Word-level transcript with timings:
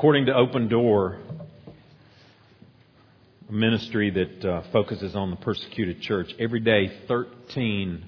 According 0.00 0.24
to 0.26 0.34
Open 0.34 0.68
Door, 0.68 1.18
a 3.50 3.52
ministry 3.52 4.08
that 4.08 4.42
uh, 4.42 4.62
focuses 4.72 5.14
on 5.14 5.28
the 5.28 5.36
persecuted 5.36 6.00
church, 6.00 6.34
every 6.38 6.60
day 6.60 6.90
13 7.06 8.02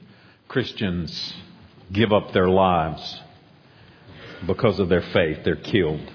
Christians 0.48 1.34
give 1.92 2.10
up 2.10 2.32
their 2.32 2.48
lives 2.48 3.20
because 4.46 4.80
of 4.80 4.88
their 4.88 5.02
faith. 5.02 5.40
They're 5.44 5.54
killed. 5.54 6.10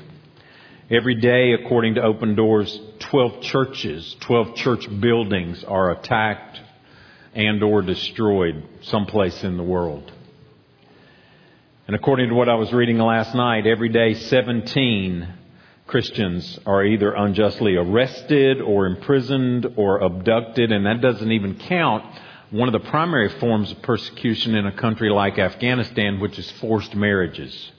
Every 0.90 1.13
day, 1.13 1.54
according 1.54 1.94
to 1.94 2.02
Open 2.02 2.34
Doors, 2.34 2.75
12 2.98 3.44
churches, 3.44 4.16
12 4.21 4.55
church 4.55 5.00
buildings 5.00 5.64
are 5.64 5.91
attacked 5.91 6.59
and 7.36 7.62
or 7.62 7.84
destroyed 7.84 8.64
someplace 8.82 9.44
in 9.44 9.57
the 9.57 9.64
world. 9.64 10.12
And 11.86 11.96
according 11.96 12.30
to 12.30 12.34
what 12.34 12.50
I 12.50 12.55
was 12.55 12.73
reading 12.73 12.98
last 12.98 13.36
night, 13.36 13.68
every 13.68 13.89
day 13.89 14.16
17 14.16 15.36
Christians 15.88 16.59
are 16.65 16.83
either 16.83 17.14
unjustly 17.14 17.77
arrested 17.77 18.61
or 18.61 18.86
imprisoned 18.86 19.65
or 19.78 20.00
abducted, 20.00 20.73
and 20.73 20.86
that 20.86 21.00
doesn't 21.01 21.32
even 21.32 21.55
count 21.55 22.04
one 22.51 22.68
of 22.68 22.73
the 22.73 22.89
primary 22.89 23.29
forms 23.39 23.71
of 23.71 23.82
persecution 23.82 24.55
in 24.55 24.65
a 24.65 24.71
country 24.73 25.09
like 25.09 25.39
Afghanistan, 25.39 26.19
which 26.19 26.37
is 26.37 26.50
forced 26.59 26.93
marriages, 26.93 27.71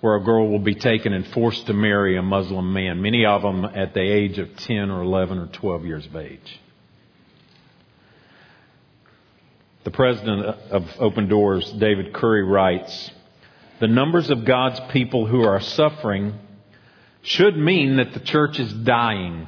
where 0.00 0.16
a 0.16 0.24
girl 0.24 0.48
will 0.48 0.58
be 0.58 0.74
taken 0.74 1.12
and 1.12 1.26
forced 1.28 1.66
to 1.66 1.72
marry 1.72 2.16
a 2.16 2.22
Muslim 2.22 2.72
man, 2.72 3.00
many 3.00 3.24
of 3.24 3.42
them 3.42 3.64
at 3.64 3.94
the 3.94 4.00
age 4.00 4.38
of 4.38 4.56
10 4.56 4.90
or 4.90 5.02
11 5.02 5.38
or 5.38 5.46
12 5.46 5.86
years 5.86 6.06
of 6.06 6.16
age. 6.16 6.60
The 9.84 9.90
president 9.92 10.44
of 10.70 10.84
Open 10.98 11.28
Doors, 11.28 11.70
David 11.72 12.12
Curry, 12.12 12.42
writes 12.42 13.10
The 13.78 13.86
numbers 13.86 14.30
of 14.30 14.44
God's 14.44 14.80
people 14.92 15.26
who 15.26 15.42
are 15.44 15.60
suffering 15.60 16.34
should 17.28 17.56
mean 17.56 17.96
that 17.96 18.14
the 18.14 18.20
church 18.20 18.58
is 18.58 18.72
dying, 18.72 19.46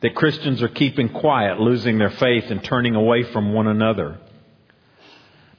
that 0.00 0.14
Christians 0.14 0.62
are 0.62 0.68
keeping 0.68 1.10
quiet, 1.10 1.60
losing 1.60 1.98
their 1.98 2.10
faith, 2.10 2.44
and 2.50 2.64
turning 2.64 2.94
away 2.94 3.22
from 3.24 3.52
one 3.52 3.66
another. 3.66 4.18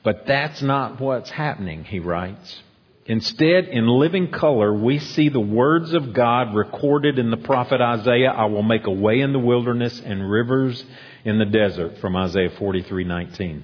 But 0.04 0.26
that's 0.26 0.62
not 0.64 1.00
what's 1.00 1.30
happening, 1.30 1.84
he 1.84 2.00
writes. 2.00 2.64
Instead, 3.06 3.66
in 3.66 3.88
living 3.88 4.31
color, 4.31 4.73
we 4.73 4.98
see 5.00 5.30
the 5.30 5.40
words 5.40 5.94
of 5.94 6.14
God 6.14 6.56
recorded 6.56 7.20
in 7.20 7.30
the 7.30 7.38
prophet 7.38 7.81
Isaiah, 7.81 8.31
I 8.31 8.46
will 8.46 8.64
make 8.64 8.88
a 8.88 8.92
way 8.92 9.20
in 9.22 9.34
the 9.34 9.40
wilderness 9.40 10.00
and 10.03 10.30
rivers 10.30 10.84
in 11.24 11.38
the 11.38 11.46
desert 11.46 12.00
from 12.00 12.16
Isaiah 12.16 12.52
43:19. 12.52 13.62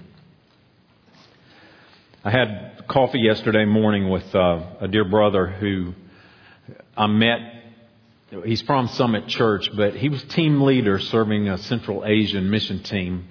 I 2.23 2.31
had 2.31 2.87
coffee 2.87 3.19
yesterday 3.19 3.65
morning 3.65 4.09
with 4.09 4.35
uh, 4.35 4.61
a 4.81 4.87
dear 4.87 5.05
brother 5.05 5.47
who 5.47 5.93
I 6.97 7.07
met. 7.07 7.39
He's 8.43 8.61
from 8.63 8.87
Summit 8.87 9.27
Church, 9.27 9.69
but 9.75 9.95
he 9.95 10.09
was 10.09 10.21
team 10.23 10.61
leader 10.61 10.99
serving 10.99 11.47
a 11.47 11.57
Central 11.57 12.03
Asian 12.05 12.49
mission 12.49 12.83
team 12.83 13.27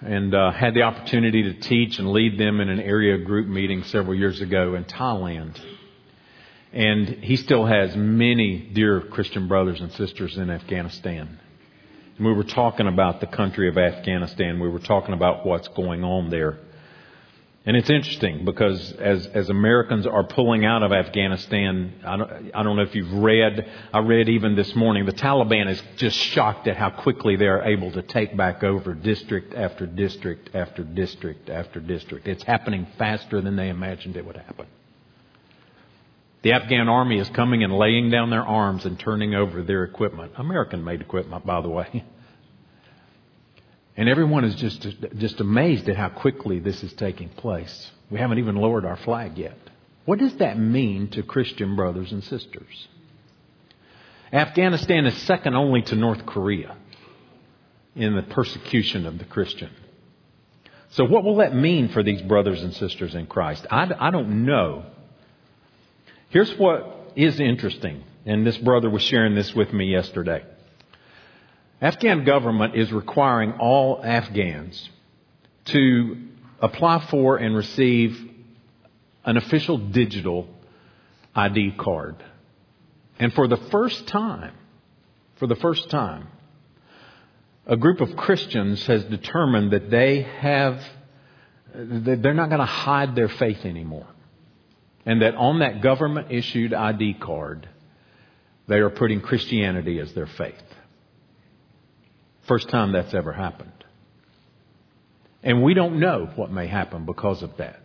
and 0.00 0.34
uh, 0.34 0.52
had 0.52 0.74
the 0.74 0.82
opportunity 0.82 1.42
to 1.42 1.54
teach 1.54 1.98
and 1.98 2.12
lead 2.12 2.38
them 2.38 2.60
in 2.60 2.68
an 2.68 2.80
area 2.80 3.18
group 3.18 3.48
meeting 3.48 3.82
several 3.84 4.14
years 4.14 4.40
ago 4.40 4.74
in 4.74 4.84
Thailand. 4.84 5.60
And 6.72 7.08
he 7.08 7.36
still 7.36 7.66
has 7.66 7.96
many 7.96 8.58
dear 8.72 9.00
Christian 9.00 9.48
brothers 9.48 9.80
and 9.80 9.90
sisters 9.92 10.36
in 10.36 10.50
Afghanistan. 10.50 11.40
And 12.16 12.26
we 12.26 12.32
were 12.32 12.44
talking 12.44 12.86
about 12.86 13.20
the 13.20 13.26
country 13.26 13.68
of 13.68 13.78
Afghanistan. 13.78 14.60
We 14.60 14.68
were 14.68 14.78
talking 14.78 15.14
about 15.14 15.46
what's 15.46 15.68
going 15.68 16.04
on 16.04 16.30
there. 16.30 16.58
And 17.66 17.76
it's 17.76 17.90
interesting 17.90 18.44
because 18.44 18.92
as, 18.92 19.26
as 19.26 19.50
Americans 19.50 20.06
are 20.06 20.24
pulling 20.24 20.64
out 20.64 20.82
of 20.82 20.92
Afghanistan, 20.92 21.92
I 22.06 22.16
don't, 22.16 22.30
I 22.54 22.62
don't 22.62 22.76
know 22.76 22.82
if 22.82 22.94
you've 22.94 23.12
read, 23.12 23.68
I 23.92 23.98
read 23.98 24.28
even 24.28 24.56
this 24.56 24.74
morning, 24.74 25.04
the 25.04 25.12
Taliban 25.12 25.68
is 25.68 25.82
just 25.96 26.16
shocked 26.16 26.66
at 26.66 26.76
how 26.76 26.88
quickly 26.90 27.36
they 27.36 27.46
are 27.46 27.64
able 27.64 27.90
to 27.92 28.00
take 28.00 28.34
back 28.36 28.62
over 28.62 28.94
district 28.94 29.54
after 29.54 29.86
district 29.86 30.54
after 30.54 30.82
district 30.82 31.50
after 31.50 31.80
district. 31.80 32.26
It's 32.26 32.44
happening 32.44 32.86
faster 32.96 33.40
than 33.40 33.56
they 33.56 33.68
imagined 33.68 34.16
it 34.16 34.24
would 34.24 34.36
happen. 34.36 34.66
The 36.42 36.52
Afghan 36.52 36.88
army 36.88 37.18
is 37.18 37.28
coming 37.30 37.64
and 37.64 37.72
laying 37.72 38.10
down 38.10 38.30
their 38.30 38.46
arms 38.46 38.86
and 38.86 38.98
turning 38.98 39.34
over 39.34 39.62
their 39.62 39.84
equipment. 39.84 40.32
American 40.36 40.84
made 40.84 41.00
equipment, 41.00 41.44
by 41.44 41.60
the 41.60 41.68
way. 41.68 42.04
And 43.98 44.08
everyone 44.08 44.44
is 44.44 44.54
just, 44.54 44.86
just 45.16 45.40
amazed 45.40 45.88
at 45.88 45.96
how 45.96 46.08
quickly 46.08 46.60
this 46.60 46.84
is 46.84 46.92
taking 46.92 47.30
place. 47.30 47.90
We 48.10 48.20
haven't 48.20 48.38
even 48.38 48.54
lowered 48.54 48.84
our 48.84 48.96
flag 48.96 49.36
yet. 49.36 49.58
What 50.04 50.20
does 50.20 50.36
that 50.36 50.56
mean 50.56 51.08
to 51.10 51.24
Christian 51.24 51.74
brothers 51.74 52.12
and 52.12 52.22
sisters? 52.22 52.88
Afghanistan 54.32 55.04
is 55.04 55.20
second 55.22 55.56
only 55.56 55.82
to 55.82 55.96
North 55.96 56.24
Korea 56.26 56.76
in 57.96 58.14
the 58.14 58.22
persecution 58.22 59.04
of 59.04 59.18
the 59.18 59.24
Christian. 59.24 59.70
So, 60.90 61.04
what 61.04 61.24
will 61.24 61.36
that 61.38 61.56
mean 61.56 61.88
for 61.88 62.04
these 62.04 62.22
brothers 62.22 62.62
and 62.62 62.72
sisters 62.74 63.16
in 63.16 63.26
Christ? 63.26 63.66
I, 63.68 63.90
I 63.98 64.10
don't 64.12 64.46
know. 64.46 64.86
Here's 66.28 66.56
what 66.56 67.14
is 67.16 67.40
interesting, 67.40 68.04
and 68.24 68.46
this 68.46 68.58
brother 68.58 68.88
was 68.88 69.02
sharing 69.02 69.34
this 69.34 69.52
with 69.56 69.72
me 69.72 69.86
yesterday. 69.86 70.44
Afghan 71.80 72.24
government 72.24 72.74
is 72.74 72.92
requiring 72.92 73.52
all 73.52 74.00
Afghans 74.04 74.90
to 75.66 76.16
apply 76.60 77.06
for 77.10 77.36
and 77.36 77.54
receive 77.54 78.18
an 79.24 79.36
official 79.36 79.78
digital 79.78 80.48
ID 81.34 81.74
card. 81.78 82.16
And 83.20 83.32
for 83.32 83.46
the 83.46 83.56
first 83.56 84.08
time, 84.08 84.54
for 85.36 85.46
the 85.46 85.56
first 85.56 85.88
time, 85.90 86.28
a 87.66 87.76
group 87.76 88.00
of 88.00 88.16
Christians 88.16 88.84
has 88.86 89.04
determined 89.04 89.72
that 89.72 89.90
they 89.90 90.22
have, 90.22 90.82
they're 91.74 92.34
not 92.34 92.48
going 92.48 92.60
to 92.60 92.64
hide 92.64 93.14
their 93.14 93.28
faith 93.28 93.64
anymore. 93.64 94.06
And 95.06 95.22
that 95.22 95.36
on 95.36 95.60
that 95.60 95.80
government 95.80 96.32
issued 96.32 96.74
ID 96.74 97.14
card, 97.14 97.68
they 98.66 98.78
are 98.78 98.90
putting 98.90 99.20
Christianity 99.20 100.00
as 100.00 100.12
their 100.12 100.26
faith. 100.26 100.62
First 102.48 102.70
time 102.70 102.92
that's 102.92 103.14
ever 103.14 103.32
happened. 103.32 103.72
And 105.42 105.62
we 105.62 105.74
don't 105.74 106.00
know 106.00 106.30
what 106.34 106.50
may 106.50 106.66
happen 106.66 107.04
because 107.04 107.42
of 107.42 107.56
that. 107.58 107.80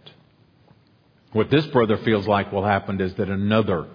What 1.34 1.51
this 1.51 1.68
brother 1.68 1.97
feels 1.97 2.28
like 2.28 2.51
will 2.51 2.63
happen 2.63 3.01
is 3.01 3.13
that 3.16 3.29
another 3.29 3.88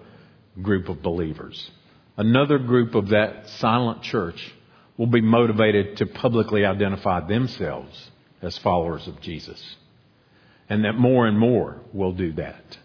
group 0.61 0.87
of 0.87 1.01
believers, 1.01 1.71
another 2.17 2.59
group 2.59 2.95
of 2.95 3.09
that 3.09 3.49
silent 3.49 4.03
church, 4.03 4.53
will 4.97 5.07
be 5.07 5.21
motivated 5.21 5.97
to 5.97 6.05
publicly 6.05 6.65
identify 6.65 7.25
themselves 7.25 8.11
as 8.41 8.57
followers 8.59 9.07
of 9.07 9.19
Jesus. 9.21 9.75
And 10.69 10.85
that 10.85 10.93
more 10.93 11.25
and 11.25 11.39
more 11.39 11.81
will 11.93 12.11
do 12.11 12.33
that. 12.33 12.77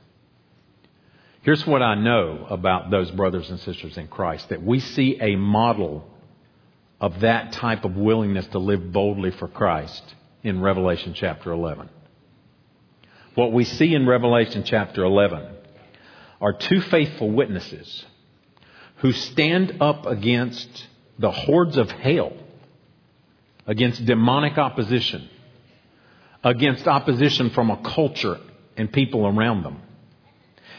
Here's 1.42 1.66
what 1.66 1.82
I 1.82 1.96
know 1.96 2.46
about 2.48 2.90
those 2.90 3.10
brothers 3.10 3.50
and 3.50 3.60
sisters 3.60 3.98
in 3.98 4.08
Christ 4.08 4.48
that 4.48 4.62
we 4.62 4.80
see 4.80 5.18
a 5.20 5.36
model 5.36 6.08
of 7.04 7.20
that 7.20 7.52
type 7.52 7.84
of 7.84 7.98
willingness 7.98 8.46
to 8.46 8.58
live 8.58 8.90
boldly 8.90 9.30
for 9.30 9.46
Christ 9.46 10.02
in 10.42 10.62
Revelation 10.62 11.12
chapter 11.12 11.52
11. 11.52 11.90
What 13.34 13.52
we 13.52 13.64
see 13.64 13.94
in 13.94 14.06
Revelation 14.06 14.62
chapter 14.64 15.04
11 15.04 15.46
are 16.40 16.54
two 16.54 16.80
faithful 16.80 17.30
witnesses 17.30 18.06
who 19.00 19.12
stand 19.12 19.82
up 19.82 20.06
against 20.06 20.86
the 21.18 21.30
hordes 21.30 21.76
of 21.76 21.90
hell, 21.90 22.32
against 23.66 24.06
demonic 24.06 24.56
opposition, 24.56 25.28
against 26.42 26.88
opposition 26.88 27.50
from 27.50 27.70
a 27.70 27.82
culture 27.82 28.40
and 28.78 28.90
people 28.90 29.26
around 29.26 29.62
them. 29.62 29.82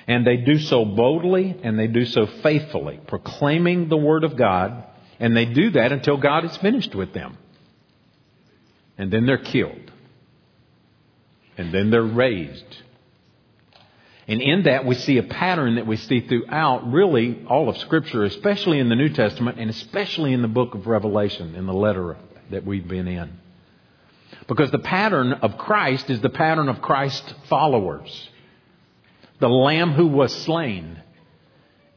And 0.08 0.26
they 0.26 0.38
do 0.38 0.58
so 0.58 0.86
boldly 0.86 1.56
and 1.62 1.78
they 1.78 1.86
do 1.86 2.04
so 2.04 2.26
faithfully, 2.26 3.00
proclaiming 3.06 3.90
the 3.90 3.98
Word 3.98 4.24
of 4.24 4.36
God 4.36 4.86
and 5.20 5.36
they 5.36 5.46
do 5.46 5.72
that 5.72 5.92
until 5.92 6.18
God 6.18 6.46
is 6.46 6.56
finished 6.58 6.94
with 6.96 7.14
them. 7.14 7.38
And 8.98 9.12
then 9.12 9.26
they're 9.26 9.38
killed. 9.38 9.92
And 11.58 11.74
then 11.74 11.90
they're 11.90 12.04
raised. 12.04 12.84
And 14.28 14.42
in 14.42 14.64
that, 14.64 14.86
we 14.86 14.96
see 14.96 15.18
a 15.18 15.24
pattern 15.24 15.76
that 15.76 15.86
we 15.86 15.98
see 15.98 16.22
throughout 16.22 16.92
really 16.92 17.46
all 17.48 17.70
of 17.70 17.78
Scripture, 17.78 18.24
especially 18.24 18.80
in 18.80 18.90
the 18.90 18.96
New 18.96 19.10
Testament 19.10 19.60
and 19.60 19.70
especially 19.70 20.34
in 20.34 20.42
the 20.42 20.48
book 20.48 20.74
of 20.74 20.88
Revelation, 20.88 21.56
in 21.56 21.66
the 21.68 21.74
letter 21.74 22.18
that 22.50 22.66
we've 22.66 22.88
been 22.88 23.08
in. 23.08 23.40
Because 24.48 24.72
the 24.72 24.80
pattern 24.80 25.34
of 25.34 25.58
Christ 25.58 26.10
is 26.10 26.22
the 26.22 26.30
pattern 26.30 26.70
of 26.70 26.82
Christ's 26.82 27.34
followers. 27.50 28.30
The 29.40 29.50
Lamb 29.50 29.94
who 29.94 30.08
was 30.08 30.34
slain 30.34 31.02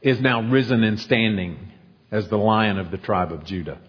is 0.01 0.19
now 0.21 0.41
risen 0.41 0.83
and 0.83 0.99
standing 0.99 1.68
as 2.11 2.27
the 2.29 2.37
lion 2.37 2.77
of 2.77 2.91
the 2.91 2.97
tribe 2.97 3.31
of 3.31 3.45
Judah. 3.45 3.79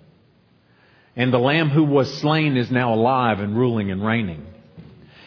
And 1.16 1.32
the 1.32 1.38
lamb 1.38 1.70
who 1.70 1.84
was 1.84 2.20
slain 2.20 2.56
is 2.56 2.70
now 2.70 2.94
alive 2.94 3.40
and 3.40 3.56
ruling 3.56 3.90
and 3.90 4.04
reigning. 4.04 4.46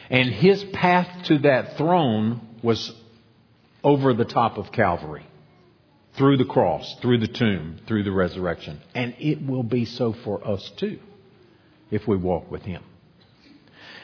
And 0.09 0.29
his 0.29 0.63
path 0.73 1.25
to 1.25 1.39
that 1.39 1.77
throne 1.77 2.41
was 2.61 2.91
over 3.83 4.13
the 4.13 4.25
top 4.25 4.57
of 4.57 4.71
Calvary. 4.71 5.25
through 6.15 6.37
the 6.37 6.45
cross, 6.45 6.95
through 7.01 7.19
the 7.19 7.27
tomb, 7.27 7.79
through 7.87 8.03
the 8.03 8.11
resurrection. 8.11 8.79
And 8.93 9.15
it 9.19 9.45
will 9.45 9.63
be 9.63 9.85
so 9.85 10.13
for 10.23 10.45
us 10.47 10.71
too 10.77 10.99
if 11.91 12.07
we 12.07 12.17
walk 12.17 12.51
with 12.51 12.63
Him. 12.63 12.83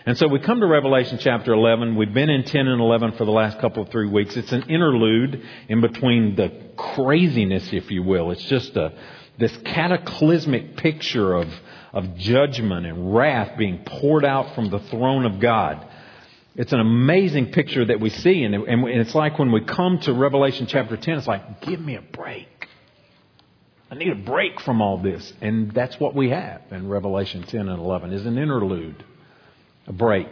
And 0.06 0.18
so 0.18 0.28
we 0.28 0.40
come 0.40 0.62
to 0.62 0.66
Revelation 0.66 1.18
chapter 1.20 1.52
11. 1.52 1.96
We've 1.96 2.14
been 2.14 2.30
in 2.30 2.44
10 2.44 2.68
and 2.68 2.80
11 2.80 3.14
for 3.14 3.26
the 3.26 3.32
last 3.32 3.60
couple 3.60 3.84
of 3.84 3.90
three 3.90 4.08
weeks. 4.08 4.38
It's 4.38 4.52
an 4.54 4.64
interlude 4.70 5.44
in 5.68 5.82
between 5.82 6.36
the 6.36 6.52
craziness, 6.78 7.74
if 7.74 7.92
you 7.92 8.04
will. 8.04 8.32
It's 8.32 8.44
just 8.46 8.78
a, 8.78 8.94
this 9.38 9.56
cataclysmic 9.66 10.78
picture 10.78 11.34
of, 11.34 11.50
of 11.92 12.16
judgment 12.16 12.86
and 12.86 13.14
wrath 13.14 13.58
being 13.58 13.84
poured 13.86 14.24
out 14.24 14.56
from 14.56 14.70
the 14.70 14.80
throne 14.80 15.26
of 15.26 15.42
God. 15.42 15.86
It's 16.56 16.72
an 16.72 16.80
amazing 16.80 17.52
picture 17.52 17.84
that 17.86 18.00
we 18.00 18.10
see, 18.10 18.44
and, 18.44 18.56
and 18.56 18.88
it's 18.88 19.16
like 19.16 19.38
when 19.38 19.52
we 19.52 19.62
come 19.62 20.00
to 20.00 20.14
Revelation 20.14 20.66
chapter 20.66 20.96
10, 20.96 21.18
it's 21.18 21.28
like, 21.28 21.62
give 21.62 21.80
me 21.80 21.96
a 21.96 22.02
break. 22.02 22.48
I 23.92 23.96
need 23.96 24.12
a 24.12 24.16
break 24.16 24.62
from 24.62 24.82
all 24.82 24.98
this. 24.98 25.34
And 25.42 25.72
that's 25.72 26.00
what 26.00 26.16
we 26.16 26.30
have 26.30 26.62
in 26.72 26.88
Revelation 26.88 27.44
10 27.44 27.68
and 27.68 27.80
11, 27.80 28.14
is 28.14 28.26
an 28.26 28.38
interlude, 28.38 29.04
a 29.90 29.94
break. 29.94 30.30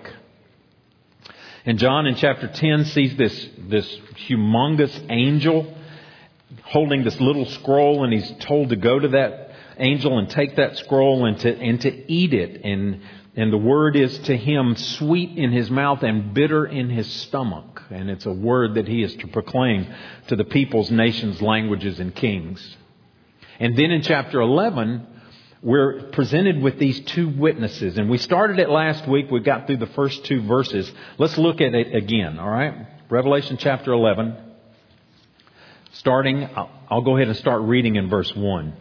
And 1.66 1.78
John 1.78 2.08
in 2.08 2.16
chapter 2.16 2.48
10 2.48 2.86
sees 2.86 3.18
this, 3.18 3.50
this 3.58 3.86
humongous 4.30 5.06
angel 5.10 5.74
holding 6.64 7.04
this 7.04 7.20
little 7.20 7.46
scroll, 7.46 8.06
and 8.06 8.14
he's 8.14 8.32
told 8.40 8.70
to 8.70 8.78
go 8.78 8.98
to 8.98 9.10
that 9.10 9.52
angel 9.78 10.18
and 10.18 10.30
take 10.30 10.56
that 10.56 10.78
scroll 10.78 11.26
and 11.26 11.38
to, 11.40 11.54
and 11.58 11.82
to 11.82 12.12
eat 12.12 12.34
it. 12.34 12.62
And 12.64 13.02
and 13.38 13.54
the 13.54 13.58
word 13.58 13.96
is 13.96 14.18
to 14.20 14.36
him 14.36 14.76
sweet 14.76 15.38
in 15.38 15.52
his 15.52 15.70
mouth 15.70 16.02
and 16.02 16.34
bitter 16.34 16.66
in 16.66 16.90
his 16.90 17.08
stomach. 17.08 17.84
And 17.92 18.10
it's 18.10 18.26
a 18.26 18.34
word 18.34 18.74
that 18.74 18.88
he 18.88 19.04
is 19.04 19.16
to 19.18 19.28
proclaim 19.28 19.94
to 20.28 20.36
the 20.36 20.44
peoples, 20.44 20.90
nations, 20.90 21.40
languages, 21.40 22.00
and 22.00 22.16
kings. 22.16 22.78
And 23.60 23.78
then 23.78 23.92
in 23.92 24.02
chapter 24.02 24.42
11, 24.42 25.06
we're 25.62 26.04
presented 26.12 26.62
with 26.62 26.78
these 26.78 27.00
two 27.02 27.30
witnesses. 27.30 27.98
And 27.98 28.10
we 28.10 28.18
started 28.18 28.60
it 28.60 28.70
last 28.70 29.08
week. 29.08 29.32
We 29.32 29.40
got 29.40 29.68
through 29.68 29.78
the 29.78 29.88
first 29.88 30.24
two 30.26 30.42
verses. 30.42 30.92
Let's 31.18 31.38
look 31.38 31.62
at 31.62 31.74
it 31.74 31.96
again, 31.96 32.40
all 32.40 32.50
right? 32.50 32.88
Revelation 33.10 33.58
chapter 33.58 33.92
11. 33.92 34.36
Starting, 35.94 36.48
I'll 36.90 37.02
go 37.02 37.16
ahead 37.16 37.28
and 37.28 37.38
start 37.38 37.62
reading 37.64 37.96
in 37.96 38.10
verse 38.10 38.34
1. 38.36 38.74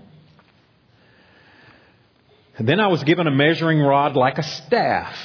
Then 2.61 2.81
I 2.81 2.89
was 2.89 3.03
given 3.05 3.27
a 3.27 3.31
measuring 3.31 3.81
rod 3.81 4.17
like 4.17 4.39
a 4.39 4.43
staff 4.43 5.17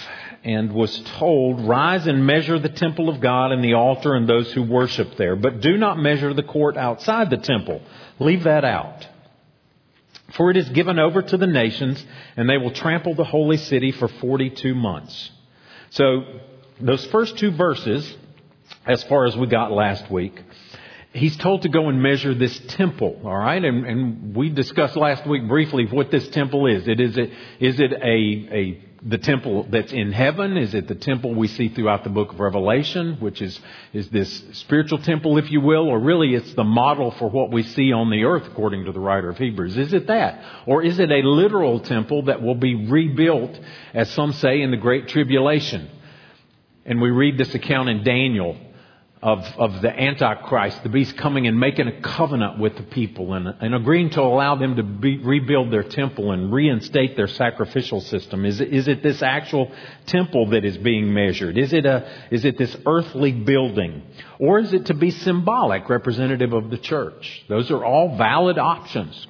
and 0.44 0.74
was 0.74 0.98
told, 1.18 1.62
Rise 1.62 2.08
and 2.08 2.26
measure 2.26 2.60
the 2.60 2.70
temple 2.70 3.10
of 3.10 3.20
God 3.20 3.52
and 3.52 3.64
the 3.64 3.74
altar 3.74 4.16
and 4.16 4.28
those 4.28 4.52
who 4.54 4.64
worship 4.64 5.16
there. 5.18 5.36
But 5.36 5.62
do 5.62 5.78
not 5.78 5.98
measure 6.00 6.34
the 6.34 6.44
court 6.44 6.78
outside 6.78 7.30
the 7.30 7.38
temple. 7.38 7.82
Leave 8.20 8.44
that 8.44 8.66
out. 8.66 9.08
For 10.36 10.52
it 10.52 10.58
is 10.58 10.70
given 10.70 11.00
over 11.00 11.22
to 11.22 11.38
the 11.38 11.48
nations, 11.48 12.04
and 12.38 12.50
they 12.50 12.58
will 12.58 12.72
trample 12.72 13.16
the 13.16 13.24
holy 13.24 13.58
city 13.58 13.92
for 13.92 14.08
42 14.08 14.74
months. 14.74 15.32
So, 15.92 16.24
those 16.80 17.06
first 17.08 17.38
two 17.38 17.52
verses, 17.52 18.16
as 18.86 19.04
far 19.04 19.26
as 19.26 19.36
we 19.36 19.48
got 19.48 19.72
last 19.72 20.10
week, 20.10 20.42
he's 21.14 21.36
told 21.38 21.64
to 21.64 21.70
go 21.70 21.90
and 21.90 22.02
measure 22.02 22.34
this 22.34 22.58
temple, 22.68 23.22
all 23.24 23.38
right? 23.38 23.64
And, 23.64 23.86
and 23.86 24.36
we 24.36 24.50
discussed 24.50 24.96
last 24.96 25.28
week 25.28 25.48
briefly 25.48 25.86
what 25.86 26.12
this 26.12 26.28
temple 26.30 26.68
is. 26.68 26.88
It 26.88 27.00
is, 27.00 27.18
a, 27.18 27.24
is 27.60 27.80
it 27.80 27.92
a, 27.92 28.56
a 28.56 28.84
the 29.04 29.18
temple 29.18 29.68
that's 29.70 29.92
in 29.92 30.12
heaven? 30.12 30.58
Is 30.58 30.74
it 30.74 30.88
the 30.88 30.96
temple 30.96 31.34
we 31.34 31.48
see 31.48 31.70
throughout 31.70 32.04
the 32.04 32.10
book 32.10 32.34
of 32.34 32.40
Revelation, 32.40 33.18
which 33.20 33.42
is, 33.42 33.60
is 33.94 34.10
this 34.10 34.44
spiritual 34.54 35.00
temple, 35.00 35.38
if 35.38 35.52
you 35.52 35.60
will? 35.60 35.88
Or 35.88 36.00
really 36.00 36.36
it's 36.36 36.54
the 36.54 36.64
model 36.64 37.12
for 37.12 37.30
what 37.30 37.52
we 37.52 37.64
see 37.64 37.92
on 37.92 38.12
the 38.12 38.24
earth, 38.26 38.46
according 38.46 38.86
to 38.86 38.92
the 38.92 39.00
writer 39.00 39.30
of 39.30 39.38
Hebrews? 39.38 39.78
Is 39.78 39.94
it 39.94 40.08
that? 40.08 40.44
Or 40.68 40.84
is 40.84 41.00
it 41.00 41.10
a 41.10 41.28
literal 41.28 41.80
temple 41.80 42.24
that 42.24 42.42
will 42.42 42.56
be 42.56 42.88
rebuilt, 42.88 43.60
as 43.94 44.12
some 44.12 44.34
say, 44.34 44.62
in 44.62 44.72
the 44.72 44.78
Great 44.78 45.08
Tribulation? 45.08 45.90
And 46.86 47.02
we 47.02 47.10
read 47.10 47.38
this 47.38 47.56
account 47.56 47.90
in 47.90 48.04
Daniel 48.04 48.58
of, 49.24 49.46
of 49.58 49.82
the 49.84 49.90
Antichrist, 49.90 50.82
the 50.82 50.90
beast 50.90 51.16
coming 51.16 51.46
and 51.46 51.60
making 51.60 51.88
a 51.88 52.02
covenant 52.02 52.58
with 52.58 52.76
the 52.76 52.84
people 52.84 53.34
and, 53.34 53.48
and 53.48 53.76
agreeing 53.76 54.10
to 54.12 54.22
allow 54.22 54.56
them 54.56 54.78
to 54.78 54.84
be, 54.84 55.20
rebuild 55.20 55.72
their 55.72 55.84
temple 55.84 56.32
and 56.32 56.52
reinstate 56.52 57.16
their 57.16 57.28
sacrificial 57.28 58.02
system. 58.02 58.46
Is 58.46 58.60
it, 58.60 58.74
is 58.74 58.88
it 58.88 59.04
this 59.04 59.22
actual 59.22 59.72
temple 60.08 60.50
that 60.50 60.66
is 60.66 60.76
being 60.78 61.14
measured? 61.14 61.58
Is 61.58 61.72
it, 61.72 61.86
a, 61.86 62.10
is 62.32 62.46
it 62.46 62.58
this 62.58 62.76
earthly 62.88 63.32
building? 63.32 64.02
Or 64.40 64.58
is 64.58 64.74
it 64.74 64.88
to 64.88 64.96
be 64.96 65.12
symbolic, 65.12 65.88
representative 65.88 66.54
of 66.54 66.72
the 66.72 66.80
church? 66.80 67.46
Those 67.48 67.70
are 67.70 67.86
all 67.86 68.18
valid 68.18 68.58
options. 68.58 69.28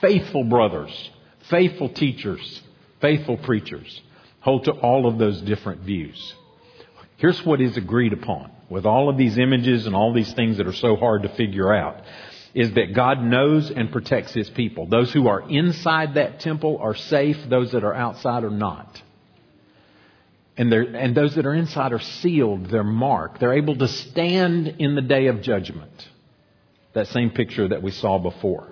Faithful 0.00 0.44
brothers, 0.44 1.10
faithful 1.50 1.88
teachers, 1.88 2.62
faithful 3.00 3.36
preachers 3.38 4.02
hold 4.40 4.62
to 4.62 4.70
all 4.70 5.08
of 5.08 5.18
those 5.18 5.40
different 5.42 5.80
views. 5.80 6.34
Here's 7.16 7.44
what 7.44 7.60
is 7.60 7.76
agreed 7.76 8.12
upon 8.12 8.50
with 8.68 8.84
all 8.84 9.08
of 9.08 9.16
these 9.16 9.38
images 9.38 9.86
and 9.86 9.94
all 9.94 10.12
these 10.12 10.32
things 10.34 10.58
that 10.58 10.66
are 10.66 10.72
so 10.72 10.96
hard 10.96 11.22
to 11.22 11.28
figure 11.30 11.72
out 11.72 12.02
is 12.54 12.72
that 12.72 12.94
God 12.94 13.22
knows 13.22 13.70
and 13.70 13.92
protects 13.92 14.32
His 14.32 14.48
people. 14.50 14.86
Those 14.86 15.12
who 15.12 15.28
are 15.28 15.48
inside 15.48 16.14
that 16.14 16.40
temple 16.40 16.78
are 16.80 16.94
safe. 16.94 17.36
Those 17.48 17.72
that 17.72 17.84
are 17.84 17.94
outside 17.94 18.44
are 18.44 18.50
not. 18.50 19.02
And, 20.56 20.72
and 20.72 21.14
those 21.14 21.34
that 21.34 21.44
are 21.44 21.54
inside 21.54 21.92
are 21.92 22.00
sealed. 22.00 22.70
They're 22.70 22.82
marked. 22.82 23.40
They're 23.40 23.52
able 23.52 23.76
to 23.76 23.88
stand 23.88 24.68
in 24.78 24.94
the 24.94 25.02
day 25.02 25.26
of 25.26 25.42
judgment. 25.42 26.08
That 26.94 27.08
same 27.08 27.30
picture 27.30 27.68
that 27.68 27.82
we 27.82 27.90
saw 27.90 28.18
before. 28.18 28.68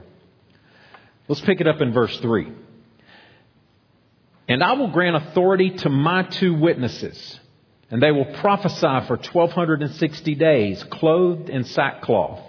Let's 1.29 1.43
pick 1.43 1.61
it 1.61 1.67
up 1.67 1.82
in 1.82 1.93
verse 1.93 2.19
3. 2.20 2.50
And 4.49 4.62
I 4.62 4.75
will 4.75 4.88
grant 4.88 5.17
authority 5.17 5.70
to 5.79 5.90
my 5.90 6.23
two 6.23 6.55
witnesses 6.55 7.38
and 7.91 8.03
they 8.03 8.11
will 8.11 8.25
prophesy 8.25 9.07
for 9.07 9.17
1260 9.17 10.35
days, 10.35 10.83
clothed 10.85 11.49
in 11.51 11.65
sackcloth. 11.65 12.41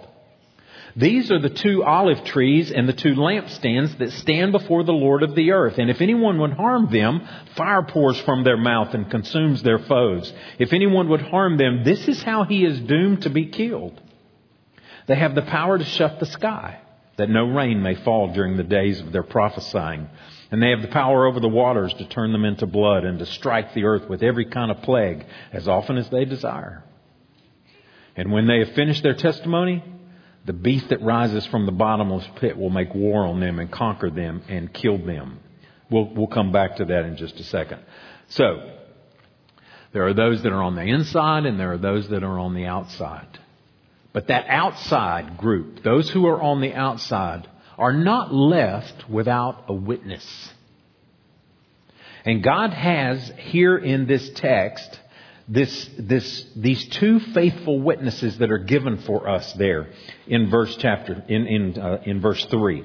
These 0.96 1.30
are 1.30 1.38
the 1.38 1.50
two 1.50 1.84
olive 1.84 2.24
trees 2.24 2.72
and 2.72 2.88
the 2.88 2.94
two 2.94 3.14
lampstands 3.14 3.98
that 3.98 4.12
stand 4.12 4.52
before 4.52 4.82
the 4.82 4.94
Lord 4.94 5.22
of 5.22 5.34
the 5.34 5.50
earth. 5.50 5.76
And 5.76 5.90
if 5.90 6.00
anyone 6.00 6.38
would 6.40 6.54
harm 6.54 6.90
them, 6.90 7.28
fire 7.54 7.82
pours 7.82 8.18
from 8.20 8.44
their 8.44 8.56
mouth 8.56 8.94
and 8.94 9.10
consumes 9.10 9.62
their 9.62 9.78
foes. 9.78 10.32
If 10.58 10.72
anyone 10.72 11.10
would 11.10 11.20
harm 11.20 11.58
them, 11.58 11.84
this 11.84 12.08
is 12.08 12.22
how 12.22 12.44
he 12.44 12.64
is 12.64 12.80
doomed 12.80 13.22
to 13.22 13.30
be 13.30 13.46
killed. 13.46 14.00
They 15.06 15.16
have 15.16 15.34
the 15.34 15.42
power 15.42 15.76
to 15.76 15.84
shut 15.84 16.18
the 16.18 16.26
sky, 16.26 16.80
that 17.18 17.28
no 17.28 17.44
rain 17.44 17.82
may 17.82 17.94
fall 17.94 18.32
during 18.32 18.56
the 18.56 18.64
days 18.64 18.98
of 18.98 19.12
their 19.12 19.22
prophesying. 19.22 20.08
And 20.50 20.62
they 20.62 20.70
have 20.70 20.82
the 20.82 20.88
power 20.88 21.26
over 21.26 21.40
the 21.40 21.48
waters 21.48 21.92
to 21.94 22.08
turn 22.08 22.32
them 22.32 22.44
into 22.44 22.66
blood 22.66 23.04
and 23.04 23.18
to 23.18 23.26
strike 23.26 23.74
the 23.74 23.84
earth 23.84 24.08
with 24.08 24.22
every 24.22 24.46
kind 24.46 24.70
of 24.70 24.82
plague 24.82 25.24
as 25.52 25.66
often 25.66 25.96
as 25.98 26.08
they 26.10 26.24
desire. 26.24 26.84
And 28.14 28.32
when 28.32 28.46
they 28.46 28.60
have 28.60 28.72
finished 28.74 29.02
their 29.02 29.14
testimony, 29.14 29.82
the 30.44 30.52
beast 30.52 30.90
that 30.90 31.02
rises 31.02 31.44
from 31.46 31.66
the 31.66 31.72
bottomless 31.72 32.26
pit 32.36 32.56
will 32.56 32.70
make 32.70 32.94
war 32.94 33.26
on 33.26 33.40
them 33.40 33.58
and 33.58 33.70
conquer 33.70 34.10
them 34.10 34.42
and 34.48 34.72
kill 34.72 34.98
them. 34.98 35.40
We'll, 35.90 36.08
we'll 36.14 36.28
come 36.28 36.52
back 36.52 36.76
to 36.76 36.84
that 36.84 37.04
in 37.04 37.16
just 37.16 37.38
a 37.40 37.44
second. 37.44 37.80
So, 38.28 38.72
there 39.92 40.06
are 40.06 40.14
those 40.14 40.42
that 40.42 40.52
are 40.52 40.62
on 40.62 40.76
the 40.76 40.82
inside 40.82 41.46
and 41.46 41.58
there 41.58 41.72
are 41.72 41.78
those 41.78 42.08
that 42.08 42.22
are 42.22 42.38
on 42.38 42.54
the 42.54 42.66
outside. 42.66 43.38
But 44.12 44.28
that 44.28 44.46
outside 44.48 45.36
group, 45.36 45.82
those 45.82 46.08
who 46.10 46.26
are 46.26 46.40
on 46.40 46.60
the 46.60 46.72
outside, 46.74 47.48
are 47.78 47.92
not 47.92 48.32
left 48.32 49.08
without 49.08 49.64
a 49.68 49.74
witness. 49.74 50.24
And 52.24 52.42
God 52.42 52.70
has 52.72 53.32
here 53.38 53.76
in 53.76 54.06
this 54.06 54.28
text 54.30 55.00
this, 55.48 55.88
this, 55.96 56.44
these 56.56 56.84
two 56.88 57.20
faithful 57.20 57.80
witnesses 57.80 58.38
that 58.38 58.50
are 58.50 58.58
given 58.58 58.98
for 58.98 59.28
us 59.28 59.52
there 59.52 59.90
in 60.26 60.50
verse 60.50 60.76
chapter 60.76 61.24
in 61.28 61.46
in, 61.46 61.78
uh, 61.78 62.02
in 62.04 62.20
verse 62.20 62.44
three. 62.46 62.84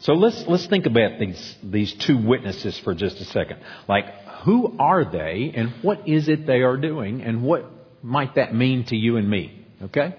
So 0.00 0.12
let's 0.12 0.44
let's 0.46 0.66
think 0.66 0.84
about 0.84 1.18
these 1.18 1.56
these 1.62 1.94
two 1.94 2.18
witnesses 2.18 2.78
for 2.80 2.94
just 2.94 3.18
a 3.20 3.24
second. 3.24 3.60
Like 3.88 4.04
who 4.44 4.76
are 4.78 5.10
they, 5.10 5.52
and 5.54 5.70
what 5.82 6.06
is 6.06 6.28
it 6.28 6.46
they 6.46 6.60
are 6.60 6.76
doing, 6.76 7.22
and 7.22 7.42
what 7.42 7.64
might 8.02 8.34
that 8.34 8.54
mean 8.54 8.84
to 8.84 8.96
you 8.96 9.16
and 9.16 9.28
me? 9.28 9.66
Okay. 9.82 10.14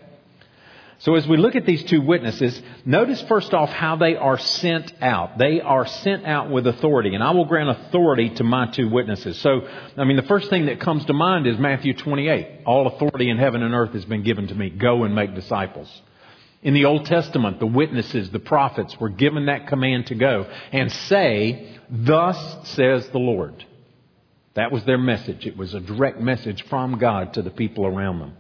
So 1.00 1.16
as 1.16 1.28
we 1.28 1.38
look 1.38 1.56
at 1.56 1.66
these 1.66 1.84
two 1.84 2.02
witnesses, 2.02 2.60
notice 2.84 3.22
first 3.24 3.54
off 3.54 3.70
how 3.70 3.98
they 3.98 4.16
are 4.16 4.40
sent 4.40 4.92
out. 5.00 5.38
They 5.38 5.62
are 5.62 5.86
sent 5.86 6.26
out 6.26 6.50
with 6.50 6.66
authority, 6.66 7.14
and 7.14 7.24
I 7.24 7.32
will 7.32 7.46
grant 7.46 7.70
authority 7.70 8.32
to 8.32 8.44
my 8.44 8.72
two 8.72 8.90
witnesses. 8.90 9.38
So, 9.40 9.62
I 9.96 10.06
mean, 10.06 10.18
the 10.18 10.24
first 10.24 10.50
thing 10.50 10.66
that 10.66 10.80
comes 10.80 11.06
to 11.06 11.14
mind 11.14 11.46
is 11.46 11.60
Matthew 11.60 11.94
28. 11.94 12.62
All 12.66 12.88
authority 12.88 13.30
in 13.30 13.38
heaven 13.38 13.62
and 13.62 13.76
earth 13.76 13.94
has 13.94 14.06
been 14.06 14.24
given 14.24 14.48
to 14.48 14.56
me. 14.56 14.72
Go 14.72 15.04
and 15.04 15.14
make 15.14 15.36
disciples. 15.36 15.88
In 16.64 16.74
the 16.74 16.86
Old 16.86 17.06
Testament, 17.06 17.60
the 17.60 17.68
witnesses, 17.68 18.32
the 18.32 18.40
prophets 18.40 19.00
were 19.00 19.10
given 19.10 19.46
that 19.46 19.68
command 19.68 20.08
to 20.08 20.16
go 20.16 20.52
and 20.72 20.92
say, 20.92 21.78
Thus 21.92 22.70
says 22.70 23.08
the 23.10 23.20
Lord. 23.20 23.64
That 24.56 24.72
was 24.72 24.84
their 24.86 24.98
message. 24.98 25.46
It 25.46 25.56
was 25.56 25.76
a 25.76 25.80
direct 25.80 26.20
message 26.20 26.64
from 26.64 26.98
God 26.98 27.36
to 27.36 27.44
the 27.44 27.52
people 27.52 27.86
around 27.86 28.18
them. 28.20 28.34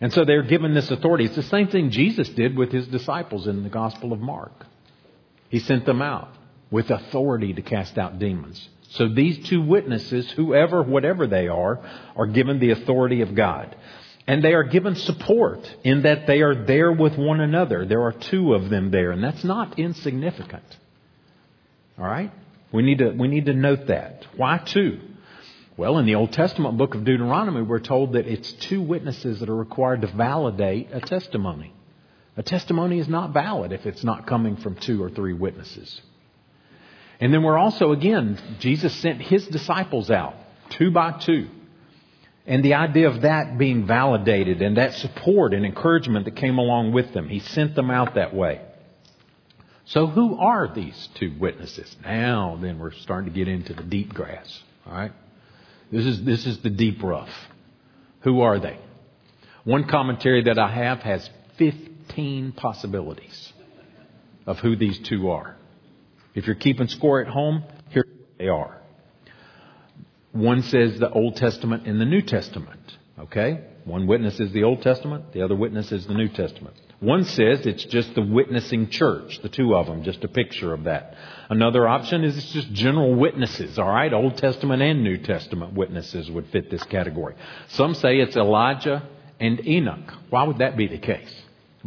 And 0.00 0.12
so 0.12 0.24
they're 0.24 0.42
given 0.42 0.74
this 0.74 0.90
authority. 0.90 1.24
It's 1.24 1.36
the 1.36 1.42
same 1.42 1.68
thing 1.68 1.90
Jesus 1.90 2.28
did 2.28 2.56
with 2.56 2.70
his 2.70 2.86
disciples 2.88 3.46
in 3.46 3.62
the 3.62 3.70
Gospel 3.70 4.12
of 4.12 4.20
Mark. 4.20 4.52
He 5.48 5.58
sent 5.58 5.86
them 5.86 6.02
out 6.02 6.28
with 6.70 6.90
authority 6.90 7.54
to 7.54 7.62
cast 7.62 7.96
out 7.96 8.18
demons. 8.18 8.68
So 8.90 9.08
these 9.08 9.48
two 9.48 9.62
witnesses, 9.62 10.30
whoever, 10.32 10.82
whatever 10.82 11.26
they 11.26 11.48
are, 11.48 11.80
are 12.16 12.26
given 12.26 12.58
the 12.58 12.70
authority 12.70 13.22
of 13.22 13.34
God. 13.34 13.74
And 14.26 14.42
they 14.42 14.54
are 14.54 14.64
given 14.64 14.96
support 14.96 15.72
in 15.84 16.02
that 16.02 16.26
they 16.26 16.42
are 16.42 16.66
there 16.66 16.90
with 16.92 17.16
one 17.16 17.40
another. 17.40 17.86
There 17.86 18.02
are 18.02 18.12
two 18.12 18.54
of 18.54 18.68
them 18.70 18.90
there, 18.90 19.12
and 19.12 19.22
that's 19.22 19.44
not 19.44 19.78
insignificant. 19.78 20.64
All 21.98 22.04
right? 22.04 22.32
We 22.72 22.82
need 22.82 22.98
to, 22.98 23.10
we 23.10 23.28
need 23.28 23.46
to 23.46 23.54
note 23.54 23.86
that. 23.86 24.26
Why 24.36 24.58
two? 24.58 25.00
Well, 25.76 25.98
in 25.98 26.06
the 26.06 26.14
Old 26.14 26.32
Testament 26.32 26.78
book 26.78 26.94
of 26.94 27.04
Deuteronomy, 27.04 27.60
we're 27.60 27.80
told 27.80 28.14
that 28.14 28.26
it's 28.26 28.50
two 28.50 28.80
witnesses 28.80 29.40
that 29.40 29.50
are 29.50 29.56
required 29.56 30.00
to 30.00 30.06
validate 30.06 30.88
a 30.90 31.00
testimony. 31.00 31.74
A 32.38 32.42
testimony 32.42 32.98
is 32.98 33.08
not 33.08 33.34
valid 33.34 33.72
if 33.72 33.84
it's 33.84 34.02
not 34.02 34.26
coming 34.26 34.56
from 34.56 34.76
two 34.76 35.02
or 35.02 35.10
three 35.10 35.34
witnesses. 35.34 36.00
And 37.20 37.32
then 37.32 37.42
we're 37.42 37.58
also, 37.58 37.92
again, 37.92 38.38
Jesus 38.58 38.94
sent 38.96 39.20
his 39.20 39.46
disciples 39.48 40.10
out, 40.10 40.34
two 40.70 40.90
by 40.90 41.12
two. 41.12 41.48
And 42.46 42.64
the 42.64 42.74
idea 42.74 43.08
of 43.08 43.22
that 43.22 43.58
being 43.58 43.86
validated 43.86 44.62
and 44.62 44.78
that 44.78 44.94
support 44.94 45.52
and 45.52 45.66
encouragement 45.66 46.24
that 46.24 46.36
came 46.36 46.56
along 46.56 46.92
with 46.92 47.12
them, 47.12 47.28
he 47.28 47.40
sent 47.40 47.74
them 47.74 47.90
out 47.90 48.14
that 48.14 48.34
way. 48.34 48.62
So 49.84 50.06
who 50.06 50.38
are 50.38 50.72
these 50.72 51.08
two 51.14 51.34
witnesses? 51.38 51.94
Now 52.02 52.58
then 52.60 52.78
we're 52.78 52.92
starting 52.92 53.30
to 53.30 53.38
get 53.38 53.48
into 53.48 53.74
the 53.74 53.82
deep 53.82 54.14
grass. 54.14 54.62
All 54.86 54.94
right? 54.94 55.12
This 55.90 56.04
is, 56.04 56.24
this 56.24 56.46
is 56.46 56.58
the 56.62 56.70
deep 56.70 57.02
rough. 57.02 57.30
Who 58.20 58.40
are 58.40 58.58
they? 58.58 58.78
One 59.64 59.88
commentary 59.88 60.44
that 60.44 60.58
I 60.58 60.70
have 60.70 60.98
has 61.00 61.28
15 61.58 62.52
possibilities 62.52 63.52
of 64.46 64.58
who 64.58 64.76
these 64.76 64.98
two 64.98 65.30
are. 65.30 65.56
If 66.34 66.46
you're 66.46 66.56
keeping 66.56 66.88
score 66.88 67.20
at 67.20 67.28
home, 67.28 67.64
here 67.90 68.04
they 68.38 68.48
are. 68.48 68.80
One 70.32 70.62
says 70.62 70.98
the 70.98 71.10
Old 71.10 71.36
Testament 71.36 71.86
and 71.86 72.00
the 72.00 72.04
New 72.04 72.22
Testament. 72.22 72.80
Okay? 73.18 73.64
One 73.84 74.06
witness 74.06 74.38
is 74.38 74.52
the 74.52 74.64
Old 74.64 74.82
Testament, 74.82 75.32
the 75.32 75.42
other 75.42 75.56
witness 75.56 75.92
is 75.92 76.06
the 76.06 76.14
New 76.14 76.28
Testament. 76.28 76.76
One 77.00 77.24
says 77.24 77.66
it's 77.66 77.84
just 77.84 78.14
the 78.14 78.22
witnessing 78.22 78.88
church, 78.88 79.40
the 79.42 79.50
two 79.50 79.74
of 79.74 79.86
them, 79.86 80.02
just 80.02 80.24
a 80.24 80.28
picture 80.28 80.72
of 80.72 80.84
that. 80.84 81.14
Another 81.50 81.86
option 81.86 82.24
is 82.24 82.36
it's 82.38 82.52
just 82.52 82.72
general 82.72 83.14
witnesses, 83.14 83.78
all 83.78 83.88
right? 83.88 84.12
Old 84.12 84.38
Testament 84.38 84.80
and 84.80 85.04
New 85.04 85.18
Testament 85.18 85.74
witnesses 85.74 86.30
would 86.30 86.46
fit 86.48 86.70
this 86.70 86.82
category. 86.84 87.34
Some 87.68 87.94
say 87.94 88.18
it's 88.18 88.36
Elijah 88.36 89.06
and 89.38 89.66
Enoch. 89.66 90.10
Why 90.30 90.44
would 90.44 90.58
that 90.58 90.78
be 90.78 90.86
the 90.86 90.98
case? 90.98 91.32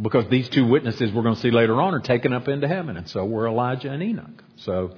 Because 0.00 0.28
these 0.30 0.48
two 0.48 0.64
witnesses 0.64 1.12
we're 1.12 1.22
going 1.22 1.34
to 1.34 1.40
see 1.40 1.50
later 1.50 1.80
on 1.80 1.92
are 1.92 2.00
taken 2.00 2.32
up 2.32 2.46
into 2.46 2.68
heaven, 2.68 2.96
and 2.96 3.08
so 3.08 3.24
were 3.24 3.48
Elijah 3.48 3.90
and 3.90 4.02
Enoch. 4.02 4.44
So, 4.58 4.96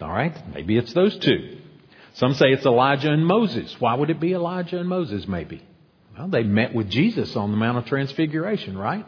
all 0.00 0.08
right, 0.08 0.36
maybe 0.54 0.78
it's 0.78 0.92
those 0.92 1.18
two. 1.18 1.58
Some 2.14 2.34
say 2.34 2.46
it's 2.52 2.64
Elijah 2.64 3.10
and 3.10 3.26
Moses. 3.26 3.74
Why 3.80 3.94
would 3.94 4.10
it 4.10 4.20
be 4.20 4.32
Elijah 4.32 4.78
and 4.78 4.88
Moses, 4.88 5.26
maybe? 5.26 5.62
Well, 6.16 6.28
they 6.28 6.44
met 6.44 6.74
with 6.74 6.88
Jesus 6.88 7.36
on 7.36 7.50
the 7.50 7.56
Mount 7.56 7.78
of 7.78 7.86
Transfiguration, 7.86 8.78
right? 8.78 9.04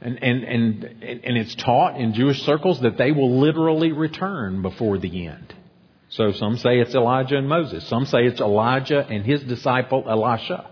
And, 0.00 0.22
and, 0.22 0.44
and, 0.44 0.84
and 1.02 1.36
it's 1.36 1.54
taught 1.54 2.00
in 2.00 2.14
Jewish 2.14 2.40
circles 2.42 2.80
that 2.80 2.96
they 2.96 3.12
will 3.12 3.40
literally 3.40 3.92
return 3.92 4.62
before 4.62 4.98
the 4.98 5.26
end. 5.26 5.54
So 6.08 6.32
some 6.32 6.56
say 6.56 6.80
it's 6.80 6.94
Elijah 6.94 7.36
and 7.36 7.48
Moses. 7.48 7.88
Some 7.88 8.06
say 8.06 8.20
it's 8.20 8.40
Elijah 8.40 9.06
and 9.06 9.24
his 9.24 9.42
disciple 9.42 10.04
Elisha. 10.08 10.68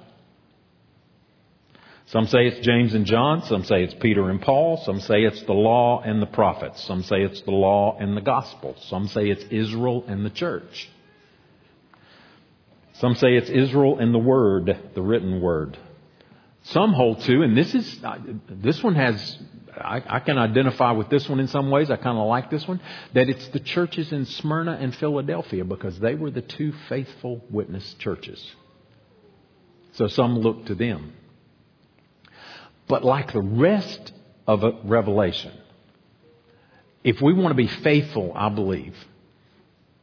Some 2.06 2.26
say 2.26 2.47
it's 2.47 2.66
James 2.66 2.94
and 2.94 3.04
John. 3.04 3.42
Some 3.42 3.64
say 3.64 3.82
it's 3.85 3.94
Peter 4.00 4.30
and 4.30 4.40
Paul. 4.40 4.82
Some 4.85 4.99
say 5.00 5.25
it's 5.25 5.42
the 5.44 5.52
law 5.52 6.00
and 6.00 6.23
the 6.23 6.26
prophets. 6.26 6.82
Some 6.87 7.02
say 7.02 7.18
it's 7.18 7.42
the 7.42 7.50
law 7.50 7.99
and 8.00 8.16
the 8.16 8.23
gospel. 8.23 8.76
Some 8.88 9.08
say 9.08 9.28
it's 9.28 9.44
Israel 9.50 10.04
and 10.08 10.25
the 10.25 10.30
church. 10.30 10.88
Some 12.94 13.14
say 13.14 13.35
it's 13.35 13.50
Israel 13.50 13.99
and 13.99 14.14
the 14.14 14.18
word, 14.18 14.76
the 14.94 15.02
written 15.02 15.42
word. 15.42 15.76
Some 16.71 16.93
hold 16.93 17.21
to, 17.23 17.43
and 17.43 17.57
this 17.57 17.75
is, 17.75 18.05
uh, 18.05 18.19
this 18.51 18.83
one 18.83 18.95
has, 18.95 19.39
I, 19.75 20.03
I 20.07 20.21
can 20.21 20.37
identify 20.37 20.91
with 20.93 21.09
this 21.09 21.27
one 21.27 21.41
in 21.41 21.49
some 21.49 21.71
ways. 21.71 21.91
I 21.91 21.97
kind 21.97 22.19
of 22.19 22.27
like 22.27 22.51
this 22.51 22.69
one, 22.69 22.81
that 23.15 23.29
it's 23.29 23.49
the 23.49 23.61
churches 23.61 24.13
in 24.13 24.27
Smyrna 24.27 24.73
and 24.73 24.95
Philadelphia 24.95 25.65
because 25.65 25.99
they 25.99 26.15
were 26.15 26.31
the 26.31 26.43
two 26.43 26.73
faithful 26.91 27.43
witness 27.49 27.95
churches. 27.95 28.45
So 29.93 30.09
some 30.09 30.41
look 30.41 30.67
to 30.67 30.75
them. 30.75 31.15
But 32.87 33.03
like 33.03 33.33
the 33.33 33.41
rest 33.41 34.13
of 34.47 34.63
uh, 34.63 34.73
Revelation, 34.85 35.53
if 37.03 37.23
we 37.23 37.33
want 37.33 37.49
to 37.49 37.55
be 37.55 37.67
faithful, 37.67 38.33
I 38.35 38.51
believe, 38.51 38.95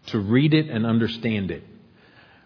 to 0.07 0.19
read 0.19 0.55
it 0.55 0.69
and 0.69 0.85
understand 0.85 1.51
it, 1.51 1.63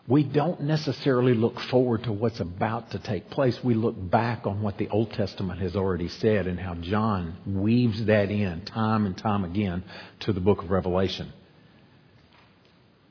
we 0.10 0.24
don't 0.24 0.62
necessarily 0.62 1.36
look 1.36 1.60
forward 1.60 2.04
to 2.06 2.12
what's 2.12 2.40
about 2.40 2.90
to 2.92 3.00
take 3.00 3.30
place. 3.30 3.64
We 3.64 3.76
look 3.76 3.94
back 4.10 4.48
on 4.48 4.64
what 4.64 4.80
the 4.80 4.90
Old 4.90 5.12
Testament 5.12 5.62
has 5.62 5.76
already 5.76 6.08
said 6.08 6.48
and 6.48 6.60
how 6.60 6.74
John 6.74 7.38
weaves 7.46 8.04
that 8.06 8.32
in 8.32 8.62
time 8.66 9.06
and 9.06 9.16
time 9.16 9.46
again 9.46 9.84
to 10.22 10.34
the 10.34 10.42
book 10.42 10.64
of 10.64 10.72
Revelation. 10.72 11.32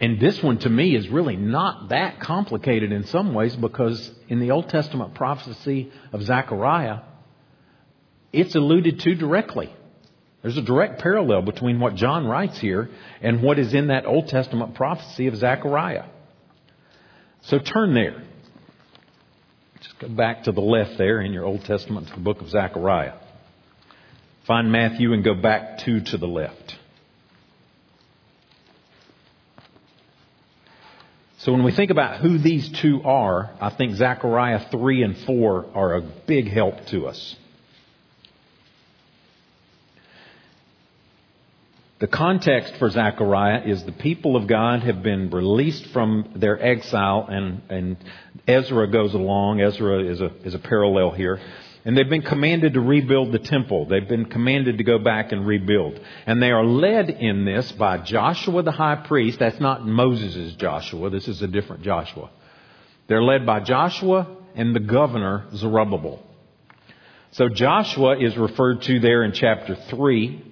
And 0.00 0.18
this 0.18 0.42
one 0.42 0.58
to 0.58 0.68
me 0.68 0.96
is 0.96 1.08
really 1.08 1.36
not 1.36 1.90
that 1.90 2.18
complicated 2.18 2.90
in 2.90 3.06
some 3.06 3.32
ways 3.32 3.54
because 3.54 4.10
in 4.28 4.40
the 4.40 4.50
Old 4.50 4.68
Testament 4.68 5.14
prophecy 5.14 5.92
of 6.12 6.22
Zechariah, 6.24 7.02
it's 8.32 8.56
alluded 8.56 8.98
to 9.00 9.14
directly. 9.14 9.72
There's 10.42 10.58
a 10.58 10.62
direct 10.62 11.00
parallel 11.00 11.42
between 11.42 11.78
what 11.78 11.94
John 11.94 12.26
writes 12.26 12.58
here 12.58 12.90
and 13.22 13.40
what 13.40 13.60
is 13.60 13.72
in 13.72 13.86
that 13.88 14.04
Old 14.04 14.26
Testament 14.26 14.74
prophecy 14.74 15.28
of 15.28 15.36
Zechariah. 15.36 16.04
So 17.42 17.58
turn 17.58 17.94
there. 17.94 18.22
Just 19.80 19.98
go 19.98 20.08
back 20.08 20.44
to 20.44 20.52
the 20.52 20.60
left 20.60 20.98
there 20.98 21.20
in 21.20 21.32
your 21.32 21.44
Old 21.44 21.64
Testament 21.64 22.08
to 22.08 22.14
the 22.14 22.20
book 22.20 22.40
of 22.40 22.48
Zechariah. 22.48 23.14
Find 24.46 24.72
Matthew 24.72 25.12
and 25.12 25.22
go 25.22 25.34
back 25.34 25.78
two 25.78 26.00
to 26.00 26.18
the 26.18 26.26
left. 26.26 26.74
So 31.38 31.52
when 31.52 31.62
we 31.62 31.72
think 31.72 31.90
about 31.90 32.20
who 32.20 32.38
these 32.38 32.68
two 32.82 33.00
are, 33.04 33.50
I 33.60 33.70
think 33.70 33.94
Zechariah 33.94 34.70
3 34.70 35.02
and 35.04 35.16
4 35.18 35.66
are 35.74 35.94
a 35.94 36.00
big 36.26 36.48
help 36.48 36.86
to 36.86 37.06
us. 37.06 37.36
The 42.00 42.06
context 42.06 42.76
for 42.76 42.88
Zechariah 42.90 43.62
is 43.64 43.82
the 43.82 43.90
people 43.90 44.36
of 44.36 44.46
God 44.46 44.84
have 44.84 45.02
been 45.02 45.30
released 45.30 45.86
from 45.86 46.30
their 46.36 46.62
exile, 46.64 47.26
and, 47.28 47.60
and 47.68 47.96
Ezra 48.46 48.88
goes 48.88 49.14
along. 49.14 49.60
Ezra 49.60 50.04
is 50.04 50.20
a, 50.20 50.32
is 50.44 50.54
a 50.54 50.60
parallel 50.60 51.10
here. 51.10 51.40
And 51.84 51.96
they've 51.96 52.08
been 52.08 52.22
commanded 52.22 52.74
to 52.74 52.80
rebuild 52.80 53.32
the 53.32 53.40
temple. 53.40 53.86
They've 53.86 54.08
been 54.08 54.26
commanded 54.26 54.78
to 54.78 54.84
go 54.84 55.00
back 55.00 55.32
and 55.32 55.44
rebuild. 55.44 55.98
And 56.24 56.40
they 56.40 56.52
are 56.52 56.64
led 56.64 57.10
in 57.10 57.44
this 57.44 57.72
by 57.72 57.98
Joshua 57.98 58.62
the 58.62 58.70
high 58.70 58.96
priest. 58.96 59.40
That's 59.40 59.58
not 59.58 59.84
Moses' 59.84 60.54
Joshua. 60.54 61.10
This 61.10 61.26
is 61.26 61.42
a 61.42 61.48
different 61.48 61.82
Joshua. 61.82 62.30
They're 63.08 63.22
led 63.22 63.44
by 63.44 63.60
Joshua 63.60 64.36
and 64.54 64.74
the 64.76 64.80
governor 64.80 65.46
Zerubbabel. 65.52 66.22
So 67.32 67.48
Joshua 67.48 68.18
is 68.18 68.36
referred 68.36 68.82
to 68.82 69.00
there 69.00 69.24
in 69.24 69.32
chapter 69.32 69.74
3 69.74 70.44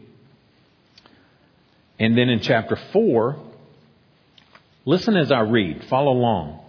and 1.99 2.17
then 2.17 2.29
in 2.29 2.41
chapter 2.41 2.77
4, 2.93 3.37
listen 4.85 5.17
as 5.17 5.33
I 5.33 5.41
read, 5.41 5.85
follow 5.89 6.13
along. 6.13 6.61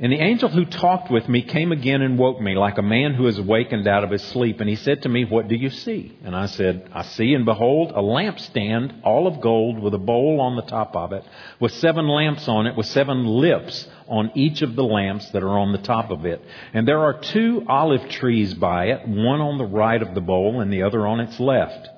And 0.00 0.12
the 0.12 0.20
angel 0.20 0.48
who 0.48 0.64
talked 0.64 1.08
with 1.08 1.28
me 1.28 1.42
came 1.42 1.70
again 1.70 2.02
and 2.02 2.18
woke 2.18 2.40
me 2.40 2.56
like 2.56 2.78
a 2.78 2.82
man 2.82 3.14
who 3.14 3.28
is 3.28 3.38
awakened 3.38 3.86
out 3.86 4.02
of 4.02 4.10
his 4.10 4.22
sleep. 4.22 4.58
And 4.58 4.68
he 4.68 4.74
said 4.74 5.02
to 5.02 5.08
me, 5.08 5.24
What 5.24 5.46
do 5.46 5.54
you 5.54 5.70
see? 5.70 6.18
And 6.24 6.34
I 6.34 6.46
said, 6.46 6.90
I 6.92 7.02
see 7.02 7.32
and 7.32 7.44
behold 7.44 7.92
a 7.92 8.02
lampstand, 8.02 9.02
all 9.04 9.28
of 9.28 9.40
gold, 9.40 9.78
with 9.78 9.94
a 9.94 9.98
bowl 9.98 10.40
on 10.40 10.56
the 10.56 10.62
top 10.62 10.96
of 10.96 11.12
it, 11.12 11.24
with 11.60 11.72
seven 11.74 12.08
lamps 12.08 12.48
on 12.48 12.66
it, 12.66 12.76
with 12.76 12.86
seven 12.86 13.24
lips 13.24 13.86
on 14.08 14.32
each 14.34 14.62
of 14.62 14.74
the 14.74 14.82
lamps 14.82 15.30
that 15.30 15.44
are 15.44 15.58
on 15.58 15.70
the 15.70 15.78
top 15.78 16.10
of 16.10 16.26
it. 16.26 16.42
And 16.72 16.88
there 16.88 17.04
are 17.04 17.20
two 17.20 17.64
olive 17.68 18.08
trees 18.10 18.52
by 18.52 18.86
it, 18.86 19.06
one 19.06 19.40
on 19.40 19.58
the 19.58 19.64
right 19.64 20.02
of 20.02 20.14
the 20.16 20.20
bowl 20.20 20.60
and 20.60 20.72
the 20.72 20.82
other 20.82 21.06
on 21.06 21.20
its 21.20 21.38
left. 21.38 21.88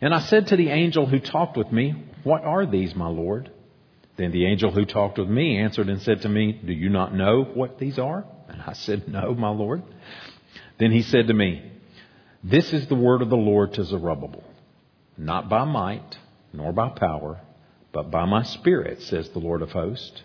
And 0.00 0.14
I 0.14 0.20
said 0.20 0.48
to 0.48 0.56
the 0.56 0.70
angel 0.70 1.06
who 1.06 1.18
talked 1.18 1.56
with 1.56 1.72
me, 1.72 2.04
What 2.22 2.44
are 2.44 2.66
these, 2.66 2.94
my 2.94 3.08
Lord? 3.08 3.50
Then 4.16 4.32
the 4.32 4.46
angel 4.46 4.70
who 4.70 4.84
talked 4.84 5.18
with 5.18 5.28
me 5.28 5.58
answered 5.58 5.88
and 5.88 6.02
said 6.02 6.22
to 6.22 6.28
me, 6.28 6.60
Do 6.64 6.72
you 6.72 6.88
not 6.88 7.14
know 7.14 7.42
what 7.42 7.78
these 7.78 7.98
are? 7.98 8.24
And 8.48 8.62
I 8.62 8.72
said, 8.72 9.08
No, 9.08 9.34
my 9.34 9.50
Lord. 9.50 9.82
Then 10.78 10.92
he 10.92 11.02
said 11.02 11.28
to 11.28 11.34
me, 11.34 11.70
This 12.42 12.72
is 12.72 12.86
the 12.86 12.94
word 12.94 13.22
of 13.22 13.30
the 13.30 13.36
Lord 13.36 13.74
to 13.74 13.84
Zerubbabel. 13.84 14.44
Not 15.16 15.48
by 15.48 15.64
might, 15.64 16.16
nor 16.52 16.72
by 16.72 16.90
power, 16.90 17.40
but 17.92 18.10
by 18.10 18.24
my 18.24 18.42
spirit, 18.42 19.02
says 19.02 19.28
the 19.30 19.40
Lord 19.40 19.62
of 19.62 19.72
hosts. 19.72 20.22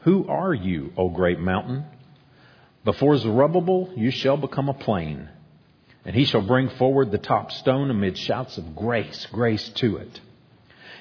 Who 0.00 0.26
are 0.28 0.54
you, 0.54 0.92
O 0.96 1.08
great 1.08 1.38
mountain? 1.38 1.84
Before 2.84 3.16
Zerubbabel, 3.16 3.92
you 3.96 4.10
shall 4.10 4.36
become 4.36 4.68
a 4.68 4.74
plain, 4.74 5.28
and 6.04 6.14
he 6.14 6.24
shall 6.24 6.42
bring 6.42 6.68
forward 6.70 7.10
the 7.10 7.18
top 7.18 7.52
stone 7.52 7.90
amid 7.90 8.16
shouts 8.16 8.58
of 8.58 8.74
grace, 8.76 9.26
grace 9.32 9.68
to 9.70 9.96
it. 9.96 10.20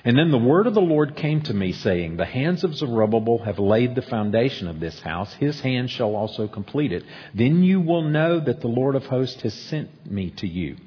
And 0.04 0.18
then 0.18 0.32
the 0.32 0.38
word 0.38 0.68
of 0.68 0.74
the 0.74 0.80
Lord 0.80 1.16
came 1.16 1.42
to 1.42 1.54
me, 1.54 1.74
saying, 1.74 2.16
The 2.16 2.26
hands 2.26 2.64
of 2.64 2.76
Zerubbabel 2.76 3.40
have 3.40 3.60
laid 3.60 3.96
the 3.96 4.02
foundation 4.02 4.68
of 4.68 4.80
this 4.80 5.00
house. 5.02 5.34
His 5.34 5.60
hand 5.60 5.90
shall 5.92 6.16
also 6.16 6.48
complete 6.48 6.94
it. 6.94 7.04
Then 7.34 7.64
you 7.64 7.82
will 7.82 8.04
know 8.04 8.40
that 8.40 8.62
the 8.62 8.68
Lord 8.68 8.96
of 8.96 9.06
hosts 9.06 9.42
has 9.42 9.54
sent 9.54 10.10
me 10.10 10.30
to 10.38 10.48
you. 10.48 10.78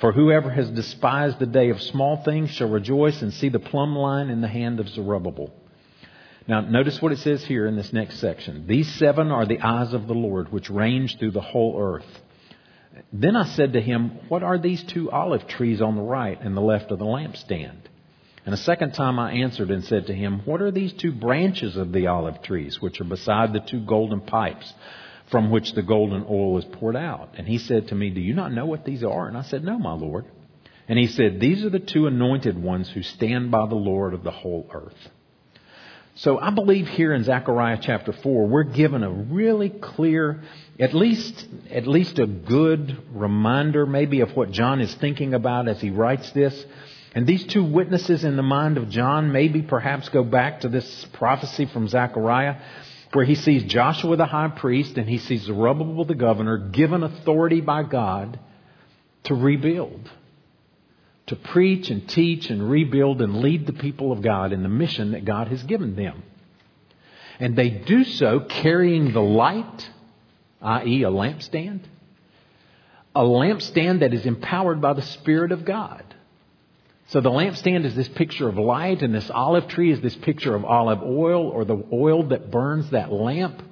For 0.00 0.12
whoever 0.12 0.50
has 0.50 0.70
despised 0.70 1.38
the 1.38 1.46
day 1.46 1.70
of 1.70 1.82
small 1.82 2.22
things 2.22 2.50
shall 2.50 2.68
rejoice 2.68 3.20
and 3.22 3.34
see 3.34 3.48
the 3.48 3.58
plumb 3.58 3.96
line 3.96 4.30
in 4.30 4.40
the 4.40 4.48
hand 4.48 4.78
of 4.78 4.88
Zerubbabel. 4.88 5.52
Now, 6.46 6.60
notice 6.60 7.02
what 7.02 7.12
it 7.12 7.18
says 7.18 7.44
here 7.44 7.66
in 7.66 7.76
this 7.76 7.92
next 7.92 8.18
section. 8.18 8.66
These 8.66 8.92
seven 8.94 9.30
are 9.30 9.46
the 9.46 9.60
eyes 9.60 9.92
of 9.92 10.06
the 10.06 10.14
Lord, 10.14 10.52
which 10.52 10.70
range 10.70 11.18
through 11.18 11.32
the 11.32 11.40
whole 11.40 11.76
earth. 11.78 12.20
Then 13.12 13.36
I 13.36 13.46
said 13.46 13.72
to 13.74 13.80
him, 13.80 14.18
What 14.28 14.42
are 14.42 14.58
these 14.58 14.82
two 14.82 15.10
olive 15.10 15.46
trees 15.46 15.80
on 15.80 15.96
the 15.96 16.02
right 16.02 16.40
and 16.40 16.56
the 16.56 16.60
left 16.60 16.90
of 16.90 16.98
the 16.98 17.04
lampstand? 17.04 17.78
And 18.46 18.54
a 18.54 18.58
second 18.58 18.92
time 18.92 19.18
I 19.18 19.32
answered 19.32 19.70
and 19.70 19.84
said 19.84 20.06
to 20.06 20.14
him, 20.14 20.42
What 20.44 20.62
are 20.62 20.70
these 20.70 20.92
two 20.92 21.12
branches 21.12 21.76
of 21.76 21.92
the 21.92 22.06
olive 22.06 22.42
trees, 22.42 22.80
which 22.80 23.00
are 23.00 23.04
beside 23.04 23.52
the 23.52 23.60
two 23.60 23.80
golden 23.80 24.20
pipes, 24.20 24.72
from 25.30 25.50
which 25.50 25.74
the 25.74 25.82
golden 25.82 26.24
oil 26.28 26.58
is 26.58 26.64
poured 26.64 26.96
out? 26.96 27.34
And 27.36 27.46
he 27.46 27.58
said 27.58 27.88
to 27.88 27.94
me, 27.94 28.10
Do 28.10 28.20
you 28.20 28.34
not 28.34 28.52
know 28.52 28.66
what 28.66 28.84
these 28.84 29.04
are? 29.04 29.28
And 29.28 29.36
I 29.36 29.42
said, 29.42 29.62
No, 29.62 29.78
my 29.78 29.92
Lord. 29.92 30.24
And 30.88 30.98
he 30.98 31.06
said, 31.06 31.38
These 31.38 31.64
are 31.64 31.70
the 31.70 31.78
two 31.78 32.06
anointed 32.06 32.60
ones 32.60 32.90
who 32.90 33.02
stand 33.02 33.50
by 33.50 33.66
the 33.66 33.74
Lord 33.74 34.14
of 34.14 34.24
the 34.24 34.30
whole 34.30 34.68
earth. 34.72 35.10
So 36.20 36.38
I 36.38 36.50
believe 36.50 36.86
here 36.86 37.14
in 37.14 37.24
Zechariah 37.24 37.78
chapter 37.80 38.12
4, 38.12 38.46
we're 38.46 38.64
given 38.64 39.02
a 39.02 39.10
really 39.10 39.70
clear, 39.70 40.42
at 40.78 40.92
least, 40.92 41.48
at 41.70 41.86
least 41.86 42.18
a 42.18 42.26
good 42.26 42.94
reminder 43.14 43.86
maybe 43.86 44.20
of 44.20 44.36
what 44.36 44.50
John 44.50 44.82
is 44.82 44.94
thinking 44.96 45.32
about 45.32 45.66
as 45.66 45.80
he 45.80 45.88
writes 45.88 46.30
this. 46.32 46.66
And 47.14 47.26
these 47.26 47.46
two 47.46 47.64
witnesses 47.64 48.22
in 48.22 48.36
the 48.36 48.42
mind 48.42 48.76
of 48.76 48.90
John 48.90 49.32
maybe 49.32 49.62
perhaps 49.62 50.10
go 50.10 50.22
back 50.22 50.60
to 50.60 50.68
this 50.68 51.06
prophecy 51.14 51.64
from 51.64 51.88
Zechariah 51.88 52.56
where 53.14 53.24
he 53.24 53.34
sees 53.34 53.64
Joshua 53.64 54.16
the 54.16 54.26
high 54.26 54.48
priest 54.48 54.98
and 54.98 55.08
he 55.08 55.16
sees 55.16 55.44
Zerubbabel 55.44 56.04
the 56.04 56.14
governor 56.14 56.58
given 56.58 57.02
authority 57.02 57.62
by 57.62 57.82
God 57.82 58.38
to 59.24 59.34
rebuild, 59.34 60.10
to 61.30 61.36
preach 61.36 61.90
and 61.90 62.08
teach 62.08 62.50
and 62.50 62.68
rebuild 62.68 63.22
and 63.22 63.40
lead 63.40 63.64
the 63.64 63.72
people 63.72 64.10
of 64.10 64.20
God 64.20 64.52
in 64.52 64.64
the 64.64 64.68
mission 64.68 65.12
that 65.12 65.24
God 65.24 65.46
has 65.46 65.62
given 65.62 65.94
them. 65.94 66.24
And 67.38 67.54
they 67.54 67.70
do 67.70 68.02
so 68.02 68.40
carrying 68.40 69.12
the 69.12 69.22
light, 69.22 69.90
i.e., 70.60 71.04
a 71.04 71.08
lampstand, 71.08 71.82
a 73.14 73.22
lampstand 73.22 74.00
that 74.00 74.12
is 74.12 74.26
empowered 74.26 74.80
by 74.80 74.92
the 74.92 75.02
Spirit 75.02 75.52
of 75.52 75.64
God. 75.64 76.02
So 77.10 77.20
the 77.20 77.30
lampstand 77.30 77.84
is 77.84 77.94
this 77.94 78.08
picture 78.08 78.48
of 78.48 78.58
light, 78.58 79.00
and 79.00 79.14
this 79.14 79.30
olive 79.30 79.68
tree 79.68 79.92
is 79.92 80.00
this 80.00 80.16
picture 80.16 80.56
of 80.56 80.64
olive 80.64 81.00
oil 81.00 81.46
or 81.46 81.64
the 81.64 81.80
oil 81.92 82.24
that 82.24 82.50
burns 82.50 82.90
that 82.90 83.12
lamp. 83.12 83.62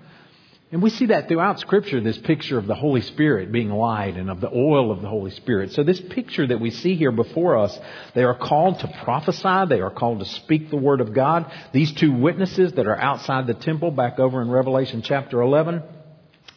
And 0.70 0.82
we 0.82 0.90
see 0.90 1.06
that 1.06 1.28
throughout 1.28 1.58
Scripture, 1.60 2.00
this 2.00 2.18
picture 2.18 2.58
of 2.58 2.66
the 2.66 2.74
Holy 2.74 3.00
Spirit 3.00 3.50
being 3.50 3.70
light 3.70 4.16
and 4.16 4.30
of 4.30 4.40
the 4.42 4.50
oil 4.54 4.92
of 4.92 5.00
the 5.00 5.08
Holy 5.08 5.30
Spirit. 5.30 5.72
So, 5.72 5.82
this 5.82 5.98
picture 5.98 6.46
that 6.46 6.60
we 6.60 6.70
see 6.70 6.94
here 6.94 7.10
before 7.10 7.56
us, 7.56 7.78
they 8.14 8.22
are 8.22 8.34
called 8.34 8.80
to 8.80 8.88
prophesy, 9.02 9.66
they 9.68 9.80
are 9.80 9.90
called 9.90 10.18
to 10.18 10.26
speak 10.26 10.68
the 10.68 10.76
Word 10.76 11.00
of 11.00 11.14
God. 11.14 11.50
These 11.72 11.92
two 11.92 12.12
witnesses 12.12 12.72
that 12.72 12.86
are 12.86 13.00
outside 13.00 13.46
the 13.46 13.54
temple, 13.54 13.92
back 13.92 14.18
over 14.18 14.42
in 14.42 14.50
Revelation 14.50 15.00
chapter 15.00 15.40
11, 15.40 15.82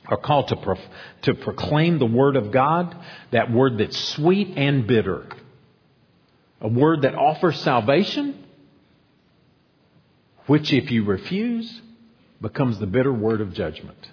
are 0.07 0.17
called 0.17 0.49
to, 0.49 0.57
pro- 0.57 0.77
to 1.21 1.33
proclaim 1.33 1.97
the 1.97 2.05
Word 2.05 2.35
of 2.35 2.51
God, 2.51 2.93
that 3.31 3.49
Word 3.49 3.77
that's 3.77 3.97
sweet 3.97 4.57
and 4.57 4.87
bitter 4.87 5.25
a 6.61 6.67
word 6.67 7.01
that 7.01 7.15
offers 7.15 7.59
salvation, 7.61 8.37
which, 10.45 10.71
if 10.71 10.91
you 10.91 11.03
refuse, 11.03 11.81
becomes 12.41 12.79
the 12.79 12.87
bitter 12.87 13.13
word 13.13 13.41
of 13.41 13.53
judgment. 13.53 14.09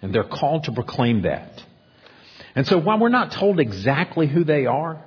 And 0.00 0.14
they're 0.14 0.24
called 0.24 0.64
to 0.64 0.72
proclaim 0.72 1.22
that. 1.22 1.62
And 2.54 2.66
so 2.66 2.78
while 2.78 2.98
we're 2.98 3.08
not 3.08 3.32
told 3.32 3.60
exactly 3.60 4.26
who 4.26 4.44
they 4.44 4.66
are, 4.66 5.04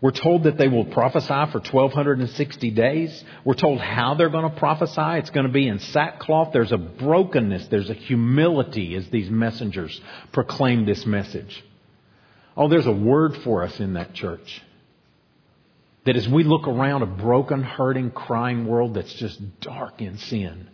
we're 0.00 0.10
told 0.10 0.44
that 0.44 0.58
they 0.58 0.66
will 0.66 0.86
prophesy 0.86 1.28
for 1.28 1.60
1260 1.60 2.70
days. 2.72 3.24
We're 3.44 3.54
told 3.54 3.80
how 3.80 4.14
they're 4.14 4.30
going 4.30 4.50
to 4.50 4.58
prophesy. 4.58 5.18
It's 5.20 5.30
going 5.30 5.46
to 5.46 5.52
be 5.52 5.68
in 5.68 5.78
sackcloth. 5.78 6.52
There's 6.52 6.72
a 6.72 6.76
brokenness. 6.78 7.68
There's 7.68 7.88
a 7.88 7.94
humility 7.94 8.96
as 8.96 9.08
these 9.10 9.30
messengers 9.30 10.00
proclaim 10.32 10.86
this 10.86 11.06
message. 11.06 11.64
Oh, 12.56 12.68
there's 12.68 12.86
a 12.86 12.92
word 12.92 13.36
for 13.38 13.62
us 13.62 13.78
in 13.78 13.94
that 13.94 14.12
church. 14.12 14.62
That 16.04 16.16
as 16.16 16.28
we 16.28 16.42
look 16.42 16.66
around 16.66 17.02
a 17.02 17.06
broken, 17.06 17.62
hurting, 17.62 18.10
crying 18.10 18.66
world 18.66 18.94
that's 18.94 19.14
just 19.14 19.60
dark 19.60 20.02
in 20.02 20.18
sin, 20.18 20.68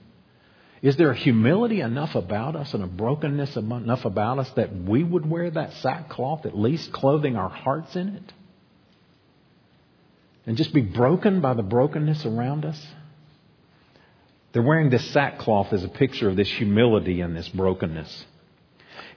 is 0.82 0.96
there 0.96 1.12
humility 1.12 1.80
enough 1.80 2.14
about 2.14 2.54
us 2.54 2.72
and 2.74 2.84
a 2.84 2.86
brokenness 2.86 3.56
enough 3.56 4.04
about 4.04 4.38
us 4.38 4.50
that 4.50 4.74
we 4.74 5.02
would 5.02 5.28
wear 5.28 5.50
that 5.50 5.74
sackcloth, 5.74 6.46
at 6.46 6.56
least 6.56 6.92
clothing 6.92 7.36
our 7.36 7.48
hearts 7.48 7.96
in 7.96 8.08
it? 8.08 8.32
And 10.46 10.56
just 10.56 10.72
be 10.72 10.80
broken 10.80 11.40
by 11.40 11.54
the 11.54 11.62
brokenness 11.62 12.24
around 12.24 12.64
us? 12.64 12.86
They're 14.52 14.62
wearing 14.62 14.90
this 14.90 15.10
sackcloth 15.10 15.72
as 15.72 15.84
a 15.84 15.88
picture 15.88 16.28
of 16.28 16.36
this 16.36 16.50
humility 16.50 17.20
and 17.20 17.36
this 17.36 17.48
brokenness 17.48 18.24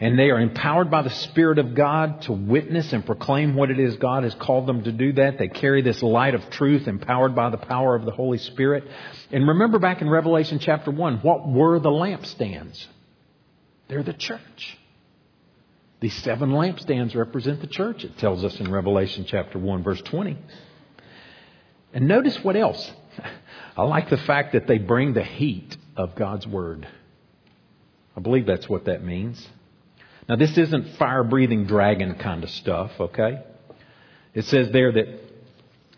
and 0.01 0.17
they 0.17 0.31
are 0.31 0.39
empowered 0.39 0.89
by 0.89 1.03
the 1.03 1.11
Spirit 1.11 1.59
of 1.59 1.75
God 1.75 2.23
to 2.23 2.31
witness 2.31 2.91
and 2.91 3.05
proclaim 3.05 3.53
what 3.53 3.69
it 3.69 3.79
is 3.79 3.95
God 3.97 4.23
has 4.23 4.33
called 4.33 4.65
them 4.65 4.83
to 4.83 4.91
do 4.91 5.13
that. 5.13 5.37
They 5.37 5.47
carry 5.47 5.83
this 5.83 6.01
light 6.01 6.33
of 6.33 6.49
truth 6.49 6.87
empowered 6.87 7.35
by 7.35 7.51
the 7.51 7.57
power 7.57 7.95
of 7.95 8.03
the 8.03 8.11
Holy 8.11 8.39
Spirit. 8.39 8.83
And 9.29 9.47
remember 9.47 9.77
back 9.77 10.01
in 10.01 10.09
Revelation 10.09 10.57
chapter 10.57 10.89
1, 10.89 11.17
what 11.17 11.47
were 11.47 11.77
the 11.77 11.91
lampstands? 11.91 12.83
They're 13.89 14.01
the 14.01 14.13
church. 14.13 14.79
These 15.99 16.15
seven 16.23 16.49
lampstands 16.49 17.15
represent 17.15 17.61
the 17.61 17.67
church, 17.67 18.03
it 18.03 18.17
tells 18.17 18.43
us 18.43 18.59
in 18.59 18.71
Revelation 18.71 19.25
chapter 19.27 19.59
1, 19.59 19.83
verse 19.83 20.01
20. 20.01 20.35
And 21.93 22.07
notice 22.07 22.43
what 22.43 22.55
else. 22.55 22.91
I 23.77 23.83
like 23.83 24.09
the 24.09 24.17
fact 24.17 24.53
that 24.53 24.65
they 24.65 24.79
bring 24.79 25.13
the 25.13 25.23
heat 25.23 25.77
of 25.95 26.15
God's 26.15 26.47
Word. 26.47 26.87
I 28.17 28.19
believe 28.19 28.47
that's 28.47 28.67
what 28.67 28.85
that 28.85 29.03
means. 29.03 29.47
Now, 30.31 30.37
this 30.37 30.57
isn't 30.57 30.95
fire 30.95 31.25
breathing 31.25 31.65
dragon 31.65 32.15
kind 32.15 32.45
of 32.45 32.49
stuff, 32.51 32.91
okay? 32.97 33.43
It 34.33 34.45
says 34.45 34.71
there 34.71 34.89
that, 34.93 35.19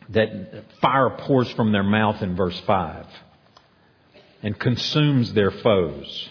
that 0.10 0.64
fire 0.82 1.12
pours 1.12 1.52
from 1.52 1.72
their 1.72 1.84
mouth 1.84 2.20
in 2.24 2.36
verse 2.36 2.60
5 2.62 3.06
and 4.42 4.60
consumes 4.60 5.34
their 5.34 5.52
foes. 5.52 6.30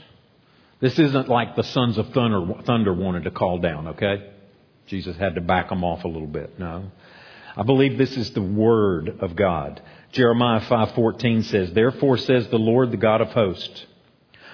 This 0.80 0.98
isn't 0.98 1.28
like 1.28 1.54
the 1.54 1.62
sons 1.62 1.96
of 1.96 2.08
thunder, 2.08 2.44
thunder 2.64 2.92
wanted 2.92 3.22
to 3.22 3.30
call 3.30 3.58
down, 3.58 3.86
okay? 3.86 4.32
Jesus 4.88 5.16
had 5.16 5.36
to 5.36 5.40
back 5.40 5.68
them 5.68 5.84
off 5.84 6.02
a 6.02 6.08
little 6.08 6.26
bit. 6.26 6.58
No. 6.58 6.90
I 7.56 7.62
believe 7.62 7.98
this 7.98 8.16
is 8.16 8.32
the 8.32 8.42
word 8.42 9.20
of 9.20 9.36
God. 9.36 9.80
Jeremiah 10.10 10.62
5:14 10.62 11.44
says, 11.44 11.72
"Therefore 11.72 12.16
says 12.16 12.48
the 12.48 12.58
Lord, 12.58 12.90
the 12.90 12.96
God 12.96 13.20
of 13.20 13.28
hosts, 13.28 13.86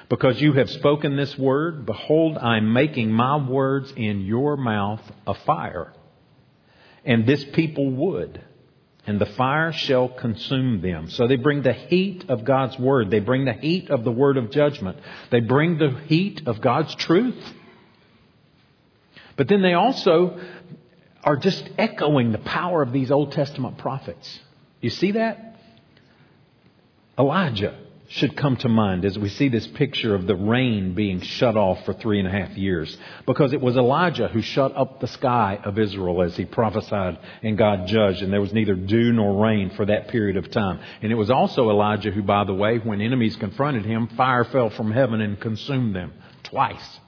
because 0.09 0.41
you 0.41 0.55
have 0.55 0.71
spoken 0.71 1.17
this 1.17 1.37
word, 1.37 1.85
behold, 1.85 2.39
I'm 2.39 2.73
making 2.73 3.13
my 3.13 3.37
words 3.37 3.93
in 3.95 4.23
your 4.23 4.57
mouth 4.57 5.03
a 5.27 5.35
fire. 5.35 5.93
And 7.05 7.27
this 7.27 7.45
people 7.53 7.91
would, 7.91 8.43
and 9.07 9.21
the 9.21 9.27
fire 9.27 9.73
shall 9.73 10.09
consume 10.09 10.81
them. 10.81 11.11
So 11.11 11.27
they 11.27 11.37
bring 11.37 11.63
the 11.63 11.75
heat 11.75 12.25
of 12.29 12.45
God's 12.45 12.79
word. 12.79 13.11
They 13.11 13.21
bring 13.21 13.45
the 13.45 13.53
heat 13.53 13.91
of 13.91 14.05
the 14.05 14.11
word 14.11 14.39
of 14.39 14.51
judgment. 14.51 14.99
They 15.31 15.41
bring 15.41 15.79
the 15.79 15.91
heat 16.07 16.43
of 16.47 16.61
God's 16.61 16.95
truth. 16.95 17.43
But 19.37 19.49
then 19.49 19.63
they 19.63 19.75
also 19.75 20.41
are 21.23 21.37
just 21.37 21.69
echoing 21.77 22.33
the 22.33 22.39
power 22.39 22.83
of 22.83 22.93
these 22.93 23.11
Old 23.11 23.33
Testament 23.33 23.79
prophets. 23.79 24.41
You 24.81 24.91
see 24.91 25.13
that? 25.13 25.57
Elijah 27.19 27.77
should 28.09 28.37
come 28.37 28.57
to 28.57 28.69
mind 28.69 29.05
as 29.05 29.19
we 29.19 29.29
see 29.29 29.49
this 29.49 29.67
picture 29.67 30.15
of 30.15 30.27
the 30.27 30.35
rain 30.35 30.95
being 30.95 31.21
shut 31.21 31.57
off 31.57 31.85
for 31.85 31.93
three 31.93 32.19
and 32.19 32.27
a 32.27 32.31
half 32.31 32.57
years. 32.57 32.97
Because 33.27 33.53
it 33.53 33.61
was 33.61 33.77
Elijah 33.77 34.29
who 34.29 34.41
shut 34.41 34.75
up 34.75 34.99
the 34.99 35.07
sky 35.07 35.61
of 35.63 35.79
Israel 35.79 36.23
as 36.23 36.35
he 36.35 36.47
prophesied 36.47 37.19
and 37.43 37.59
God 37.59 37.87
judged, 37.87 38.23
and 38.23 38.33
there 38.33 38.41
was 38.41 38.53
neither 38.53 38.75
dew 38.75 39.13
nor 39.13 39.45
rain 39.45 39.71
for 39.71 39.85
that 39.85 40.09
period 40.09 40.39
of 40.39 40.51
time. 40.51 40.81
And 41.03 41.13
it 41.13 41.17
was 41.17 41.31
also 41.31 41.69
Elijah 41.69 42.11
who, 42.11 42.23
by 42.23 42.45
the 42.45 42.55
way, 42.55 42.79
when 42.79 43.03
enemies 43.03 43.37
confronted 43.37 43.85
him, 43.85 44.09
fire 44.17 44.45
fell 44.45 44.71
from 44.71 44.91
heaven 44.91 45.21
and 45.21 45.39
consumed 45.39 45.95
them 45.95 46.15
twice. 46.45 47.01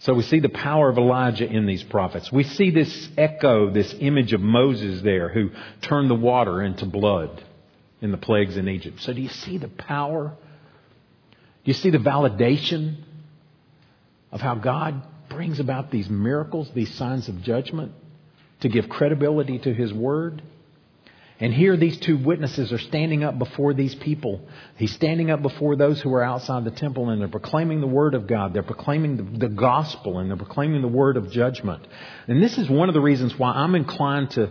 So 0.00 0.12
we 0.12 0.22
see 0.22 0.40
the 0.40 0.50
power 0.50 0.90
of 0.90 0.98
Elijah 0.98 1.46
in 1.46 1.66
these 1.66 1.82
prophets. 1.82 2.30
We 2.30 2.44
see 2.44 2.70
this 2.70 3.08
echo, 3.16 3.70
this 3.70 3.92
image 3.98 4.32
of 4.32 4.40
Moses 4.40 5.00
there 5.02 5.28
who 5.28 5.50
turned 5.80 6.10
the 6.10 6.14
water 6.14 6.62
into 6.62 6.84
blood 6.84 7.42
in 8.00 8.10
the 8.10 8.16
plagues 8.18 8.56
in 8.56 8.68
Egypt. 8.68 9.00
So, 9.00 9.12
do 9.12 9.20
you 9.20 9.28
see 9.28 9.58
the 9.58 9.68
power? 9.68 10.36
Do 11.30 11.70
you 11.70 11.74
see 11.74 11.90
the 11.90 11.98
validation? 11.98 13.04
of 14.30 14.40
how 14.40 14.54
God 14.54 15.02
brings 15.28 15.60
about 15.60 15.90
these 15.90 16.08
miracles, 16.08 16.70
these 16.74 16.92
signs 16.94 17.28
of 17.28 17.42
judgment, 17.42 17.92
to 18.60 18.68
give 18.68 18.88
credibility 18.88 19.58
to 19.58 19.72
His 19.72 19.92
Word. 19.92 20.42
And 21.40 21.54
here 21.54 21.76
these 21.76 21.96
two 21.98 22.18
witnesses 22.18 22.72
are 22.72 22.78
standing 22.78 23.22
up 23.22 23.38
before 23.38 23.72
these 23.72 23.94
people. 23.94 24.40
He's 24.76 24.92
standing 24.92 25.30
up 25.30 25.40
before 25.40 25.76
those 25.76 26.00
who 26.00 26.12
are 26.14 26.24
outside 26.24 26.64
the 26.64 26.72
temple 26.72 27.10
and 27.10 27.20
they're 27.20 27.28
proclaiming 27.28 27.80
the 27.80 27.86
Word 27.86 28.14
of 28.14 28.26
God. 28.26 28.52
They're 28.52 28.64
proclaiming 28.64 29.16
the, 29.16 29.46
the, 29.46 29.48
gospel 29.48 30.18
and 30.18 30.28
they're 30.28 30.36
proclaiming 30.36 30.82
the 30.82 30.88
Word 30.88 31.16
of 31.16 31.30
judgment. 31.30 31.86
And 32.26 32.42
this 32.42 32.58
is 32.58 32.68
one 32.68 32.88
of 32.88 32.94
the 32.94 33.00
reasons 33.00 33.38
why 33.38 33.52
I'm 33.52 33.76
inclined 33.76 34.32
to, 34.32 34.50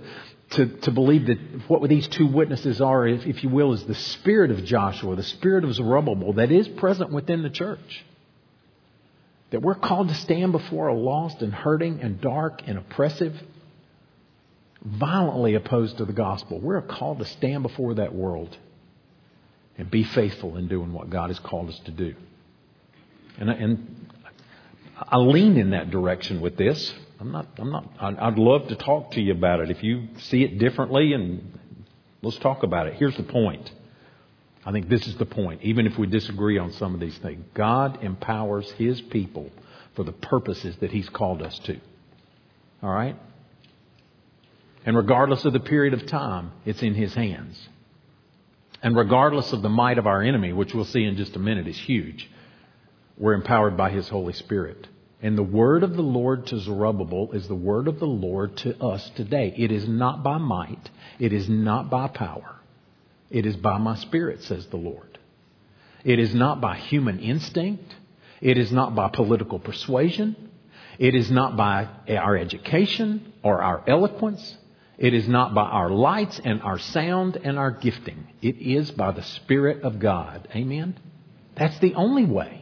to, 0.51 0.65
to 0.65 0.91
believe 0.91 1.27
that 1.27 1.37
what 1.67 1.87
these 1.89 2.07
two 2.07 2.27
witnesses 2.27 2.79
are, 2.79 3.05
if, 3.07 3.25
if 3.25 3.43
you 3.43 3.49
will, 3.49 3.73
is 3.73 3.83
the 3.83 3.95
spirit 3.95 4.51
of 4.51 4.63
Joshua, 4.63 5.15
the 5.15 5.23
spirit 5.23 5.63
of 5.63 5.73
Zerubbabel 5.73 6.33
that 6.33 6.51
is 6.51 6.67
present 6.67 7.11
within 7.11 7.43
the 7.43 7.49
church. 7.49 8.05
That 9.51 9.61
we're 9.61 9.75
called 9.75 10.09
to 10.09 10.15
stand 10.15 10.51
before 10.51 10.87
a 10.87 10.93
lost 10.93 11.41
and 11.41 11.53
hurting 11.53 12.01
and 12.01 12.21
dark 12.21 12.61
and 12.65 12.77
oppressive 12.77 13.35
violently 14.81 15.55
opposed 15.55 15.97
to 15.97 16.05
the 16.05 16.13
gospel. 16.13 16.59
We're 16.59 16.81
called 16.81 17.19
to 17.19 17.25
stand 17.25 17.63
before 17.63 17.95
that 17.95 18.13
world 18.13 18.55
and 19.77 19.89
be 19.91 20.03
faithful 20.03 20.57
in 20.57 20.67
doing 20.67 20.93
what 20.93 21.09
God 21.09 21.29
has 21.29 21.39
called 21.39 21.69
us 21.69 21.79
to 21.85 21.91
do. 21.91 22.15
And, 23.37 23.49
and 23.49 24.09
I 24.97 25.17
lean 25.17 25.57
in 25.57 25.71
that 25.71 25.91
direction 25.91 26.41
with 26.41 26.57
this. 26.57 26.93
I'm 27.19 27.31
not, 27.31 27.47
I'm 27.57 27.71
not, 27.71 27.89
I'd 27.99 28.37
love 28.37 28.67
to 28.67 28.75
talk 28.75 29.11
to 29.11 29.21
you 29.21 29.31
about 29.31 29.59
it. 29.59 29.71
If 29.71 29.81
you 29.81 30.07
see 30.19 30.43
it 30.43 30.59
differently, 30.59 31.13
and 31.13 31.57
let's 32.21 32.37
talk 32.37 32.63
about 32.63 32.87
it. 32.87 32.95
Here's 32.95 33.17
the 33.17 33.23
point. 33.23 33.71
I 34.65 34.71
think 34.71 34.89
this 34.89 35.07
is 35.07 35.15
the 35.15 35.25
point, 35.25 35.61
even 35.63 35.87
if 35.87 35.97
we 35.97 36.07
disagree 36.07 36.57
on 36.57 36.73
some 36.73 36.93
of 36.93 36.99
these 36.99 37.17
things. 37.19 37.43
God 37.53 38.03
empowers 38.03 38.69
His 38.73 39.01
people 39.01 39.49
for 39.95 40.03
the 40.03 40.11
purposes 40.11 40.75
that 40.81 40.91
He's 40.91 41.09
called 41.09 41.41
us 41.41 41.57
to. 41.59 41.79
All 42.83 42.89
right? 42.89 43.15
And 44.85 44.95
regardless 44.95 45.45
of 45.45 45.53
the 45.53 45.59
period 45.59 45.93
of 45.93 46.05
time, 46.05 46.51
it's 46.65 46.83
in 46.83 46.93
His 46.93 47.13
hands. 47.13 47.67
And 48.83 48.95
regardless 48.95 49.53
of 49.53 49.61
the 49.61 49.69
might 49.69 49.97
of 49.97 50.05
our 50.05 50.21
enemy, 50.21 50.53
which 50.53 50.73
we'll 50.73 50.85
see 50.85 51.03
in 51.03 51.17
just 51.17 51.35
a 51.35 51.39
minute 51.39 51.67
is 51.67 51.77
huge, 51.77 52.29
we're 53.17 53.33
empowered 53.33 53.75
by 53.75 53.89
His 53.89 54.07
Holy 54.07 54.33
Spirit. 54.33 54.87
And 55.21 55.37
the 55.37 55.43
word 55.43 55.83
of 55.83 55.95
the 55.95 56.03
Lord 56.03 56.45
to 56.47 56.59
Zerubbabel 56.59 57.31
is 57.31 57.47
the 57.47 57.55
word 57.55 57.87
of 57.87 57.99
the 57.99 58.05
Lord 58.05 58.55
to 58.57 58.79
us 58.83 59.09
today. 59.15 59.53
It 59.57 59.71
is 59.71 59.87
not 59.87 60.23
by 60.23 60.37
might, 60.37 60.89
it 61.19 61.33
is 61.33 61.49
not 61.49 61.89
by 61.89 62.07
power, 62.07 62.55
it 63.29 63.45
is 63.45 63.55
by 63.55 63.77
my 63.77 63.95
Spirit, 63.95 64.43
says 64.43 64.67
the 64.67 64.77
Lord. 64.77 65.17
It 66.03 66.19
is 66.19 66.35
not 66.35 66.61
by 66.61 66.77
human 66.77 67.19
instinct, 67.19 67.95
it 68.41 68.57
is 68.57 68.71
not 68.71 68.93
by 68.93 69.09
political 69.09 69.57
persuasion, 69.59 70.35
it 70.99 71.15
is 71.15 71.31
not 71.31 71.57
by 71.57 71.87
our 72.09 72.37
education 72.37 73.33
or 73.43 73.61
our 73.61 73.83
eloquence. 73.87 74.57
It 74.97 75.13
is 75.13 75.27
not 75.27 75.53
by 75.53 75.65
our 75.65 75.91
lights 75.91 76.41
and 76.43 76.61
our 76.63 76.79
sound 76.79 77.37
and 77.37 77.59
our 77.59 77.69
gifting. 77.69 78.27
It 78.41 78.57
is 78.57 78.89
by 78.89 79.11
the 79.11 79.21
Spirit 79.21 79.83
of 79.83 79.99
God. 79.99 80.47
Amen? 80.55 80.99
That's 81.55 81.77
the 81.79 81.93
only 81.93 82.25
way. 82.25 82.56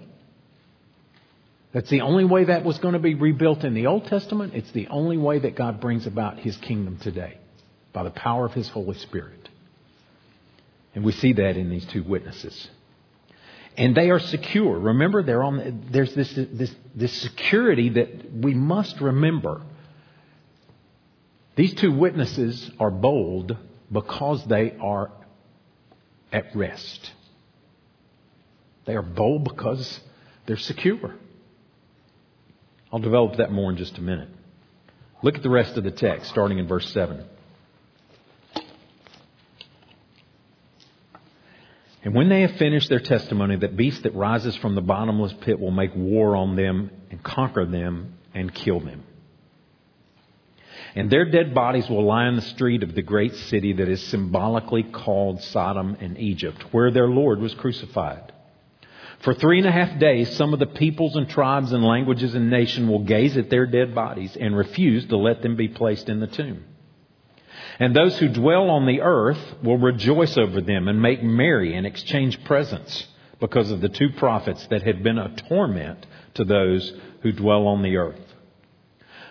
That's 1.75 1.89
the 1.89 1.99
only 1.99 2.23
way 2.23 2.45
that 2.45 2.63
was 2.63 2.79
going 2.79 2.93
to 2.93 2.99
be 2.99 3.15
rebuilt 3.15 3.65
in 3.65 3.73
the 3.73 3.87
Old 3.87 4.05
Testament. 4.05 4.53
It's 4.55 4.71
the 4.71 4.87
only 4.87 5.17
way 5.17 5.39
that 5.39 5.57
God 5.57 5.81
brings 5.81 6.07
about 6.07 6.39
His 6.39 6.55
kingdom 6.55 6.95
today 6.95 7.37
by 7.91 8.03
the 8.03 8.11
power 8.11 8.45
of 8.45 8.53
His 8.53 8.69
Holy 8.69 8.97
Spirit. 8.97 9.49
And 10.95 11.03
we 11.03 11.11
see 11.11 11.33
that 11.33 11.57
in 11.57 11.69
these 11.69 11.85
two 11.87 12.01
witnesses. 12.01 12.69
And 13.75 13.93
they 13.93 14.09
are 14.09 14.19
secure. 14.19 14.79
Remember, 14.79 15.21
they're 15.21 15.43
on, 15.43 15.89
there's 15.91 16.15
this, 16.15 16.33
this, 16.33 16.73
this 16.95 17.11
security 17.11 17.89
that 17.89 18.33
we 18.33 18.53
must 18.53 19.01
remember 19.01 19.61
these 21.57 21.73
two 21.73 21.91
witnesses 21.91 22.71
are 22.79 22.89
bold 22.89 23.57
because 23.91 24.45
they 24.45 24.77
are 24.79 25.11
at 26.31 26.55
rest. 26.55 27.11
They 28.85 28.95
are 28.95 29.01
bold 29.01 29.43
because 29.43 29.99
they're 30.45 30.55
secure. 30.55 31.15
I'll 32.95 33.01
develop 33.01 33.35
that 33.39 33.51
more 33.51 33.69
in 33.69 33.75
just 33.75 33.97
a 33.97 34.01
minute. 34.01 34.29
Look 35.21 35.35
at 35.35 35.43
the 35.43 35.49
rest 35.49 35.75
of 35.75 35.83
the 35.83 35.91
text, 35.91 36.29
starting 36.29 36.59
in 36.59 36.65
verse 36.65 36.89
7. 36.93 37.25
And 42.05 42.15
when 42.15 42.29
they 42.29 42.39
have 42.43 42.51
finished 42.51 42.87
their 42.87 43.01
testimony, 43.01 43.57
that 43.57 43.75
beast 43.75 44.03
that 44.03 44.15
rises 44.15 44.55
from 44.55 44.75
the 44.75 44.81
bottomless 44.81 45.33
pit 45.41 45.59
will 45.59 45.71
make 45.71 45.93
war 45.93 46.37
on 46.37 46.55
them 46.55 46.89
and 47.11 47.21
conquer 47.21 47.65
them 47.65 48.13
and 48.33 48.55
kill 48.55 48.79
them. 48.79 49.03
And 50.95 51.09
their 51.09 51.25
dead 51.25 51.53
bodies 51.53 51.89
will 51.89 52.05
lie 52.05 52.29
in 52.29 52.37
the 52.37 52.41
street 52.43 52.81
of 52.81 52.95
the 52.95 53.01
great 53.01 53.35
city 53.35 53.73
that 53.73 53.89
is 53.89 54.01
symbolically 54.03 54.83
called 54.83 55.41
Sodom 55.41 55.97
and 55.99 56.17
Egypt, 56.17 56.63
where 56.71 56.91
their 56.91 57.09
Lord 57.09 57.41
was 57.41 57.53
crucified. 57.55 58.31
For 59.19 59.33
three 59.33 59.57
and 59.57 59.67
a 59.67 59.71
half 59.71 59.97
days, 59.99 60.35
some 60.35 60.53
of 60.53 60.59
the 60.59 60.65
peoples 60.65 61.15
and 61.15 61.27
tribes 61.29 61.71
and 61.71 61.83
languages 61.83 62.35
and 62.35 62.49
nations 62.49 62.87
will 62.89 63.03
gaze 63.03 63.37
at 63.37 63.49
their 63.49 63.65
dead 63.65 63.95
bodies 63.95 64.35
and 64.35 64.55
refuse 64.55 65.05
to 65.07 65.17
let 65.17 65.41
them 65.41 65.55
be 65.55 65.67
placed 65.67 66.09
in 66.09 66.19
the 66.19 66.27
tomb. 66.27 66.63
And 67.79 67.95
those 67.95 68.17
who 68.19 68.29
dwell 68.29 68.69
on 68.69 68.85
the 68.85 69.01
earth 69.01 69.55
will 69.63 69.77
rejoice 69.77 70.37
over 70.37 70.61
them 70.61 70.87
and 70.87 71.01
make 71.01 71.23
merry 71.23 71.75
and 71.75 71.85
exchange 71.85 72.43
presents 72.43 73.07
because 73.39 73.71
of 73.71 73.81
the 73.81 73.89
two 73.89 74.11
prophets 74.11 74.65
that 74.67 74.83
had 74.83 75.03
been 75.03 75.17
a 75.17 75.35
torment 75.49 76.05
to 76.35 76.45
those 76.45 76.93
who 77.21 77.31
dwell 77.31 77.67
on 77.67 77.81
the 77.81 77.97
earth. 77.97 78.21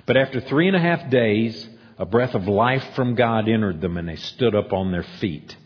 But 0.07 0.17
after 0.17 0.41
three 0.41 0.67
and 0.67 0.77
a 0.77 0.81
half 0.81 1.09
days, 1.09 1.69
a 1.99 2.05
breath 2.05 2.35
of 2.35 2.47
life 2.47 2.85
from 2.95 3.15
God 3.15 3.49
entered 3.49 3.81
them, 3.81 3.97
and 3.97 4.09
they 4.09 4.17
stood 4.17 4.55
up 4.55 4.73
on 4.73 4.91
their 4.91 5.07
feet. 5.21 5.57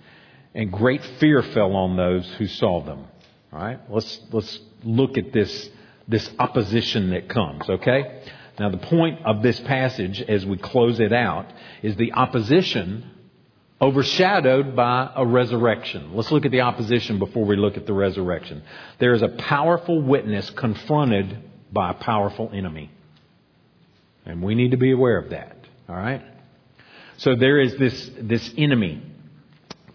And 0.55 0.73
great 0.73 1.05
fear 1.19 1.43
fell 1.43 1.75
on 1.75 1.97
those 1.97 2.27
who 2.35 2.47
saw 2.47 2.83
them. 2.83 3.07
All 3.53 3.61
right, 3.61 3.79
let's 3.91 4.21
let's 4.31 4.59
look 4.85 5.17
at 5.17 5.33
this 5.33 5.71
this 6.07 6.29
opposition 6.39 7.11
that 7.11 7.29
comes. 7.29 7.69
Okay, 7.69 8.23
now 8.59 8.71
the 8.71 8.79
point 8.79 9.25
of 9.25 9.43
this 9.43 9.59
passage, 9.61 10.21
as 10.21 10.45
we 10.45 10.59
close 10.59 11.01
it 11.01 11.13
out, 11.13 11.47
is 11.83 11.97
the 11.97 12.13
opposition 12.13 13.11
overshadowed 13.81 14.75
by 14.75 15.11
a 15.15 15.25
resurrection. 15.25 16.15
Let's 16.15 16.33
look 16.33 16.45
at 16.45 16.51
the 16.51 16.63
opposition 16.63 17.19
before 17.19 17.45
we 17.45 17.57
look 17.57 17.77
at 17.77 17.87
the 17.87 17.93
resurrection. 17.93 18.63
There 18.99 19.15
is 19.15 19.23
a 19.23 19.29
powerful 19.29 20.03
witness 20.03 20.51
confronted 20.51 21.39
by 21.73 21.91
a 21.91 21.95
powerful 21.95 22.51
enemy. 22.53 22.91
And 24.25 24.43
we 24.43 24.55
need 24.55 24.73
to 24.73 24.77
be 24.77 24.91
aware 24.91 25.19
of 25.19 25.31
that. 25.31 25.57
All 25.89 25.97
right? 25.97 26.23
So 27.19 27.37
there 27.37 27.61
is 27.61 27.77
this, 27.77 28.11
this 28.21 28.53
enemy, 28.57 29.03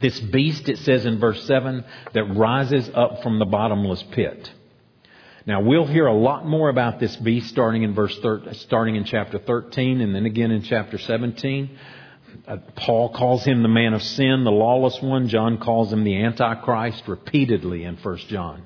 this 0.04 0.20
beast, 0.20 0.70
it 0.70 0.78
says 0.80 1.08
in 1.08 1.20
verse 1.20 1.44
7, 1.46 1.84
that 2.14 2.24
rises 2.26 2.88
up 2.94 3.24
from 3.24 3.40
the 3.40 3.46
bottomless 3.46 4.04
pit. 4.12 4.52
Now 5.46 5.62
we'll 5.62 5.88
hear 5.88 6.06
a 6.06 6.14
lot 6.14 6.46
more 6.46 6.70
about 6.70 7.00
this 7.00 7.16
beast 7.16 7.50
starting 7.50 7.84
in 7.84 7.96
verse 7.96 8.18
thir- 8.20 8.54
starting 8.54 8.96
in 8.96 9.06
chapter 9.06 9.40
13 9.40 10.00
and 10.00 10.14
then 10.14 10.26
again 10.26 10.52
in 10.52 10.62
chapter 10.62 10.98
17. 10.98 11.78
Uh, 12.48 12.58
Paul 12.76 13.14
calls 13.14 13.44
him 13.44 13.62
the 13.62 13.70
man 13.70 13.94
of 13.94 14.04
sin, 14.04 14.44
the 14.44 14.52
lawless 14.52 15.02
one. 15.02 15.28
John 15.28 15.58
calls 15.58 15.92
him 15.92 16.04
the 16.04 16.22
antichrist 16.24 17.08
repeatedly 17.08 17.84
in 17.84 17.98
1 17.98 18.18
John. 18.30 18.64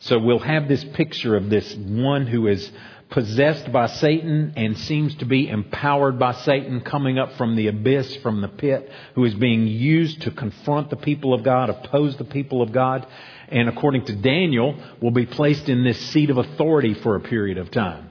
So 0.00 0.18
we'll 0.18 0.38
have 0.38 0.68
this 0.68 0.84
picture 0.84 1.36
of 1.36 1.50
this 1.50 1.74
one 1.74 2.26
who 2.26 2.46
is 2.46 2.70
possessed 3.10 3.72
by 3.72 3.86
Satan 3.86 4.52
and 4.56 4.76
seems 4.76 5.14
to 5.16 5.24
be 5.24 5.48
empowered 5.48 6.18
by 6.18 6.32
Satan 6.32 6.80
coming 6.80 7.18
up 7.18 7.32
from 7.34 7.56
the 7.56 7.68
abyss, 7.68 8.16
from 8.16 8.40
the 8.40 8.48
pit, 8.48 8.90
who 9.14 9.24
is 9.24 9.34
being 9.34 9.66
used 9.66 10.22
to 10.22 10.30
confront 10.30 10.90
the 10.90 10.96
people 10.96 11.32
of 11.32 11.42
God, 11.42 11.70
oppose 11.70 12.16
the 12.16 12.24
people 12.24 12.60
of 12.60 12.72
God, 12.72 13.06
and 13.48 13.68
according 13.68 14.04
to 14.06 14.16
Daniel, 14.16 14.76
will 15.00 15.10
be 15.10 15.26
placed 15.26 15.68
in 15.68 15.84
this 15.84 15.98
seat 16.10 16.28
of 16.30 16.36
authority 16.36 16.94
for 16.94 17.16
a 17.16 17.20
period 17.20 17.56
of 17.56 17.70
time. 17.70 18.10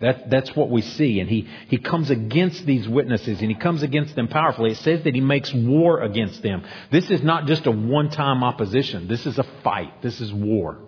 That, 0.00 0.28
that's 0.28 0.54
what 0.54 0.68
we 0.68 0.82
see. 0.82 1.20
And 1.20 1.30
he, 1.30 1.48
he 1.68 1.78
comes 1.78 2.10
against 2.10 2.66
these 2.66 2.86
witnesses 2.86 3.40
and 3.40 3.48
he 3.48 3.54
comes 3.54 3.82
against 3.82 4.14
them 4.14 4.28
powerfully. 4.28 4.72
It 4.72 4.78
says 4.78 5.04
that 5.04 5.14
he 5.14 5.22
makes 5.22 5.54
war 5.54 6.02
against 6.02 6.42
them. 6.42 6.64
This 6.90 7.10
is 7.10 7.22
not 7.22 7.46
just 7.46 7.66
a 7.66 7.70
one 7.70 8.10
time 8.10 8.44
opposition. 8.44 9.08
This 9.08 9.24
is 9.24 9.38
a 9.38 9.46
fight. 9.64 10.02
This 10.02 10.20
is 10.20 10.32
war. 10.32 10.78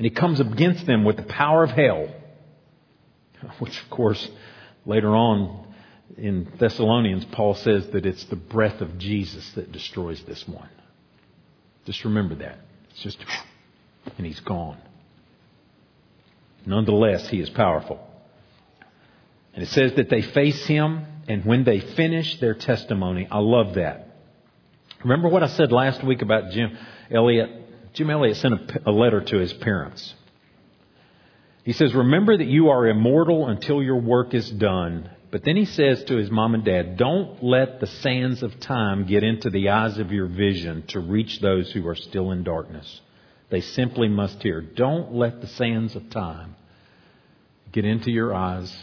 And 0.00 0.06
he 0.06 0.10
comes 0.12 0.40
against 0.40 0.86
them 0.86 1.04
with 1.04 1.18
the 1.18 1.24
power 1.24 1.62
of 1.62 1.72
hell, 1.72 2.08
which, 3.58 3.78
of 3.82 3.90
course, 3.90 4.30
later 4.86 5.14
on 5.14 5.74
in 6.16 6.50
Thessalonians, 6.58 7.26
Paul 7.26 7.52
says 7.52 7.86
that 7.88 8.06
it's 8.06 8.24
the 8.24 8.36
breath 8.36 8.80
of 8.80 8.96
Jesus 8.96 9.46
that 9.56 9.72
destroys 9.72 10.22
this 10.22 10.48
one. 10.48 10.70
Just 11.84 12.02
remember 12.06 12.34
that. 12.36 12.60
It's 12.92 13.02
just, 13.02 13.18
and 14.16 14.26
he's 14.26 14.40
gone. 14.40 14.78
Nonetheless, 16.64 17.28
he 17.28 17.38
is 17.38 17.50
powerful. 17.50 18.00
And 19.52 19.62
it 19.62 19.68
says 19.68 19.92
that 19.96 20.08
they 20.08 20.22
face 20.22 20.64
him, 20.64 21.04
and 21.28 21.44
when 21.44 21.64
they 21.64 21.78
finish 21.78 22.40
their 22.40 22.54
testimony, 22.54 23.28
I 23.30 23.40
love 23.40 23.74
that. 23.74 24.16
Remember 25.02 25.28
what 25.28 25.42
I 25.42 25.48
said 25.48 25.70
last 25.70 26.02
week 26.02 26.22
about 26.22 26.52
Jim 26.52 26.78
Elliot 27.10 27.59
Jim 27.92 28.10
Elliot 28.10 28.36
sent 28.36 28.54
a, 28.54 28.90
a 28.90 28.92
letter 28.92 29.20
to 29.20 29.38
his 29.38 29.52
parents. 29.52 30.14
He 31.64 31.72
says, 31.72 31.94
Remember 31.94 32.36
that 32.36 32.46
you 32.46 32.70
are 32.70 32.86
immortal 32.86 33.48
until 33.48 33.82
your 33.82 34.00
work 34.00 34.34
is 34.34 34.50
done. 34.50 35.10
But 35.30 35.44
then 35.44 35.56
he 35.56 35.64
says 35.64 36.02
to 36.04 36.16
his 36.16 36.30
mom 36.30 36.54
and 36.54 36.64
dad, 36.64 36.96
Don't 36.96 37.42
let 37.42 37.80
the 37.80 37.86
sands 37.86 38.42
of 38.42 38.58
time 38.60 39.06
get 39.06 39.22
into 39.22 39.50
the 39.50 39.68
eyes 39.68 39.98
of 39.98 40.10
your 40.10 40.26
vision 40.26 40.84
to 40.88 41.00
reach 41.00 41.40
those 41.40 41.70
who 41.70 41.86
are 41.86 41.94
still 41.94 42.32
in 42.32 42.42
darkness. 42.42 43.00
They 43.50 43.60
simply 43.60 44.08
must 44.08 44.42
hear. 44.42 44.60
Don't 44.60 45.14
let 45.14 45.40
the 45.40 45.46
sands 45.46 45.94
of 45.94 46.10
time 46.10 46.56
get 47.72 47.84
into 47.84 48.10
your 48.10 48.34
eyes 48.34 48.74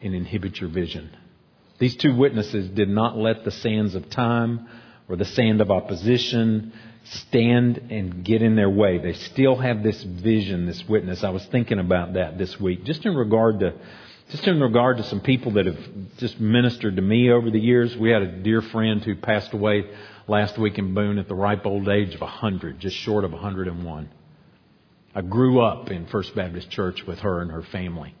and 0.00 0.14
inhibit 0.14 0.60
your 0.60 0.70
vision. 0.70 1.10
These 1.78 1.96
two 1.96 2.14
witnesses 2.14 2.70
did 2.70 2.88
not 2.88 3.16
let 3.16 3.44
the 3.44 3.50
sands 3.50 3.94
of 3.94 4.08
time 4.10 4.68
or 5.08 5.16
the 5.16 5.24
sand 5.24 5.60
of 5.60 5.70
opposition 5.70 6.72
stand 7.04 7.78
and 7.90 8.24
get 8.24 8.42
in 8.42 8.56
their 8.56 8.70
way. 8.70 8.98
They 8.98 9.12
still 9.12 9.56
have 9.56 9.82
this 9.82 10.02
vision, 10.02 10.66
this 10.66 10.82
witness. 10.88 11.22
I 11.22 11.30
was 11.30 11.44
thinking 11.46 11.78
about 11.78 12.14
that 12.14 12.38
this 12.38 12.58
week, 12.58 12.84
just 12.84 13.04
in 13.04 13.14
regard 13.14 13.60
to 13.60 13.74
just 14.30 14.46
in 14.46 14.58
regard 14.58 14.96
to 14.96 15.04
some 15.04 15.20
people 15.20 15.52
that 15.52 15.66
have 15.66 15.78
just 16.16 16.40
ministered 16.40 16.96
to 16.96 17.02
me 17.02 17.30
over 17.30 17.50
the 17.50 17.60
years. 17.60 17.94
We 17.94 18.10
had 18.10 18.22
a 18.22 18.32
dear 18.42 18.62
friend 18.62 19.02
who 19.02 19.16
passed 19.16 19.52
away 19.52 19.84
last 20.26 20.58
week 20.58 20.78
in 20.78 20.94
Boone 20.94 21.18
at 21.18 21.28
the 21.28 21.34
ripe 21.34 21.66
old 21.66 21.88
age 21.88 22.14
of 22.14 22.22
a 22.22 22.24
100, 22.24 22.80
just 22.80 22.96
short 22.96 23.24
of 23.24 23.32
a 23.32 23.36
101. 23.36 24.08
I 25.14 25.20
grew 25.20 25.60
up 25.60 25.90
in 25.90 26.06
First 26.06 26.34
Baptist 26.34 26.70
Church 26.70 27.04
with 27.06 27.20
her 27.20 27.42
and 27.42 27.50
her 27.50 27.62
family. 27.62 28.14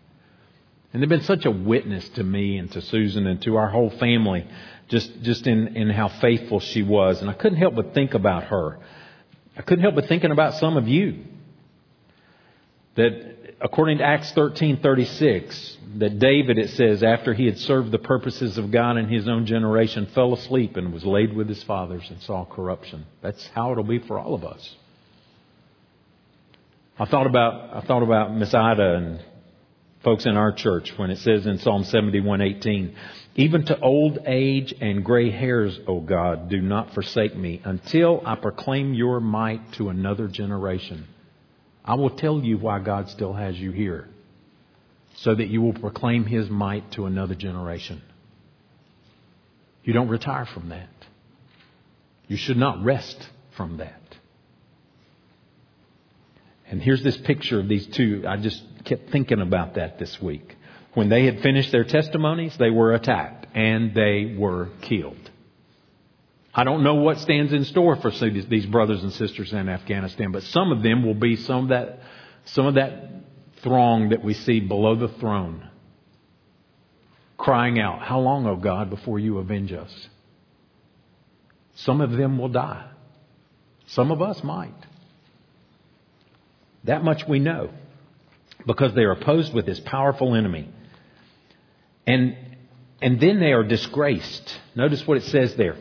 And 0.94 1.02
they've 1.02 1.08
been 1.08 1.22
such 1.22 1.44
a 1.44 1.50
witness 1.50 2.08
to 2.10 2.22
me 2.22 2.56
and 2.56 2.70
to 2.70 2.80
Susan 2.80 3.26
and 3.26 3.42
to 3.42 3.56
our 3.56 3.68
whole 3.68 3.90
family, 3.90 4.46
just, 4.88 5.22
just 5.22 5.44
in, 5.44 5.76
in 5.76 5.90
how 5.90 6.06
faithful 6.08 6.60
she 6.60 6.84
was. 6.84 7.20
And 7.20 7.28
I 7.28 7.32
couldn't 7.32 7.58
help 7.58 7.74
but 7.74 7.94
think 7.94 8.14
about 8.14 8.44
her. 8.44 8.78
I 9.56 9.62
couldn't 9.62 9.82
help 9.82 9.96
but 9.96 10.06
thinking 10.06 10.30
about 10.30 10.54
some 10.54 10.76
of 10.76 10.86
you. 10.86 11.24
That 12.94 13.56
according 13.60 13.98
to 13.98 14.04
Acts 14.04 14.30
13:36, 14.34 15.76
that 15.98 16.20
David 16.20 16.58
it 16.58 16.70
says 16.70 17.02
after 17.02 17.34
he 17.34 17.46
had 17.46 17.58
served 17.58 17.90
the 17.90 17.98
purposes 17.98 18.56
of 18.56 18.70
God 18.70 18.96
in 18.96 19.08
his 19.08 19.26
own 19.26 19.46
generation 19.46 20.06
fell 20.06 20.32
asleep 20.32 20.76
and 20.76 20.92
was 20.92 21.04
laid 21.04 21.34
with 21.34 21.48
his 21.48 21.62
fathers 21.64 22.08
and 22.08 22.20
saw 22.22 22.44
corruption. 22.44 23.04
That's 23.20 23.44
how 23.48 23.72
it'll 23.72 23.82
be 23.82 23.98
for 23.98 24.16
all 24.16 24.34
of 24.34 24.44
us. 24.44 24.76
I 27.00 27.06
thought 27.06 27.26
about 27.26 27.76
I 27.76 27.80
thought 27.84 28.04
about 28.04 28.32
Miss 28.36 28.54
Ida 28.54 28.94
and 28.94 29.20
folks 30.04 30.26
in 30.26 30.36
our 30.36 30.52
church 30.52 30.92
when 30.96 31.10
it 31.10 31.18
says 31.18 31.46
in 31.46 31.58
Psalm 31.58 31.82
71:18, 31.82 32.94
even 33.36 33.64
to 33.64 33.80
old 33.80 34.18
age 34.26 34.72
and 34.80 35.04
gray 35.04 35.30
hairs, 35.30 35.80
O 35.88 36.00
God, 36.00 36.48
do 36.48 36.60
not 36.60 36.94
forsake 36.94 37.34
me 37.34 37.60
until 37.64 38.22
I 38.24 38.36
proclaim 38.36 38.94
your 38.94 39.18
might 39.18 39.72
to 39.72 39.88
another 39.88 40.28
generation. 40.28 41.06
I 41.84 41.94
will 41.94 42.10
tell 42.10 42.40
you 42.40 42.58
why 42.58 42.78
God 42.78 43.08
still 43.08 43.32
has 43.32 43.58
you 43.58 43.72
here, 43.72 44.08
so 45.16 45.34
that 45.34 45.48
you 45.48 45.60
will 45.60 45.74
proclaim 45.74 46.26
his 46.26 46.48
might 46.48 46.92
to 46.92 47.06
another 47.06 47.34
generation. 47.34 48.00
You 49.82 49.92
don't 49.92 50.08
retire 50.08 50.46
from 50.46 50.68
that. 50.68 50.88
You 52.28 52.36
should 52.36 52.56
not 52.56 52.84
rest 52.84 53.28
from 53.56 53.78
that. 53.78 54.00
And 56.66 56.80
here's 56.82 57.02
this 57.02 57.16
picture 57.18 57.60
of 57.60 57.68
these 57.68 57.86
two. 57.86 58.24
I 58.26 58.38
just 58.38 58.62
kept 58.84 59.10
thinking 59.10 59.40
about 59.40 59.74
that 59.74 59.98
this 59.98 60.20
week. 60.20 60.56
When 60.94 61.08
they 61.08 61.24
had 61.24 61.40
finished 61.40 61.72
their 61.72 61.84
testimonies, 61.84 62.56
they 62.56 62.70
were 62.70 62.94
attacked 62.94 63.46
and 63.54 63.94
they 63.94 64.36
were 64.38 64.68
killed. 64.82 65.30
I 66.54 66.62
don't 66.62 66.84
know 66.84 66.94
what 66.96 67.18
stands 67.18 67.52
in 67.52 67.64
store 67.64 67.96
for 67.96 68.10
these 68.10 68.66
brothers 68.66 69.02
and 69.02 69.12
sisters 69.12 69.52
in 69.52 69.68
Afghanistan, 69.68 70.30
but 70.30 70.44
some 70.44 70.70
of 70.70 70.82
them 70.82 71.04
will 71.04 71.14
be 71.14 71.34
some 71.36 71.64
of 71.64 71.68
that, 71.70 71.98
some 72.44 72.66
of 72.66 72.74
that 72.74 73.10
throng 73.62 74.10
that 74.10 74.22
we 74.22 74.34
see 74.34 74.60
below 74.60 74.94
the 74.94 75.08
throne 75.08 75.68
crying 77.44 77.78
out, 77.78 78.00
How 78.00 78.20
long, 78.20 78.46
O 78.46 78.56
God, 78.56 78.88
before 78.88 79.18
you 79.18 79.38
avenge 79.38 79.72
us? 79.72 80.08
Some 81.74 82.00
of 82.00 82.12
them 82.12 82.38
will 82.38 82.48
die. 82.48 82.88
Some 83.88 84.10
of 84.10 84.22
us 84.22 84.42
might. 84.42 84.74
That 86.84 87.04
much 87.04 87.26
we 87.28 87.38
know 87.38 87.70
because 88.66 88.94
they 88.94 89.02
are 89.02 89.12
opposed 89.12 89.52
with 89.52 89.66
this 89.66 89.80
powerful 89.80 90.34
enemy. 90.34 90.68
And, 92.06 92.36
and 93.00 93.20
then 93.20 93.40
they 93.40 93.52
are 93.52 93.64
disgraced. 93.64 94.58
Notice 94.74 95.06
what 95.06 95.18
it 95.18 95.24
says 95.24 95.54
there. 95.56 95.76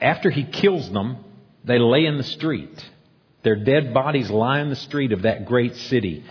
After 0.00 0.30
he 0.30 0.44
kills 0.44 0.90
them, 0.90 1.18
they 1.64 1.78
lay 1.78 2.04
in 2.04 2.16
the 2.16 2.24
street. 2.24 2.84
Their 3.42 3.56
dead 3.56 3.94
bodies 3.94 4.30
lie 4.30 4.60
in 4.60 4.70
the 4.70 4.76
street 4.76 5.12
of 5.12 5.22
that 5.22 5.46
great 5.46 5.76
city. 5.76 6.24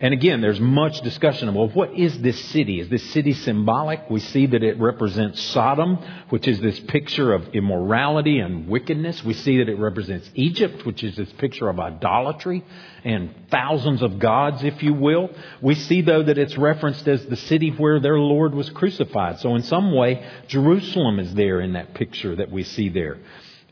And 0.00 0.14
again, 0.14 0.40
there's 0.40 0.60
much 0.60 1.00
discussion 1.00 1.48
of, 1.48 1.56
well, 1.56 1.70
what 1.70 1.92
is 1.92 2.16
this 2.20 2.38
city? 2.50 2.78
Is 2.78 2.88
this 2.88 3.02
city 3.10 3.32
symbolic? 3.32 4.08
We 4.08 4.20
see 4.20 4.46
that 4.46 4.62
it 4.62 4.78
represents 4.78 5.42
Sodom, 5.42 5.96
which 6.28 6.46
is 6.46 6.60
this 6.60 6.78
picture 6.78 7.32
of 7.32 7.48
immorality 7.48 8.38
and 8.38 8.68
wickedness. 8.68 9.24
We 9.24 9.34
see 9.34 9.58
that 9.58 9.68
it 9.68 9.76
represents 9.76 10.30
Egypt, 10.34 10.86
which 10.86 11.02
is 11.02 11.16
this 11.16 11.32
picture 11.32 11.68
of 11.68 11.80
idolatry 11.80 12.64
and 13.02 13.34
thousands 13.50 14.00
of 14.02 14.20
gods, 14.20 14.62
if 14.62 14.84
you 14.84 14.94
will. 14.94 15.30
We 15.60 15.74
see, 15.74 16.02
though, 16.02 16.22
that 16.22 16.38
it's 16.38 16.56
referenced 16.56 17.08
as 17.08 17.26
the 17.26 17.34
city 17.36 17.70
where 17.70 17.98
their 17.98 18.20
Lord 18.20 18.54
was 18.54 18.70
crucified. 18.70 19.40
So 19.40 19.56
in 19.56 19.64
some 19.64 19.92
way, 19.92 20.24
Jerusalem 20.46 21.18
is 21.18 21.34
there 21.34 21.60
in 21.60 21.72
that 21.72 21.94
picture 21.94 22.36
that 22.36 22.52
we 22.52 22.62
see 22.62 22.88
there. 22.88 23.18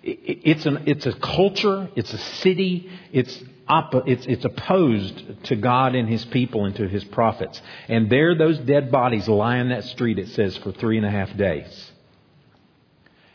It's, 0.03 0.67
an, 0.67 0.85
it's 0.87 1.07
a 1.07 1.13
culture, 1.13 1.89
it's 1.95 2.13
a 2.13 2.19
city, 2.19 2.91
it's 3.13 3.41
it's, 3.69 4.27
it's 4.27 4.45
opposed 4.45 5.45
to 5.45 5.57
God 5.57 5.95
and 5.95 6.09
His 6.09 6.25
people 6.27 6.65
and 6.65 6.75
to 6.77 6.89
His 6.89 7.05
prophets. 7.05 7.61
And 7.89 8.09
there 8.11 8.37
those 8.37 8.59
dead 8.59 8.93
bodies 8.93 9.29
lie 9.29 9.59
in 9.59 9.71
that 9.71 9.85
street, 9.85 10.19
it 10.19 10.29
says, 10.31 10.57
for 10.59 10.73
three 10.73 10.97
and 10.97 11.07
a 11.07 11.11
half 11.11 11.37
days. 11.37 11.93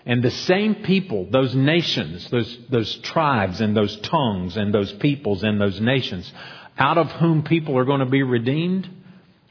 And 0.05 0.23
the 0.23 0.31
same 0.31 0.75
people, 0.75 1.27
those 1.29 1.53
nations, 1.53 2.27
those, 2.29 2.57
those 2.69 2.95
tribes 2.97 3.61
and 3.61 3.77
those 3.77 3.95
tongues 3.97 4.57
and 4.57 4.73
those 4.73 4.91
peoples 4.93 5.43
and 5.43 5.61
those 5.61 5.79
nations, 5.79 6.31
out 6.77 6.97
of 6.97 7.11
whom 7.11 7.43
people 7.43 7.77
are 7.77 7.85
going 7.85 7.99
to 7.99 8.07
be 8.07 8.23
redeemed, 8.23 8.89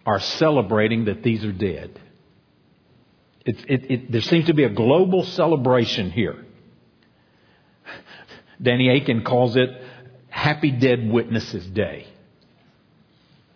are 0.04 0.18
celebrating 0.18 1.04
that 1.04 1.22
these 1.22 1.44
are 1.44 1.52
dead. 1.52 2.00
It, 3.44 3.56
it, 3.68 3.90
it, 3.90 4.12
there 4.12 4.22
seems 4.22 4.46
to 4.46 4.54
be 4.54 4.64
a 4.64 4.70
global 4.70 5.24
celebration 5.24 6.10
here. 6.10 6.44
Danny 8.62 8.88
Akin 8.88 9.22
calls 9.22 9.56
it 9.56 9.70
Happy 10.40 10.70
Dead 10.70 11.06
Witnesses 11.12 11.66
Day, 11.66 12.06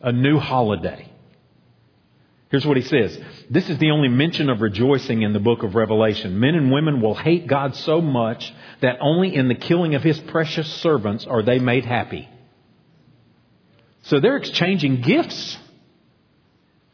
a 0.03 0.13
new 0.13 0.39
holiday. 0.39 1.11
Here's 2.51 2.67
what 2.67 2.77
he 2.77 2.83
says. 2.83 3.19
This 3.49 3.71
is 3.71 3.79
the 3.79 3.91
only 3.91 4.09
mention 4.09 4.51
of 4.51 4.61
rejoicing 4.61 5.23
in 5.23 5.33
the 5.33 5.39
book 5.41 5.63
of 5.63 5.75
Revelation. 5.75 6.39
Men 6.39 6.55
and 6.55 6.71
women 6.71 7.01
will 7.01 7.15
hate 7.15 7.47
God 7.47 7.75
so 7.75 8.03
much 8.03 8.53
that 8.83 8.99
only 9.01 9.35
in 9.35 9.49
the 9.49 9.55
killing 9.55 9.95
of 9.95 10.03
his 10.03 10.21
precious 10.21 10.71
servants 10.83 11.27
are 11.27 11.43
they 11.43 11.59
made 11.59 11.87
happy. 11.87 12.29
So 14.03 14.21
they're 14.21 14.37
exchanging 14.37 15.01
gifts 15.01 15.57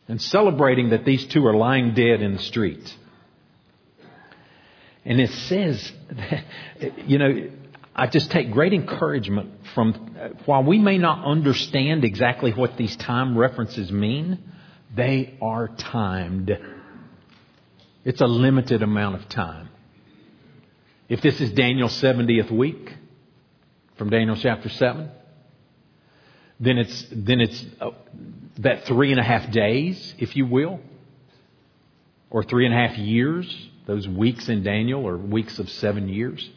and 0.07 0.23
celebrating 0.23 0.91
that 0.91 1.05
these 1.05 1.27
two 1.27 1.45
are 1.49 1.57
lying 1.57 1.95
dead 1.95 2.23
in 2.23 2.35
the 2.35 2.43
street. 2.43 2.97
And 5.05 5.21
it 5.21 5.31
says, 5.31 5.93
that, 6.11 6.45
you 7.09 7.19
know, 7.19 7.51
I 8.01 8.07
just 8.07 8.31
take 8.31 8.51
great 8.51 8.73
encouragement 8.73 9.51
from, 9.75 9.93
while 10.47 10.65
we 10.65 10.79
may 10.79 10.97
not 10.97 11.23
understand 11.23 12.03
exactly 12.03 12.51
what 12.51 12.79
these 12.79 12.97
time 12.97 13.37
references 13.37 13.93
mean, 13.93 14.39
they 14.97 15.37
are 15.43 15.69
timed. 15.69 16.51
It's 18.03 18.23
a 18.23 18.27
limited 18.27 18.83
amount 18.83 19.17
of 19.17 19.29
time. 19.29 19.69
If 21.11 21.21
this 21.21 21.43
is 21.43 21.53
Daniel's 21.53 21.93
70th 22.01 22.51
week 22.51 22.91
from 23.99 24.09
Daniel 24.09 24.35
chapter 24.35 24.71
7, 24.71 25.11
then 26.59 26.79
it's, 26.79 27.05
then 27.13 27.43
it's 27.43 27.63
uh, 27.83 27.91
that 28.61 28.87
three 28.87 29.11
and 29.11 29.21
a 29.21 29.25
half 29.25 29.53
days, 29.53 30.15
if 30.19 30.37
you 30.37 30.47
will, 30.47 30.81
or 32.31 32.45
three 32.45 32.65
and 32.65 32.75
a 32.75 32.79
half 32.79 32.97
years. 32.97 33.69
Those 33.87 34.09
weeks 34.09 34.49
in 34.49 34.63
Daniel 34.63 35.07
are 35.07 35.19
weeks 35.19 35.59
of 35.59 35.69
seven 35.69 36.09
years. 36.09 36.49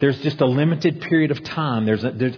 There's 0.00 0.20
just 0.20 0.40
a 0.40 0.46
limited 0.46 1.00
period 1.00 1.30
of 1.30 1.42
time. 1.44 1.86
There's, 1.86 2.04
a, 2.04 2.10
there's 2.10 2.36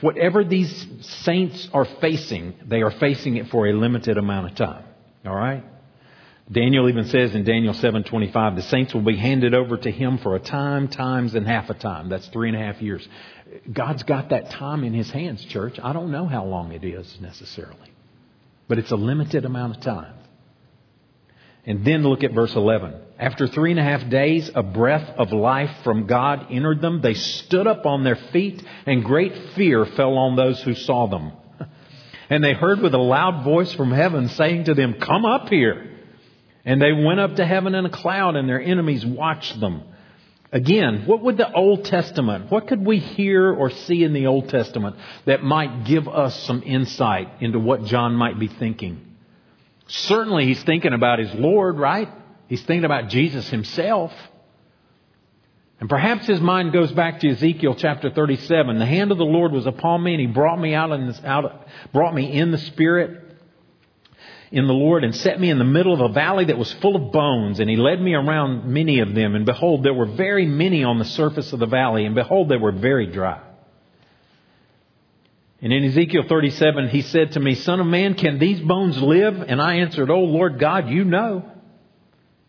whatever 0.00 0.44
these 0.44 0.86
saints 1.24 1.68
are 1.72 1.86
facing, 2.00 2.54
they 2.66 2.82
are 2.82 2.90
facing 2.90 3.36
it 3.36 3.48
for 3.48 3.68
a 3.68 3.72
limited 3.72 4.18
amount 4.18 4.50
of 4.50 4.56
time. 4.56 4.84
All 5.24 5.34
right? 5.34 5.64
Daniel 6.50 6.88
even 6.88 7.04
says 7.04 7.34
in 7.34 7.44
Daniel 7.44 7.74
7:25, 7.74 8.56
the 8.56 8.62
saints 8.62 8.92
will 8.92 9.02
be 9.02 9.16
handed 9.16 9.54
over 9.54 9.76
to 9.76 9.90
him 9.90 10.18
for 10.18 10.34
a 10.34 10.40
time, 10.40 10.88
times, 10.88 11.36
and 11.36 11.46
half 11.46 11.70
a 11.70 11.74
time. 11.74 12.08
That's 12.08 12.26
three 12.28 12.48
and 12.48 12.56
a 12.56 12.60
half 12.60 12.82
years. 12.82 13.06
God's 13.72 14.02
got 14.02 14.30
that 14.30 14.50
time 14.50 14.82
in 14.82 14.92
his 14.92 15.10
hands, 15.10 15.44
church. 15.44 15.78
I 15.80 15.92
don't 15.92 16.10
know 16.10 16.26
how 16.26 16.44
long 16.44 16.72
it 16.72 16.84
is 16.84 17.18
necessarily, 17.20 17.92
but 18.66 18.78
it's 18.78 18.90
a 18.90 18.96
limited 18.96 19.44
amount 19.44 19.76
of 19.76 19.82
time. 19.82 20.14
And 21.70 21.84
then 21.84 22.02
look 22.02 22.24
at 22.24 22.32
verse 22.32 22.52
11. 22.56 22.94
After 23.16 23.46
three 23.46 23.70
and 23.70 23.78
a 23.78 23.84
half 23.84 24.10
days, 24.10 24.50
a 24.56 24.62
breath 24.62 25.08
of 25.16 25.30
life 25.30 25.70
from 25.84 26.08
God 26.08 26.48
entered 26.50 26.80
them. 26.80 27.00
They 27.00 27.14
stood 27.14 27.68
up 27.68 27.86
on 27.86 28.02
their 28.02 28.16
feet, 28.16 28.60
and 28.86 29.04
great 29.04 29.54
fear 29.54 29.86
fell 29.86 30.18
on 30.18 30.34
those 30.34 30.60
who 30.62 30.74
saw 30.74 31.06
them. 31.06 31.32
And 32.28 32.44
they 32.44 32.52
heard 32.52 32.80
with 32.80 32.94
a 32.94 32.98
loud 32.98 33.42
voice 33.42 33.72
from 33.72 33.90
heaven 33.90 34.28
saying 34.28 34.64
to 34.64 34.74
them, 34.74 34.94
Come 35.00 35.24
up 35.24 35.48
here. 35.48 35.98
And 36.64 36.80
they 36.80 36.92
went 36.92 37.18
up 37.18 37.36
to 37.36 37.46
heaven 37.46 37.74
in 37.74 37.84
a 37.86 37.90
cloud, 37.90 38.36
and 38.36 38.48
their 38.48 38.60
enemies 38.60 39.04
watched 39.04 39.58
them. 39.58 39.82
Again, 40.52 41.06
what 41.06 41.22
would 41.22 41.36
the 41.36 41.52
Old 41.52 41.84
Testament, 41.84 42.50
what 42.50 42.68
could 42.68 42.84
we 42.86 42.98
hear 42.98 43.52
or 43.52 43.70
see 43.70 44.04
in 44.04 44.12
the 44.12 44.28
Old 44.28 44.48
Testament 44.48 44.96
that 45.24 45.42
might 45.42 45.84
give 45.84 46.08
us 46.08 46.36
some 46.44 46.62
insight 46.64 47.28
into 47.40 47.58
what 47.58 47.84
John 47.84 48.14
might 48.14 48.38
be 48.38 48.46
thinking? 48.46 49.09
Certainly 49.90 50.46
he's 50.46 50.62
thinking 50.62 50.92
about 50.92 51.18
his 51.18 51.34
Lord, 51.34 51.76
right? 51.76 52.08
He's 52.46 52.62
thinking 52.62 52.84
about 52.84 53.08
Jesus 53.08 53.48
himself. 53.50 54.12
And 55.80 55.88
perhaps 55.88 56.26
his 56.26 56.40
mind 56.40 56.72
goes 56.72 56.92
back 56.92 57.20
to 57.20 57.28
Ezekiel 57.28 57.74
chapter 57.74 58.10
37. 58.10 58.78
The 58.78 58.86
hand 58.86 59.10
of 59.10 59.18
the 59.18 59.24
Lord 59.24 59.50
was 59.50 59.66
upon 59.66 60.02
me 60.04 60.12
and 60.12 60.20
he 60.20 60.26
brought 60.28 60.60
me 60.60 60.74
out, 60.74 60.92
in 60.92 61.08
this, 61.08 61.20
out 61.24 61.66
brought 61.92 62.14
me 62.14 62.30
in 62.32 62.52
the 62.52 62.58
spirit 62.58 63.20
in 64.52 64.68
the 64.68 64.72
Lord 64.72 65.02
and 65.02 65.14
set 65.14 65.40
me 65.40 65.50
in 65.50 65.58
the 65.58 65.64
middle 65.64 65.94
of 65.94 66.10
a 66.10 66.12
valley 66.12 66.44
that 66.46 66.58
was 66.58 66.72
full 66.74 66.94
of 66.94 67.12
bones 67.12 67.58
and 67.58 67.68
he 67.68 67.76
led 67.76 68.00
me 68.00 68.14
around 68.14 68.66
many 68.66 69.00
of 69.00 69.14
them 69.14 69.34
and 69.34 69.46
behold 69.46 69.82
there 69.82 69.94
were 69.94 70.06
very 70.06 70.44
many 70.44 70.84
on 70.84 70.98
the 70.98 71.04
surface 71.04 71.52
of 71.52 71.58
the 71.60 71.66
valley 71.66 72.04
and 72.04 72.14
behold 72.14 72.48
they 72.48 72.56
were 72.56 72.72
very 72.72 73.06
dry. 73.06 73.40
And 75.62 75.72
in 75.72 75.84
Ezekiel 75.84 76.24
37 76.28 76.88
he 76.88 77.02
said 77.02 77.32
to 77.32 77.40
me, 77.40 77.54
Son 77.54 77.80
of 77.80 77.86
man, 77.86 78.14
can 78.14 78.38
these 78.38 78.60
bones 78.60 79.00
live? 79.00 79.42
And 79.42 79.60
I 79.60 79.76
answered, 79.76 80.10
Oh 80.10 80.20
Lord 80.24 80.58
God, 80.58 80.88
you 80.88 81.04
know. 81.04 81.44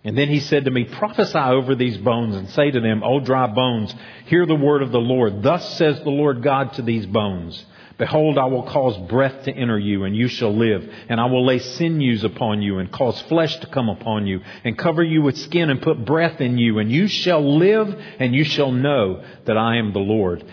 And 0.03 0.17
then 0.17 0.29
he 0.29 0.39
said 0.39 0.65
to 0.65 0.71
me, 0.71 0.85
Prophesy 0.85 1.37
over 1.37 1.75
these 1.75 1.97
bones 1.97 2.35
and 2.35 2.49
say 2.49 2.71
to 2.71 2.79
them, 2.79 3.03
O 3.03 3.19
dry 3.19 3.47
bones, 3.47 3.93
hear 4.25 4.45
the 4.45 4.55
word 4.55 4.81
of 4.81 4.91
the 4.91 4.99
Lord. 4.99 5.43
Thus 5.43 5.77
says 5.77 5.99
the 5.99 6.09
Lord 6.09 6.41
God 6.41 6.73
to 6.73 6.81
these 6.81 7.05
bones. 7.05 7.65
Behold, 7.97 8.39
I 8.39 8.45
will 8.45 8.63
cause 8.63 8.97
breath 9.09 9.43
to 9.43 9.51
enter 9.51 9.77
you, 9.77 10.05
and 10.05 10.15
you 10.15 10.27
shall 10.27 10.55
live. 10.55 10.91
And 11.07 11.21
I 11.21 11.25
will 11.25 11.45
lay 11.45 11.59
sinews 11.59 12.23
upon 12.23 12.63
you, 12.63 12.79
and 12.79 12.91
cause 12.91 13.21
flesh 13.23 13.55
to 13.57 13.67
come 13.67 13.89
upon 13.89 14.25
you, 14.25 14.41
and 14.63 14.75
cover 14.75 15.03
you 15.03 15.21
with 15.21 15.37
skin, 15.37 15.69
and 15.69 15.79
put 15.79 16.03
breath 16.03 16.41
in 16.41 16.57
you, 16.57 16.79
and 16.79 16.91
you 16.91 17.07
shall 17.07 17.57
live, 17.59 17.95
and 18.17 18.33
you 18.33 18.43
shall 18.43 18.71
know 18.71 19.23
that 19.45 19.55
I 19.55 19.75
am 19.75 19.93
the 19.93 19.99
Lord. 19.99 20.43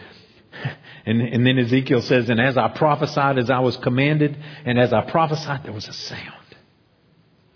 And, 1.06 1.22
and 1.22 1.46
then 1.46 1.58
Ezekiel 1.58 2.02
says, 2.02 2.28
And 2.28 2.38
as 2.38 2.58
I 2.58 2.68
prophesied 2.68 3.38
as 3.38 3.48
I 3.48 3.60
was 3.60 3.78
commanded, 3.78 4.36
and 4.66 4.78
as 4.78 4.92
I 4.92 5.10
prophesied, 5.10 5.64
there 5.64 5.72
was 5.72 5.88
a 5.88 5.92
sound. 5.94 6.44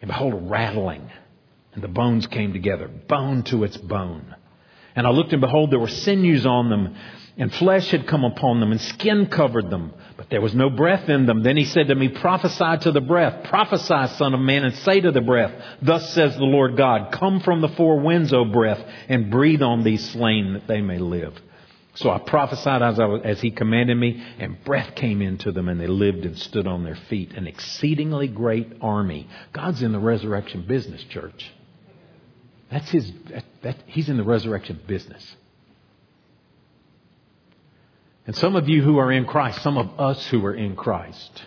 And 0.00 0.08
behold, 0.08 0.32
a 0.32 0.36
rattling 0.36 1.10
and 1.74 1.82
the 1.82 1.88
bones 1.88 2.26
came 2.26 2.52
together, 2.52 2.88
bone 2.88 3.42
to 3.44 3.64
its 3.64 3.76
bone. 3.76 4.34
And 4.94 5.06
I 5.06 5.10
looked 5.10 5.32
and 5.32 5.40
behold, 5.40 5.70
there 5.70 5.78
were 5.78 5.88
sinews 5.88 6.44
on 6.44 6.68
them, 6.68 6.96
and 7.38 7.52
flesh 7.54 7.90
had 7.90 8.06
come 8.06 8.24
upon 8.24 8.60
them, 8.60 8.72
and 8.72 8.80
skin 8.80 9.26
covered 9.26 9.70
them, 9.70 9.94
but 10.18 10.28
there 10.28 10.42
was 10.42 10.54
no 10.54 10.68
breath 10.68 11.08
in 11.08 11.24
them. 11.24 11.42
Then 11.42 11.56
he 11.56 11.64
said 11.64 11.88
to 11.88 11.94
me, 11.94 12.08
Prophesy 12.08 12.78
to 12.82 12.92
the 12.92 13.00
breath, 13.00 13.48
prophesy, 13.48 14.14
Son 14.16 14.34
of 14.34 14.40
Man, 14.40 14.64
and 14.64 14.76
say 14.76 15.00
to 15.00 15.12
the 15.12 15.22
breath, 15.22 15.52
Thus 15.80 16.12
says 16.12 16.36
the 16.36 16.44
Lord 16.44 16.76
God, 16.76 17.12
Come 17.12 17.40
from 17.40 17.62
the 17.62 17.70
four 17.70 18.00
winds, 18.00 18.34
O 18.34 18.44
breath, 18.44 18.84
and 19.08 19.30
breathe 19.30 19.62
on 19.62 19.82
these 19.82 20.10
slain 20.10 20.52
that 20.52 20.66
they 20.66 20.82
may 20.82 20.98
live. 20.98 21.34
So 21.94 22.10
I 22.10 22.18
prophesied 22.18 22.82
as, 22.82 22.98
I 22.98 23.04
was, 23.04 23.20
as 23.22 23.40
he 23.40 23.50
commanded 23.50 23.96
me, 23.96 24.24
and 24.38 24.62
breath 24.64 24.94
came 24.94 25.20
into 25.20 25.52
them, 25.52 25.68
and 25.68 25.78
they 25.78 25.86
lived 25.86 26.24
and 26.24 26.38
stood 26.38 26.66
on 26.66 26.84
their 26.84 26.94
feet, 26.94 27.32
an 27.32 27.46
exceedingly 27.46 28.28
great 28.28 28.72
army. 28.80 29.28
God's 29.52 29.82
in 29.82 29.92
the 29.92 29.98
resurrection 29.98 30.62
business, 30.62 31.02
church. 31.04 31.50
That's 32.70 32.90
his, 32.90 33.12
that, 33.28 33.44
that, 33.62 33.76
he's 33.86 34.08
in 34.08 34.16
the 34.16 34.24
resurrection 34.24 34.80
business. 34.86 35.36
And 38.26 38.34
some 38.36 38.56
of 38.56 38.68
you 38.68 38.82
who 38.82 38.96
are 38.98 39.12
in 39.12 39.26
Christ, 39.26 39.62
some 39.62 39.76
of 39.76 40.00
us 40.00 40.26
who 40.28 40.44
are 40.46 40.54
in 40.54 40.76
Christ, 40.76 41.42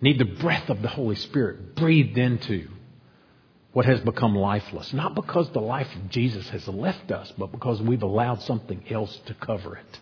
need 0.00 0.18
the 0.18 0.24
breath 0.24 0.70
of 0.70 0.80
the 0.80 0.88
Holy 0.88 1.16
Spirit 1.16 1.74
breathed 1.74 2.16
into 2.16 2.68
what 3.76 3.84
has 3.84 4.00
become 4.00 4.34
lifeless. 4.34 4.94
Not 4.94 5.14
because 5.14 5.50
the 5.50 5.60
life 5.60 5.94
of 5.96 6.08
Jesus 6.08 6.48
has 6.48 6.66
left 6.66 7.12
us, 7.12 7.30
but 7.36 7.52
because 7.52 7.78
we've 7.82 8.02
allowed 8.02 8.40
something 8.40 8.82
else 8.88 9.14
to 9.26 9.34
cover 9.34 9.76
it. 9.76 10.00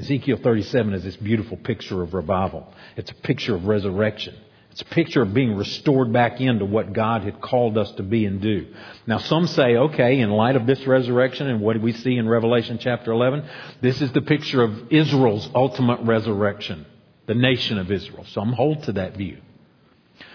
Ezekiel 0.00 0.40
37 0.42 0.94
is 0.94 1.04
this 1.04 1.16
beautiful 1.18 1.56
picture 1.56 2.02
of 2.02 2.14
revival. 2.14 2.66
It's 2.96 3.12
a 3.12 3.14
picture 3.14 3.54
of 3.54 3.66
resurrection. 3.66 4.34
It's 4.72 4.82
a 4.82 4.86
picture 4.86 5.22
of 5.22 5.32
being 5.32 5.54
restored 5.54 6.12
back 6.12 6.40
into 6.40 6.64
what 6.64 6.92
God 6.92 7.22
had 7.22 7.40
called 7.40 7.78
us 7.78 7.92
to 7.92 8.02
be 8.02 8.26
and 8.26 8.40
do. 8.40 8.74
Now, 9.06 9.18
some 9.18 9.46
say, 9.46 9.76
okay, 9.76 10.18
in 10.18 10.30
light 10.30 10.56
of 10.56 10.66
this 10.66 10.84
resurrection 10.84 11.46
and 11.46 11.60
what 11.60 11.80
we 11.80 11.92
see 11.92 12.16
in 12.16 12.28
Revelation 12.28 12.78
chapter 12.80 13.12
11, 13.12 13.48
this 13.82 14.02
is 14.02 14.10
the 14.10 14.20
picture 14.20 14.64
of 14.64 14.90
Israel's 14.92 15.48
ultimate 15.54 16.00
resurrection, 16.00 16.86
the 17.26 17.36
nation 17.36 17.78
of 17.78 17.92
Israel. 17.92 18.24
Some 18.30 18.52
hold 18.52 18.82
to 18.82 18.92
that 18.94 19.16
view. 19.16 19.38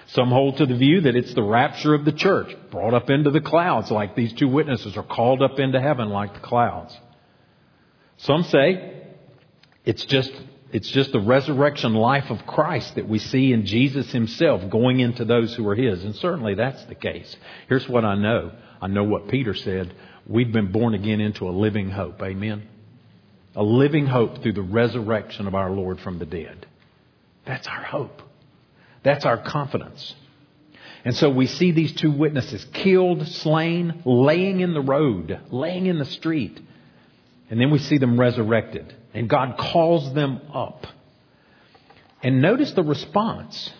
Some 0.07 0.29
hold 0.29 0.57
to 0.57 0.65
the 0.65 0.75
view 0.75 1.01
that 1.01 1.15
it's 1.15 1.33
the 1.33 1.43
rapture 1.43 1.93
of 1.93 2.05
the 2.05 2.13
church, 2.13 2.55
brought 2.71 2.93
up 2.93 3.09
into 3.09 3.29
the 3.29 3.41
clouds, 3.41 3.91
like 3.91 4.15
these 4.15 4.33
two 4.33 4.47
witnesses 4.47 4.95
are 4.95 5.03
called 5.03 5.41
up 5.41 5.59
into 5.59 5.81
heaven 5.81 6.09
like 6.09 6.33
the 6.33 6.39
clouds. 6.39 6.97
Some 8.17 8.43
say 8.43 9.03
it's 9.85 10.05
just 10.05 10.31
it's 10.71 10.89
just 10.91 11.11
the 11.11 11.19
resurrection 11.19 11.93
life 11.93 12.29
of 12.29 12.45
Christ 12.45 12.95
that 12.95 13.07
we 13.07 13.19
see 13.19 13.53
in 13.53 13.65
Jesus 13.65 14.11
himself 14.11 14.69
going 14.69 14.99
into 14.99 15.23
those 15.23 15.55
who 15.55 15.67
are 15.69 15.75
his. 15.75 16.03
And 16.03 16.13
certainly 16.15 16.55
that's 16.55 16.83
the 16.85 16.95
case. 16.95 17.33
Here's 17.69 17.87
what 17.87 18.03
I 18.03 18.15
know. 18.15 18.51
I 18.81 18.87
know 18.87 19.05
what 19.05 19.29
Peter 19.29 19.53
said. 19.53 19.93
We've 20.27 20.51
been 20.51 20.73
born 20.73 20.93
again 20.93 21.21
into 21.21 21.47
a 21.47 21.51
living 21.51 21.89
hope. 21.89 22.21
Amen. 22.21 22.67
A 23.55 23.63
living 23.63 24.07
hope 24.07 24.41
through 24.43 24.53
the 24.53 24.61
resurrection 24.61 25.47
of 25.47 25.55
our 25.55 25.71
Lord 25.71 26.01
from 26.01 26.19
the 26.19 26.25
dead. 26.25 26.67
That's 27.45 27.67
our 27.67 27.83
hope. 27.83 28.21
That's 29.07 29.23
our 29.23 29.37
confidence. 29.37 30.13
And 31.05 31.15
so 31.15 31.29
we 31.29 31.47
see 31.47 31.71
these 31.71 31.93
two 31.93 32.11
witnesses 32.11 32.65
killed, 32.73 33.25
slain, 33.25 34.01
laying 34.03 34.59
in 34.59 34.73
the 34.73 34.81
road, 34.81 35.39
laying 35.49 35.85
in 35.85 35.97
the 35.97 36.03
street. 36.03 36.59
And 37.49 37.57
then 37.57 37.71
we 37.71 37.79
see 37.79 37.99
them 37.99 38.19
resurrected. 38.19 38.93
And 39.13 39.29
God 39.29 39.57
calls 39.57 40.13
them 40.13 40.41
up. 40.53 40.87
And 42.21 42.41
notice 42.41 42.73
the 42.73 42.83
response. 42.83 43.71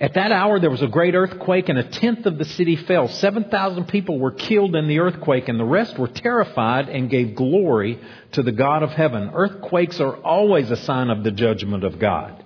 At 0.00 0.14
that 0.14 0.32
hour, 0.32 0.58
there 0.58 0.70
was 0.70 0.82
a 0.82 0.88
great 0.88 1.14
earthquake, 1.14 1.68
and 1.68 1.78
a 1.78 1.88
tenth 1.88 2.26
of 2.26 2.36
the 2.36 2.46
city 2.46 2.74
fell. 2.74 3.06
7,000 3.06 3.84
people 3.86 4.18
were 4.18 4.32
killed 4.32 4.74
in 4.74 4.88
the 4.88 4.98
earthquake, 4.98 5.48
and 5.48 5.60
the 5.60 5.64
rest 5.64 5.96
were 6.00 6.08
terrified 6.08 6.88
and 6.88 7.08
gave 7.08 7.36
glory 7.36 8.00
to 8.32 8.42
the 8.42 8.50
God 8.50 8.82
of 8.82 8.90
heaven. 8.90 9.30
Earthquakes 9.32 10.00
are 10.00 10.16
always 10.16 10.68
a 10.72 10.76
sign 10.76 11.10
of 11.10 11.22
the 11.22 11.30
judgment 11.30 11.84
of 11.84 12.00
God. 12.00 12.42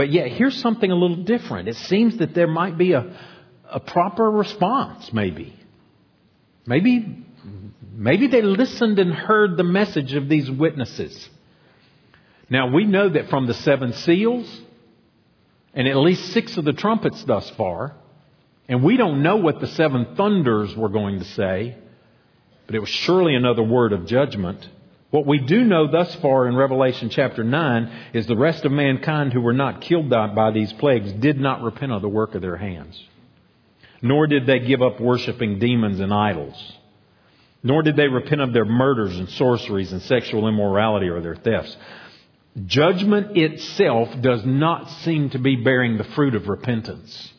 But 0.00 0.10
yet, 0.10 0.28
here's 0.28 0.58
something 0.62 0.90
a 0.90 0.94
little 0.94 1.24
different. 1.24 1.68
It 1.68 1.76
seems 1.76 2.16
that 2.20 2.34
there 2.34 2.46
might 2.46 2.78
be 2.78 2.92
a, 2.92 3.14
a 3.70 3.80
proper 3.80 4.30
response, 4.30 5.12
maybe. 5.12 5.54
Maybe 6.64 7.26
Maybe 7.92 8.26
they 8.28 8.40
listened 8.40 8.98
and 8.98 9.12
heard 9.12 9.58
the 9.58 9.62
message 9.62 10.14
of 10.14 10.26
these 10.26 10.50
witnesses. 10.50 11.28
Now, 12.48 12.72
we 12.74 12.84
know 12.86 13.10
that 13.10 13.28
from 13.28 13.46
the 13.46 13.52
seven 13.52 13.92
seals 13.92 14.50
and 15.74 15.86
at 15.86 15.96
least 15.98 16.32
six 16.32 16.56
of 16.56 16.64
the 16.64 16.72
trumpets 16.72 17.22
thus 17.24 17.50
far, 17.50 17.94
and 18.70 18.82
we 18.82 18.96
don't 18.96 19.22
know 19.22 19.36
what 19.36 19.60
the 19.60 19.66
seven 19.66 20.14
thunders 20.16 20.74
were 20.74 20.88
going 20.88 21.18
to 21.18 21.26
say, 21.26 21.76
but 22.64 22.74
it 22.74 22.78
was 22.78 22.88
surely 22.88 23.34
another 23.34 23.62
word 23.62 23.92
of 23.92 24.06
judgment. 24.06 24.66
What 25.10 25.26
we 25.26 25.38
do 25.38 25.64
know 25.64 25.90
thus 25.90 26.14
far 26.16 26.46
in 26.46 26.54
Revelation 26.54 27.10
chapter 27.10 27.42
9 27.42 27.92
is 28.12 28.26
the 28.26 28.36
rest 28.36 28.64
of 28.64 28.70
mankind 28.70 29.32
who 29.32 29.40
were 29.40 29.52
not 29.52 29.80
killed 29.80 30.08
by 30.08 30.50
these 30.52 30.72
plagues 30.74 31.12
did 31.14 31.40
not 31.40 31.62
repent 31.62 31.90
of 31.90 32.00
the 32.00 32.08
work 32.08 32.36
of 32.36 32.42
their 32.42 32.56
hands, 32.56 33.02
nor 34.00 34.28
did 34.28 34.46
they 34.46 34.60
give 34.60 34.82
up 34.82 35.00
worshiping 35.00 35.58
demons 35.58 35.98
and 35.98 36.14
idols. 36.14 36.76
Nor 37.62 37.82
did 37.82 37.96
they 37.96 38.08
repent 38.08 38.40
of 38.40 38.52
their 38.52 38.64
murders 38.64 39.18
and 39.18 39.28
sorceries 39.30 39.92
and 39.92 40.00
sexual 40.02 40.48
immorality 40.48 41.08
or 41.08 41.20
their 41.20 41.36
thefts. 41.36 41.76
Judgment 42.64 43.36
itself 43.36 44.08
does 44.20 44.44
not 44.46 44.90
seem 45.02 45.30
to 45.30 45.38
be 45.38 45.56
bearing 45.56 45.98
the 45.98 46.04
fruit 46.04 46.34
of 46.34 46.48
repentance. 46.48 47.32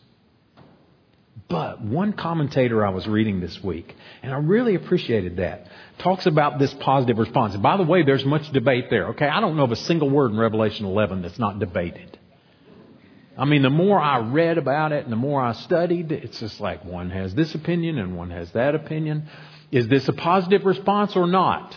But 1.52 1.82
one 1.82 2.14
commentator 2.14 2.86
I 2.86 2.92
was 2.92 3.06
reading 3.06 3.42
this 3.42 3.62
week, 3.62 3.94
and 4.24 4.34
I 4.34 4.38
really 4.38 4.76
appreciated 4.76 5.36
that, 5.36 5.68
talks 5.98 6.26
about 6.26 6.60
this 6.60 6.74
positive 6.76 7.18
response. 7.18 7.54
And 7.54 7.62
by 7.62 7.76
the 7.76 7.84
way, 7.84 8.04
there's 8.04 8.24
much 8.24 8.50
debate 8.54 8.90
there. 8.90 9.10
Okay, 9.10 9.28
I 9.28 9.42
don't 9.42 9.58
know 9.58 9.66
of 9.66 9.72
a 9.74 9.76
single 9.76 10.10
word 10.10 10.32
in 10.32 10.38
Revelation 10.38 10.86
11 10.86 11.22
that's 11.24 11.38
not 11.38 11.60
debated. 11.60 12.18
I 13.38 13.44
mean, 13.44 13.64
the 13.64 13.70
more 13.70 14.00
I 14.00 14.20
read 14.20 14.58
about 14.58 14.94
it 14.94 15.04
and 15.04 15.12
the 15.12 15.18
more 15.18 15.42
I 15.42 15.52
studied, 15.52 16.14
it's 16.14 16.40
just 16.40 16.62
like 16.62 16.86
one 16.86 17.10
has 17.10 17.36
this 17.36 17.54
opinion 17.54 17.98
and 17.98 18.16
one 18.16 18.32
has 18.32 18.50
that 18.52 18.74
opinion. 18.74 19.28
Is 19.72 19.90
this 19.90 20.08
a 20.08 20.14
positive 20.14 20.66
response 20.66 21.18
or 21.18 21.28
not? 21.28 21.76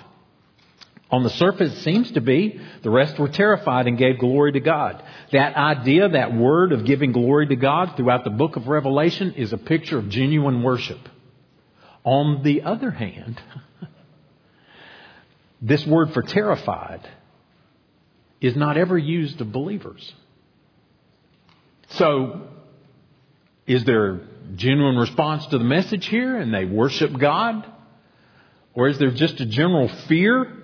On 1.14 1.22
the 1.22 1.30
surface, 1.30 1.72
it 1.72 1.82
seems 1.82 2.10
to 2.10 2.20
be. 2.20 2.60
The 2.82 2.90
rest 2.90 3.20
were 3.20 3.28
terrified 3.28 3.86
and 3.86 3.96
gave 3.96 4.18
glory 4.18 4.50
to 4.50 4.58
God. 4.58 5.00
That 5.30 5.54
idea, 5.54 6.08
that 6.08 6.34
word 6.34 6.72
of 6.72 6.84
giving 6.84 7.12
glory 7.12 7.46
to 7.46 7.54
God 7.54 7.94
throughout 7.96 8.24
the 8.24 8.30
book 8.30 8.56
of 8.56 8.66
Revelation 8.66 9.34
is 9.34 9.52
a 9.52 9.56
picture 9.56 9.96
of 9.96 10.08
genuine 10.08 10.64
worship. 10.64 10.98
On 12.02 12.42
the 12.42 12.62
other 12.62 12.90
hand, 12.90 13.40
this 15.62 15.86
word 15.86 16.12
for 16.12 16.22
terrified 16.22 17.08
is 18.40 18.56
not 18.56 18.76
ever 18.76 18.98
used 18.98 19.40
of 19.40 19.52
believers. 19.52 20.12
So, 21.90 22.48
is 23.68 23.84
there 23.84 24.22
genuine 24.56 24.96
response 24.96 25.46
to 25.46 25.58
the 25.58 25.64
message 25.64 26.06
here 26.06 26.36
and 26.36 26.52
they 26.52 26.64
worship 26.64 27.16
God? 27.16 27.70
Or 28.74 28.88
is 28.88 28.98
there 28.98 29.12
just 29.12 29.38
a 29.38 29.46
general 29.46 29.86
fear 30.08 30.63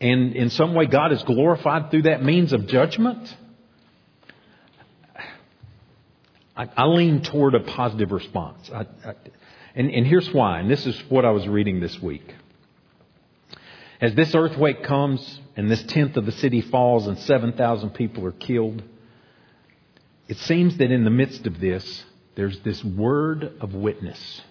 and 0.00 0.34
in 0.34 0.50
some 0.50 0.74
way 0.74 0.86
God 0.86 1.12
is 1.12 1.22
glorified 1.22 1.90
through 1.90 2.02
that 2.02 2.22
means 2.22 2.52
of 2.52 2.66
judgment? 2.66 3.34
I, 6.56 6.68
I 6.76 6.84
lean 6.86 7.22
toward 7.22 7.54
a 7.54 7.60
positive 7.60 8.12
response. 8.12 8.70
I, 8.72 8.86
I, 9.04 9.14
and, 9.74 9.90
and 9.90 10.06
here's 10.06 10.32
why, 10.32 10.60
and 10.60 10.70
this 10.70 10.86
is 10.86 10.98
what 11.08 11.24
I 11.24 11.30
was 11.30 11.46
reading 11.46 11.80
this 11.80 12.00
week. 12.00 12.34
As 14.00 14.14
this 14.14 14.34
earthquake 14.34 14.82
comes 14.82 15.40
and 15.56 15.70
this 15.70 15.82
tenth 15.84 16.16
of 16.16 16.26
the 16.26 16.32
city 16.32 16.60
falls 16.60 17.06
and 17.06 17.18
7,000 17.18 17.90
people 17.90 18.26
are 18.26 18.32
killed, 18.32 18.82
it 20.28 20.38
seems 20.38 20.76
that 20.78 20.90
in 20.90 21.04
the 21.04 21.10
midst 21.10 21.46
of 21.46 21.60
this, 21.60 22.04
there's 22.34 22.58
this 22.60 22.82
word 22.84 23.52
of 23.60 23.74
witness. 23.74 24.42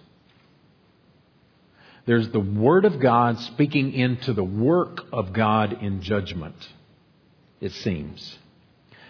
There's 2.05 2.29
the 2.29 2.39
Word 2.39 2.85
of 2.85 2.99
God 2.99 3.39
speaking 3.39 3.93
into 3.93 4.33
the 4.33 4.43
work 4.43 5.01
of 5.11 5.33
God 5.33 5.81
in 5.81 6.01
judgment, 6.01 6.55
it 7.59 7.71
seems. 7.71 8.37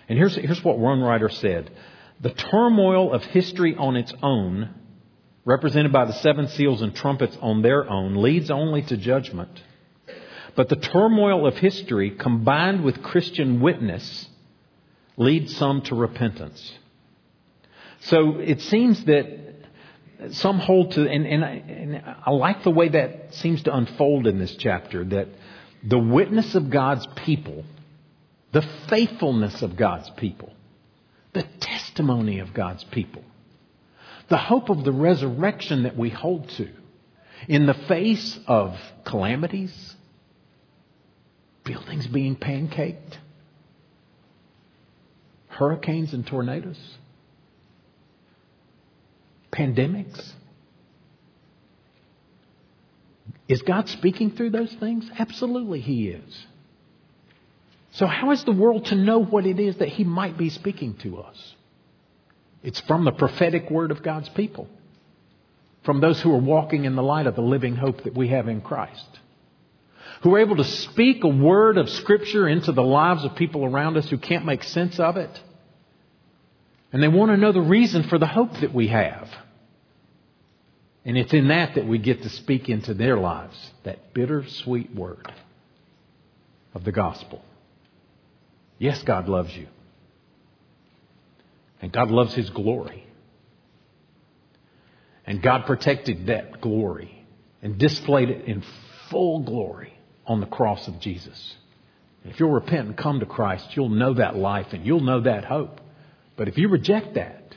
And 0.07 0.17
here's, 0.17 0.35
here's 0.35 0.63
what 0.63 0.77
one 0.77 1.01
writer 1.01 1.29
said 1.29 1.71
The 2.21 2.31
turmoil 2.31 3.13
of 3.13 3.23
history 3.25 3.75
on 3.75 3.97
its 3.97 4.13
own, 4.23 4.69
represented 5.43 5.91
by 5.91 6.05
the 6.05 6.13
seven 6.13 6.47
seals 6.47 6.81
and 6.81 6.95
trumpets 6.95 7.37
on 7.41 7.61
their 7.61 7.89
own, 7.89 8.21
leads 8.21 8.49
only 8.49 8.81
to 8.83 8.97
judgment. 8.97 9.61
But 10.55 10.69
the 10.69 10.77
turmoil 10.77 11.45
of 11.45 11.57
history, 11.57 12.11
combined 12.11 12.85
with 12.85 13.03
Christian 13.03 13.59
witness, 13.59 14.29
leads 15.17 15.55
some 15.57 15.81
to 15.83 15.95
repentance. 15.95 16.73
So 18.01 18.37
it 18.39 18.61
seems 18.61 19.03
that 19.05 19.54
some 20.31 20.59
hold 20.59 20.91
to, 20.91 21.07
and, 21.07 21.25
and, 21.25 21.43
I, 21.43 21.49
and 21.49 22.03
I 22.25 22.31
like 22.31 22.63
the 22.63 22.71
way 22.71 22.89
that 22.89 23.33
seems 23.33 23.63
to 23.63 23.75
unfold 23.75 24.27
in 24.27 24.39
this 24.39 24.55
chapter, 24.55 25.03
that 25.03 25.27
the 25.83 25.99
witness 25.99 26.55
of 26.55 26.69
God's 26.69 27.07
people, 27.15 27.63
the 28.51 28.63
faithfulness 28.89 29.61
of 29.61 29.75
God's 29.75 30.09
people, 30.11 30.53
the 31.33 31.43
testimony 31.59 32.39
of 32.39 32.53
God's 32.53 32.83
people, 32.85 33.23
the 34.29 34.37
hope 34.37 34.69
of 34.69 34.83
the 34.83 34.91
resurrection 34.91 35.83
that 35.83 35.97
we 35.97 36.09
hold 36.09 36.49
to 36.49 36.69
in 37.47 37.65
the 37.65 37.73
face 37.73 38.39
of 38.47 38.75
calamities, 39.03 39.95
buildings 41.63 42.07
being 42.07 42.35
pancaked, 42.35 43.17
hurricanes 45.47 46.13
and 46.13 46.25
tornadoes 46.25 46.79
pandemics? 49.55 50.33
Is 53.47 53.61
God 53.61 53.87
speaking 53.89 54.31
through 54.31 54.49
those 54.51 54.73
things? 54.79 55.09
Absolutely, 55.17 55.79
He 55.79 56.09
is. 56.09 56.45
So, 57.91 58.07
how 58.07 58.31
is 58.31 58.43
the 58.43 58.51
world 58.51 58.85
to 58.87 58.95
know 58.95 59.23
what 59.23 59.45
it 59.45 59.59
is 59.59 59.77
that 59.77 59.89
He 59.89 60.03
might 60.03 60.37
be 60.37 60.49
speaking 60.49 60.95
to 61.03 61.19
us? 61.19 61.55
It's 62.63 62.81
from 62.81 63.05
the 63.05 63.11
prophetic 63.11 63.69
word 63.69 63.91
of 63.91 64.03
God's 64.03 64.29
people, 64.29 64.67
from 65.83 66.01
those 66.01 66.19
who 66.19 66.33
are 66.33 66.41
walking 66.41 66.85
in 66.85 66.95
the 66.95 67.03
light 67.03 67.27
of 67.27 67.35
the 67.35 67.41
living 67.41 67.75
hope 67.75 68.03
that 68.03 68.15
we 68.15 68.29
have 68.29 68.47
in 68.47 68.61
Christ, 68.61 69.07
who 70.23 70.33
are 70.33 70.39
able 70.39 70.57
to 70.57 70.63
speak 70.63 71.23
a 71.23 71.27
word 71.27 71.77
of 71.77 71.89
Scripture 71.89 72.49
into 72.49 72.71
the 72.71 72.83
lives 72.83 73.23
of 73.23 73.35
people 73.35 73.63
around 73.63 73.95
us 73.95 74.09
who 74.09 74.17
can't 74.17 74.45
make 74.45 74.63
sense 74.63 74.99
of 74.99 75.15
it. 75.17 75.39
And 76.95 77.03
they 77.03 77.09
want 77.09 77.29
to 77.29 77.35
know 77.35 77.51
the 77.51 77.59
reason 77.59 78.03
for 78.03 78.17
the 78.17 78.25
hope 78.25 78.53
that 78.61 78.73
we 78.73 78.87
have. 78.87 79.27
And 81.03 81.17
it's 81.17 81.33
in 81.33 81.49
that 81.49 81.75
that 81.75 81.85
we 81.85 81.97
get 81.97 82.23
to 82.23 82.29
speak 82.29 82.69
into 82.69 82.93
their 82.93 83.17
lives 83.17 83.53
that 83.83 84.13
bitter-sweet 84.13 84.95
word 84.95 85.29
of 86.73 86.85
the 86.85 86.93
gospel. 86.93 87.43
Yes, 88.79 89.03
God 89.03 89.27
loves 89.27 89.53
you. 89.53 89.67
And 91.81 91.91
God 91.91 92.11
loves 92.11 92.33
His 92.33 92.49
glory. 92.49 93.05
And 95.25 95.41
God 95.41 95.65
protected 95.65 96.27
that 96.27 96.61
glory 96.61 97.25
and 97.61 97.77
displayed 97.77 98.29
it 98.29 98.45
in 98.45 98.63
full 99.09 99.41
glory 99.41 99.99
on 100.25 100.39
the 100.39 100.45
cross 100.45 100.87
of 100.87 101.01
Jesus. 101.01 101.57
If 102.23 102.39
you'll 102.39 102.51
repent 102.51 102.87
and 102.87 102.95
come 102.95 103.19
to 103.19 103.25
Christ, 103.25 103.75
you'll 103.75 103.89
know 103.89 104.13
that 104.13 104.37
life 104.37 104.67
and 104.71 104.85
you'll 104.85 105.01
know 105.01 105.19
that 105.19 105.43
hope. 105.43 105.81
But 106.35 106.47
if 106.47 106.57
you 106.57 106.67
reject 106.67 107.15
that, 107.15 107.55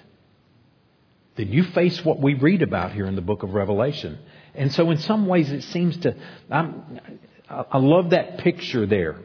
then 1.37 1.53
you 1.53 1.65
face 1.65 2.05
what 2.05 2.21
we 2.21 2.35
read 2.35 2.63
about 2.63 2.93
here 2.93 3.07
in 3.07 3.15
the 3.15 3.23
book 3.23 3.43
of 3.43 3.55
Revelation. 3.55 4.19
And 4.55 4.73
so, 4.73 4.91
in 4.91 4.99
some 4.99 5.27
ways, 5.27 5.51
it 5.51 5.63
seems 5.65 5.97
to. 5.99 6.17
I'm, 6.51 7.01
I 7.49 7.79
love 7.79 8.11
that 8.11 8.39
picture 8.39 8.87
there. 8.87 9.17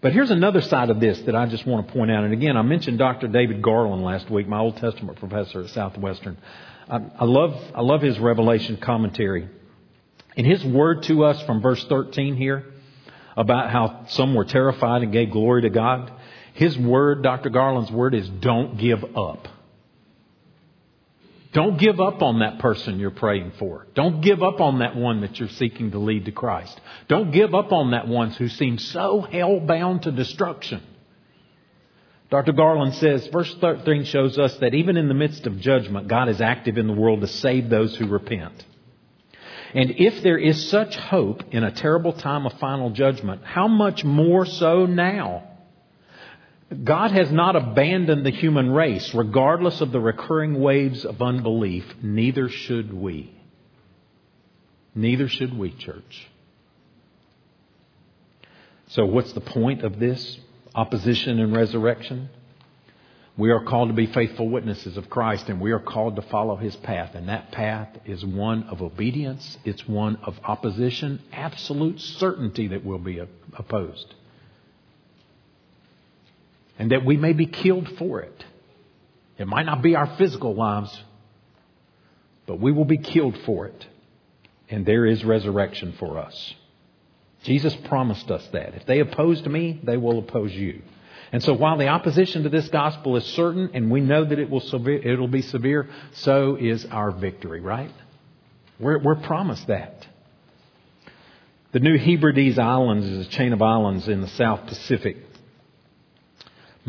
But 0.00 0.12
here's 0.12 0.30
another 0.30 0.62
side 0.62 0.88
of 0.88 0.98
this 0.98 1.20
that 1.22 1.36
I 1.36 1.46
just 1.46 1.66
want 1.66 1.86
to 1.86 1.92
point 1.92 2.10
out. 2.10 2.24
And 2.24 2.32
again, 2.32 2.56
I 2.56 2.62
mentioned 2.62 2.98
Dr. 2.98 3.28
David 3.28 3.60
Garland 3.60 4.02
last 4.02 4.30
week, 4.30 4.48
my 4.48 4.58
Old 4.58 4.78
Testament 4.78 5.18
professor 5.18 5.60
at 5.60 5.70
Southwestern. 5.70 6.38
I, 6.88 7.24
love, 7.24 7.54
I 7.74 7.82
love 7.82 8.00
his 8.00 8.18
Revelation 8.18 8.78
commentary. 8.78 9.48
And 10.36 10.46
his 10.46 10.64
word 10.64 11.02
to 11.04 11.24
us 11.24 11.40
from 11.42 11.60
verse 11.60 11.84
13 11.84 12.36
here 12.36 12.64
about 13.36 13.70
how 13.70 14.06
some 14.08 14.34
were 14.34 14.44
terrified 14.44 15.02
and 15.02 15.12
gave 15.12 15.30
glory 15.30 15.62
to 15.62 15.70
God. 15.70 16.12
His 16.60 16.76
word, 16.76 17.22
Dr. 17.22 17.48
Garland's 17.48 17.90
word, 17.90 18.14
is 18.14 18.28
don't 18.28 18.76
give 18.76 19.02
up. 19.16 19.48
Don't 21.54 21.78
give 21.78 21.98
up 21.98 22.20
on 22.20 22.40
that 22.40 22.58
person 22.58 23.00
you're 23.00 23.10
praying 23.10 23.52
for. 23.58 23.86
Don't 23.94 24.20
give 24.20 24.42
up 24.42 24.60
on 24.60 24.80
that 24.80 24.94
one 24.94 25.22
that 25.22 25.40
you're 25.40 25.48
seeking 25.48 25.92
to 25.92 25.98
lead 25.98 26.26
to 26.26 26.32
Christ. 26.32 26.78
Don't 27.08 27.30
give 27.30 27.54
up 27.54 27.72
on 27.72 27.92
that 27.92 28.06
one 28.06 28.32
who 28.32 28.48
seems 28.48 28.86
so 28.88 29.22
hell 29.22 29.58
bound 29.58 30.02
to 30.02 30.12
destruction. 30.12 30.82
Dr. 32.28 32.52
Garland 32.52 32.94
says, 32.96 33.26
verse 33.28 33.54
13 33.58 34.04
shows 34.04 34.38
us 34.38 34.54
that 34.58 34.74
even 34.74 34.98
in 34.98 35.08
the 35.08 35.14
midst 35.14 35.46
of 35.46 35.60
judgment, 35.60 36.08
God 36.08 36.28
is 36.28 36.42
active 36.42 36.76
in 36.76 36.86
the 36.86 36.92
world 36.92 37.22
to 37.22 37.26
save 37.26 37.70
those 37.70 37.96
who 37.96 38.06
repent. 38.06 38.66
And 39.72 39.92
if 39.92 40.22
there 40.22 40.36
is 40.36 40.68
such 40.68 40.94
hope 40.94 41.42
in 41.52 41.64
a 41.64 41.72
terrible 41.72 42.12
time 42.12 42.44
of 42.44 42.52
final 42.60 42.90
judgment, 42.90 43.44
how 43.44 43.66
much 43.66 44.04
more 44.04 44.44
so 44.44 44.84
now? 44.84 45.49
God 46.70 47.10
has 47.10 47.32
not 47.32 47.56
abandoned 47.56 48.24
the 48.24 48.30
human 48.30 48.70
race, 48.70 49.12
regardless 49.12 49.80
of 49.80 49.90
the 49.90 49.98
recurring 49.98 50.60
waves 50.60 51.04
of 51.04 51.20
unbelief. 51.20 51.84
Neither 52.00 52.48
should 52.48 52.92
we. 52.92 53.34
Neither 54.94 55.28
should 55.28 55.56
we, 55.58 55.72
church. 55.72 56.28
So, 58.88 59.04
what's 59.04 59.32
the 59.32 59.40
point 59.40 59.82
of 59.82 59.98
this 59.98 60.38
opposition 60.74 61.40
and 61.40 61.56
resurrection? 61.56 62.28
We 63.36 63.50
are 63.50 63.64
called 63.64 63.88
to 63.88 63.94
be 63.94 64.06
faithful 64.06 64.48
witnesses 64.48 64.96
of 64.96 65.10
Christ, 65.10 65.48
and 65.48 65.60
we 65.60 65.72
are 65.72 65.80
called 65.80 66.16
to 66.16 66.22
follow 66.22 66.56
his 66.56 66.76
path. 66.76 67.14
And 67.14 67.28
that 67.28 67.50
path 67.50 67.88
is 68.04 68.24
one 68.24 68.64
of 68.64 68.80
obedience, 68.80 69.58
it's 69.64 69.88
one 69.88 70.16
of 70.22 70.38
opposition, 70.44 71.20
absolute 71.32 72.00
certainty 72.00 72.68
that 72.68 72.84
we'll 72.84 72.98
be 72.98 73.20
opposed 73.56 74.14
and 76.80 76.92
that 76.92 77.04
we 77.04 77.18
may 77.18 77.34
be 77.34 77.44
killed 77.44 77.86
for 77.98 78.22
it. 78.22 78.44
It 79.36 79.46
might 79.46 79.66
not 79.66 79.82
be 79.82 79.96
our 79.96 80.16
physical 80.16 80.54
lives, 80.54 80.98
but 82.46 82.58
we 82.58 82.72
will 82.72 82.86
be 82.86 82.96
killed 82.96 83.36
for 83.44 83.66
it. 83.66 83.86
And 84.70 84.86
there 84.86 85.04
is 85.04 85.22
resurrection 85.22 85.92
for 85.98 86.16
us. 86.16 86.54
Jesus 87.42 87.76
promised 87.84 88.30
us 88.30 88.46
that. 88.54 88.76
If 88.76 88.86
they 88.86 89.00
oppose 89.00 89.44
me, 89.44 89.78
they 89.82 89.98
will 89.98 90.20
oppose 90.20 90.54
you. 90.54 90.80
And 91.32 91.42
so 91.42 91.52
while 91.52 91.76
the 91.76 91.88
opposition 91.88 92.44
to 92.44 92.48
this 92.48 92.68
gospel 92.68 93.14
is 93.16 93.26
certain 93.26 93.72
and 93.74 93.90
we 93.90 94.00
know 94.00 94.24
that 94.24 94.38
it 94.38 94.48
will 94.48 94.60
severe, 94.60 95.06
it'll 95.06 95.28
be 95.28 95.42
severe, 95.42 95.86
so 96.12 96.56
is 96.56 96.86
our 96.86 97.10
victory, 97.10 97.60
right? 97.60 97.92
We're, 98.78 99.00
we're 99.00 99.16
promised 99.16 99.66
that. 99.66 100.06
The 101.72 101.80
New 101.80 101.98
Hebrides 101.98 102.58
Islands 102.58 103.04
is 103.04 103.26
a 103.26 103.30
chain 103.30 103.52
of 103.52 103.60
islands 103.60 104.08
in 104.08 104.22
the 104.22 104.28
South 104.28 104.66
Pacific 104.66 105.29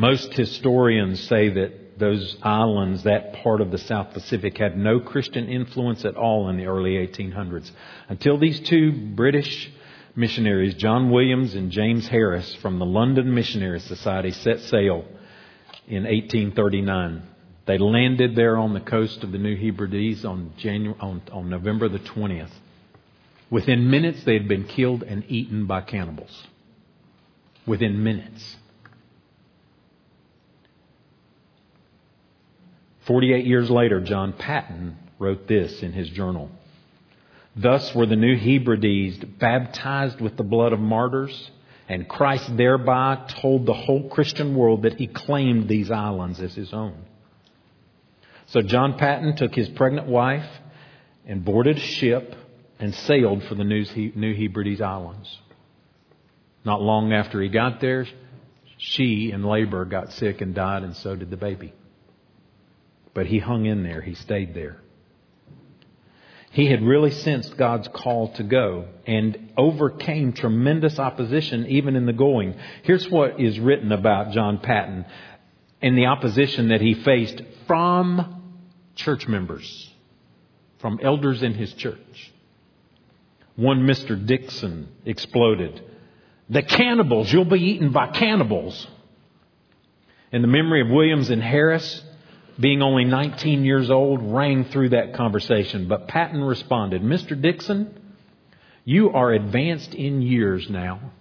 most 0.02 0.34
historians 0.34 1.20
say 1.28 1.48
that 1.50 2.00
those 2.00 2.36
islands, 2.42 3.04
that 3.04 3.34
part 3.34 3.62
of 3.62 3.70
the 3.70 3.78
South 3.78 4.14
Pacific, 4.14 4.58
had 4.58 4.76
no 4.76 5.00
Christian 5.00 5.48
influence 5.48 6.04
at 6.04 6.16
all 6.16 6.50
in 6.50 6.58
the 6.58 6.66
early 6.66 6.94
1800s 6.94 7.70
until 8.10 8.40
these 8.40 8.60
two 8.62 8.92
British 8.92 9.72
missionaries, 10.16 10.74
John 10.74 11.12
Williams 11.12 11.54
and 11.54 11.70
James 11.70 12.08
Harris 12.08 12.56
from 12.64 12.80
the 12.80 12.86
London 12.86 13.32
Missionary 13.32 13.80
Society, 13.80 14.32
set 14.32 14.62
sail 14.62 15.06
in 15.88 16.04
1839. 16.04 17.22
They 17.68 17.78
landed 17.78 18.36
there 18.36 18.58
on 18.58 18.74
the 18.74 18.80
coast 18.80 19.24
of 19.24 19.32
the 19.32 19.38
New 19.38 19.56
Hebrides 19.56 20.26
on, 20.26 20.54
January, 20.58 20.98
on, 21.00 21.22
on 21.32 21.48
November 21.52 21.88
the 21.88 22.00
20th. 22.00 22.50
Within 23.52 23.92
minutes, 23.92 24.24
they 24.24 24.34
had 24.34 24.48
been 24.48 24.66
killed 24.66 25.04
and 25.04 25.24
eaten 25.28 25.68
by 25.68 25.82
cannibals. 25.82 26.48
Within 27.68 28.04
minutes. 28.04 28.56
48 33.08 33.46
years 33.46 33.70
later, 33.70 34.00
John 34.02 34.34
Paton 34.34 34.98
wrote 35.18 35.48
this 35.48 35.82
in 35.82 35.94
his 35.94 36.10
journal. 36.10 36.50
Thus 37.56 37.94
were 37.94 38.06
the 38.06 38.16
New 38.16 38.38
Hebrides 38.38 39.18
baptized 39.18 40.22
with 40.22 40.38
the 40.38 40.44
blood 40.44 40.72
of 40.74 40.80
martyrs, 40.80 41.52
and 41.90 42.08
Christ 42.08 42.56
thereby 42.56 43.26
told 43.42 43.66
the 43.66 43.74
whole 43.74 44.08
Christian 44.10 44.56
world 44.56 44.84
that 44.84 44.96
he 44.96 45.08
claimed 45.08 45.68
these 45.68 45.92
islands 45.92 46.40
as 46.40 46.54
his 46.54 46.74
own. 46.74 46.96
So 48.48 48.62
John 48.62 48.98
Paton 48.98 49.36
took 49.36 49.54
his 49.54 49.70
pregnant 49.70 50.08
wife 50.08 50.48
and 51.26 51.44
boarded 51.44 51.78
a 51.78 51.80
ship 51.80 52.36
and 52.80 52.94
sailed 52.94 53.44
for 53.44 53.56
the 53.56 53.64
New 53.64 54.34
Hebrides 54.34 54.82
Islands. 54.82 55.40
Not 56.64 56.82
long 56.82 57.14
after 57.14 57.42
he 57.42 57.50
got 57.50 57.82
there, 57.82 58.06
she 58.78 59.32
in 59.32 59.44
labor 59.44 59.86
got 59.86 60.14
sick 60.14 60.42
and 60.42 60.56
died, 60.56 60.84
and 60.84 60.96
so 60.96 61.16
did 61.16 61.30
the 61.30 61.38
baby. 61.38 61.74
But 63.14 63.28
he 63.28 63.40
hung 63.40 63.66
in 63.66 63.84
there, 63.84 64.02
he 64.02 64.16
stayed 64.16 64.54
there. 64.54 64.78
He 66.52 66.66
had 66.66 66.84
really 66.84 67.12
sensed 67.12 67.56
God's 67.56 67.88
call 67.88 68.34
to 68.34 68.44
go 68.44 68.86
and 69.08 69.52
overcame 69.58 70.34
tremendous 70.34 71.00
opposition 71.00 71.66
even 71.68 71.96
in 71.96 72.06
the 72.06 72.14
going. 72.14 72.56
Here's 72.84 73.10
what 73.10 73.40
is 73.40 73.58
written 73.58 73.92
about 73.94 74.32
John 74.32 74.58
Paton 74.58 75.06
and 75.82 75.98
the 75.98 76.08
opposition 76.08 76.70
that 76.70 76.82
he 76.82 76.94
faced 76.94 77.42
from 77.68 78.58
church 78.96 79.28
members, 79.30 79.90
from 80.80 81.00
elders 81.02 81.42
in 81.42 81.54
his 81.54 81.74
church. 81.74 82.32
One 83.56 83.88
Mr. 83.88 84.24
Dixon 84.26 84.90
exploded. 85.06 85.82
The 86.50 86.64
cannibals, 86.64 87.32
you'll 87.32 87.46
be 87.46 87.64
eaten 87.64 87.92
by 87.92 88.08
cannibals. 88.08 88.88
In 90.34 90.42
the 90.42 90.50
memory 90.50 90.82
of 90.82 90.90
Williams 90.90 91.30
and 91.30 91.42
Harris, 91.42 92.02
being 92.62 92.82
only 92.82 93.04
19 93.04 93.66
years 93.66 93.90
old, 93.90 94.22
rang 94.34 94.66
through 94.66 94.90
that 94.90 95.14
conversation. 95.16 95.88
But 95.88 96.08
Paton 96.08 96.44
responded, 96.44 97.02
Mr. 97.02 97.40
Dixon, 97.40 98.00
you 98.86 99.10
are 99.12 99.32
advanced 99.32 99.94
in 99.94 100.22
years 100.22 100.70
now, 100.70 101.12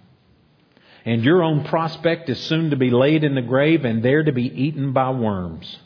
and 1.04 1.24
your 1.24 1.42
own 1.42 1.64
prospect 1.64 2.28
is 2.28 2.38
soon 2.38 2.70
to 2.70 2.76
be 2.76 2.90
laid 2.90 3.24
in 3.24 3.34
the 3.34 3.42
grave 3.42 3.84
and 3.84 4.02
there 4.02 4.22
to 4.22 4.32
be 4.32 4.46
eaten 4.46 4.92
by 4.92 5.10
worms. 5.10 5.78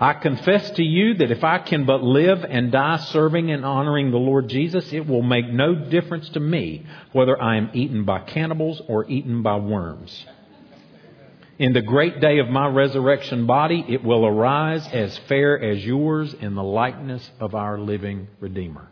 I 0.00 0.12
confess 0.14 0.70
to 0.72 0.82
you 0.82 1.14
that 1.14 1.30
if 1.30 1.44
I 1.44 1.58
can 1.58 1.86
but 1.86 2.02
live 2.02 2.44
and 2.44 2.72
die 2.72 2.96
serving 2.96 3.50
and 3.52 3.64
honoring 3.64 4.10
the 4.10 4.18
Lord 4.18 4.48
Jesus, 4.48 4.92
it 4.92 5.06
will 5.06 5.22
make 5.22 5.46
no 5.46 5.74
difference 5.74 6.28
to 6.30 6.40
me 6.40 6.84
whether 7.12 7.40
I 7.40 7.56
am 7.56 7.70
eaten 7.74 8.04
by 8.04 8.20
cannibals 8.20 8.82
or 8.88 9.08
eaten 9.08 9.42
by 9.42 9.56
worms. 9.56 10.26
In 11.58 11.72
the 11.72 11.82
great 11.82 12.20
day 12.20 12.40
of 12.40 12.48
my 12.48 12.66
resurrection 12.66 13.46
body, 13.46 13.84
it 13.88 14.02
will 14.02 14.26
arise 14.26 14.86
as 14.88 15.16
fair 15.28 15.60
as 15.60 15.84
yours 15.84 16.34
in 16.34 16.56
the 16.56 16.64
likeness 16.64 17.28
of 17.38 17.54
our 17.54 17.78
living 17.78 18.26
Redeemer. 18.40 18.88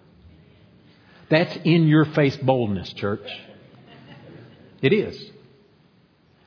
That's 1.28 1.56
in 1.64 1.88
your 1.88 2.04
face 2.04 2.36
boldness, 2.36 2.92
church. 2.92 3.26
It 4.80 4.92
is. 4.92 5.30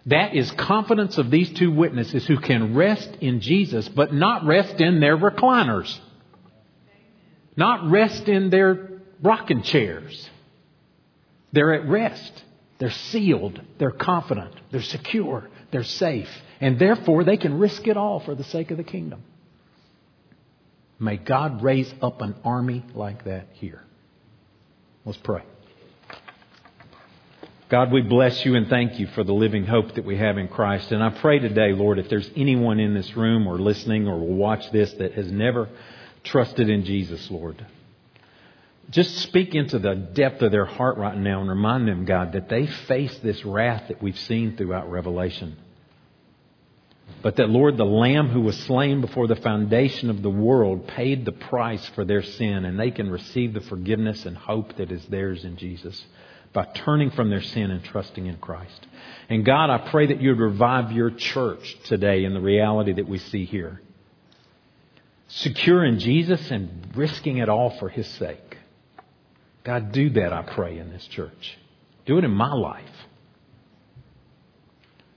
That 0.06 0.36
is 0.36 0.52
confidence 0.52 1.18
of 1.18 1.32
these 1.32 1.52
two 1.52 1.72
witnesses 1.72 2.26
who 2.28 2.38
can 2.38 2.76
rest 2.76 3.10
in 3.20 3.42
Jesus, 3.42 3.90
but 3.90 4.14
not 4.14 4.46
rest 4.46 4.80
in 4.80 5.00
their 5.00 5.18
recliners. 5.18 6.00
Not 7.58 7.90
rest 7.90 8.30
in 8.30 8.50
their 8.50 9.02
rocking 9.22 9.64
chairs. 9.64 10.30
They're 11.52 11.74
at 11.74 11.90
rest. 11.90 12.44
They're 12.78 12.92
sealed. 12.92 13.60
They're 13.80 13.92
confident. 13.92 14.54
They're 14.72 14.82
secure. 14.82 15.50
They're 15.72 15.84
safe. 15.84 16.30
And 16.62 16.80
therefore, 16.80 17.24
they 17.24 17.38
can 17.38 17.60
risk 17.60 17.88
it 17.88 17.98
all 17.98 18.20
for 18.20 18.36
the 18.36 18.44
sake 18.44 18.72
of 18.72 18.78
the 18.78 18.84
kingdom. 18.84 19.24
May 21.00 21.18
God 21.18 21.62
raise 21.62 21.94
up 22.02 22.22
an 22.22 22.36
army 22.44 22.84
like 22.94 23.26
that 23.26 23.48
here. 23.54 23.82
Let's 25.04 25.18
pray. 25.18 25.44
God, 27.68 27.92
we 27.92 28.02
bless 28.02 28.46
you 28.46 28.56
and 28.56 28.68
thank 28.68 29.00
you 29.00 29.08
for 29.08 29.24
the 29.24 29.34
living 29.34 29.66
hope 29.66 29.96
that 29.96 30.06
we 30.06 30.18
have 30.18 30.38
in 30.38 30.48
Christ. 30.48 30.92
And 30.92 31.04
I 31.04 31.10
pray 31.10 31.40
today, 31.40 31.74
Lord, 31.74 31.98
if 31.98 32.08
there's 32.10 32.30
anyone 32.36 32.80
in 32.80 32.94
this 32.94 33.18
room 33.18 33.48
or 33.48 33.58
listening 33.58 34.08
or 34.08 34.20
will 34.20 34.36
watch 34.36 34.72
this 34.72 34.94
that 34.94 35.14
has 35.14 35.32
never 35.32 35.68
trusted 36.24 36.70
in 36.70 36.86
Jesus, 36.86 37.30
Lord, 37.32 37.66
just 38.90 39.18
speak 39.18 39.56
into 39.56 39.80
the 39.80 39.96
depth 39.96 40.42
of 40.42 40.52
their 40.52 40.66
heart 40.66 40.98
right 40.98 41.18
now 41.18 41.42
and 41.42 41.50
remind 41.50 41.88
them, 41.88 42.06
God, 42.06 42.34
that 42.34 42.50
they 42.50 42.68
face 42.68 43.18
this 43.20 43.44
wrath 43.44 43.88
that 43.88 44.02
we've 44.02 44.20
seen 44.20 44.56
throughout 44.56 44.90
Revelation. 44.90 45.58
But 47.22 47.38
that, 47.38 47.50
Lord, 47.50 47.78
the 47.78 47.86
Lamb 47.86 48.30
who 48.30 48.42
was 48.42 48.58
slain 48.64 49.02
before 49.02 49.28
the 49.28 49.36
foundation 49.36 50.10
of 50.10 50.22
the 50.22 50.30
world 50.30 50.88
paid 50.88 51.26
the 51.26 51.32
price 51.32 51.86
for 51.90 52.06
their 52.06 52.22
sin, 52.22 52.66
and 52.66 52.80
they 52.80 52.92
can 52.92 53.10
receive 53.10 53.54
the 53.54 53.62
forgiveness 53.62 54.26
and 54.26 54.38
hope 54.38 54.76
that 54.78 54.92
is 54.92 55.06
theirs 55.06 55.44
in 55.44 55.58
Jesus 55.58 56.06
by 56.54 56.66
turning 56.66 57.12
from 57.12 57.30
their 57.30 57.42
sin 57.42 57.70
and 57.70 57.84
trusting 57.84 58.28
in 58.28 58.38
Christ. 58.38 58.88
And 59.30 59.44
God, 59.44 59.70
I 59.70 59.90
pray 59.90 60.08
that 60.08 60.22
you 60.22 60.30
would 60.30 60.40
revive 60.40 60.92
your 60.92 61.12
church 61.12 61.78
today 61.86 62.24
in 62.24 62.34
the 62.34 62.40
reality 62.40 62.94
that 62.94 63.10
we 63.10 63.18
see 63.18 63.46
here. 63.46 63.82
Secure 65.28 65.84
in 65.84 66.00
Jesus 66.00 66.52
and 66.52 66.92
risking 66.96 67.38
it 67.38 67.50
all 67.50 67.72
for 67.72 67.90
his 67.90 68.08
sake. 68.08 68.40
God, 69.66 69.92
do 69.92 70.12
that, 70.12 70.32
I 70.32 70.44
pray, 70.44 70.78
in 70.78 70.92
this 70.92 71.06
church. 71.08 71.58
Do 72.06 72.18
it 72.20 72.24
in 72.24 72.32
my 72.32 72.54
life. 72.54 72.86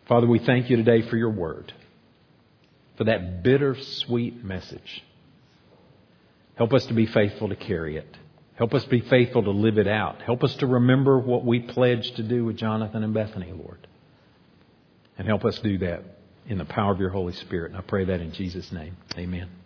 Father, 0.09 0.27
we 0.27 0.39
thank 0.39 0.71
you 0.71 0.77
today 0.77 1.03
for 1.03 1.19
your 1.19 1.31
word, 1.31 1.73
for 2.97 3.05
that 3.05 3.43
bittersweet 3.43 4.43
message. 4.43 5.05
Help 6.57 6.73
us 6.73 6.87
to 6.87 6.95
be 6.95 7.07
faithful 7.07 7.51
to 7.51 7.57
carry 7.57 7.99
it. 7.99 8.17
Help 8.55 8.75
us 8.75 8.85
be 8.87 9.03
faithful 9.03 9.43
to 9.43 9.51
live 9.51 9.79
it 9.79 9.87
out. 9.87 10.23
Help 10.23 10.43
us 10.43 10.57
to 10.57 10.67
remember 10.67 11.19
what 11.19 11.45
we 11.45 11.61
pledged 11.61 12.17
to 12.17 12.23
do 12.23 12.45
with 12.45 12.57
Jonathan 12.57 13.05
and 13.05 13.15
Bethany, 13.15 13.53
Lord. 13.53 13.87
And 15.19 15.29
help 15.29 15.45
us 15.45 15.59
do 15.61 15.79
that 15.79 16.03
in 16.49 16.59
the 16.59 16.65
power 16.65 16.93
of 16.93 16.99
your 16.99 17.11
Holy 17.11 17.35
Spirit. 17.35 17.73
And 17.73 17.79
I 17.79 17.83
pray 17.83 18.07
that 18.07 18.21
in 18.21 18.33
Jesus' 18.33 18.73
name. 18.73 18.97
Amen. 19.17 19.58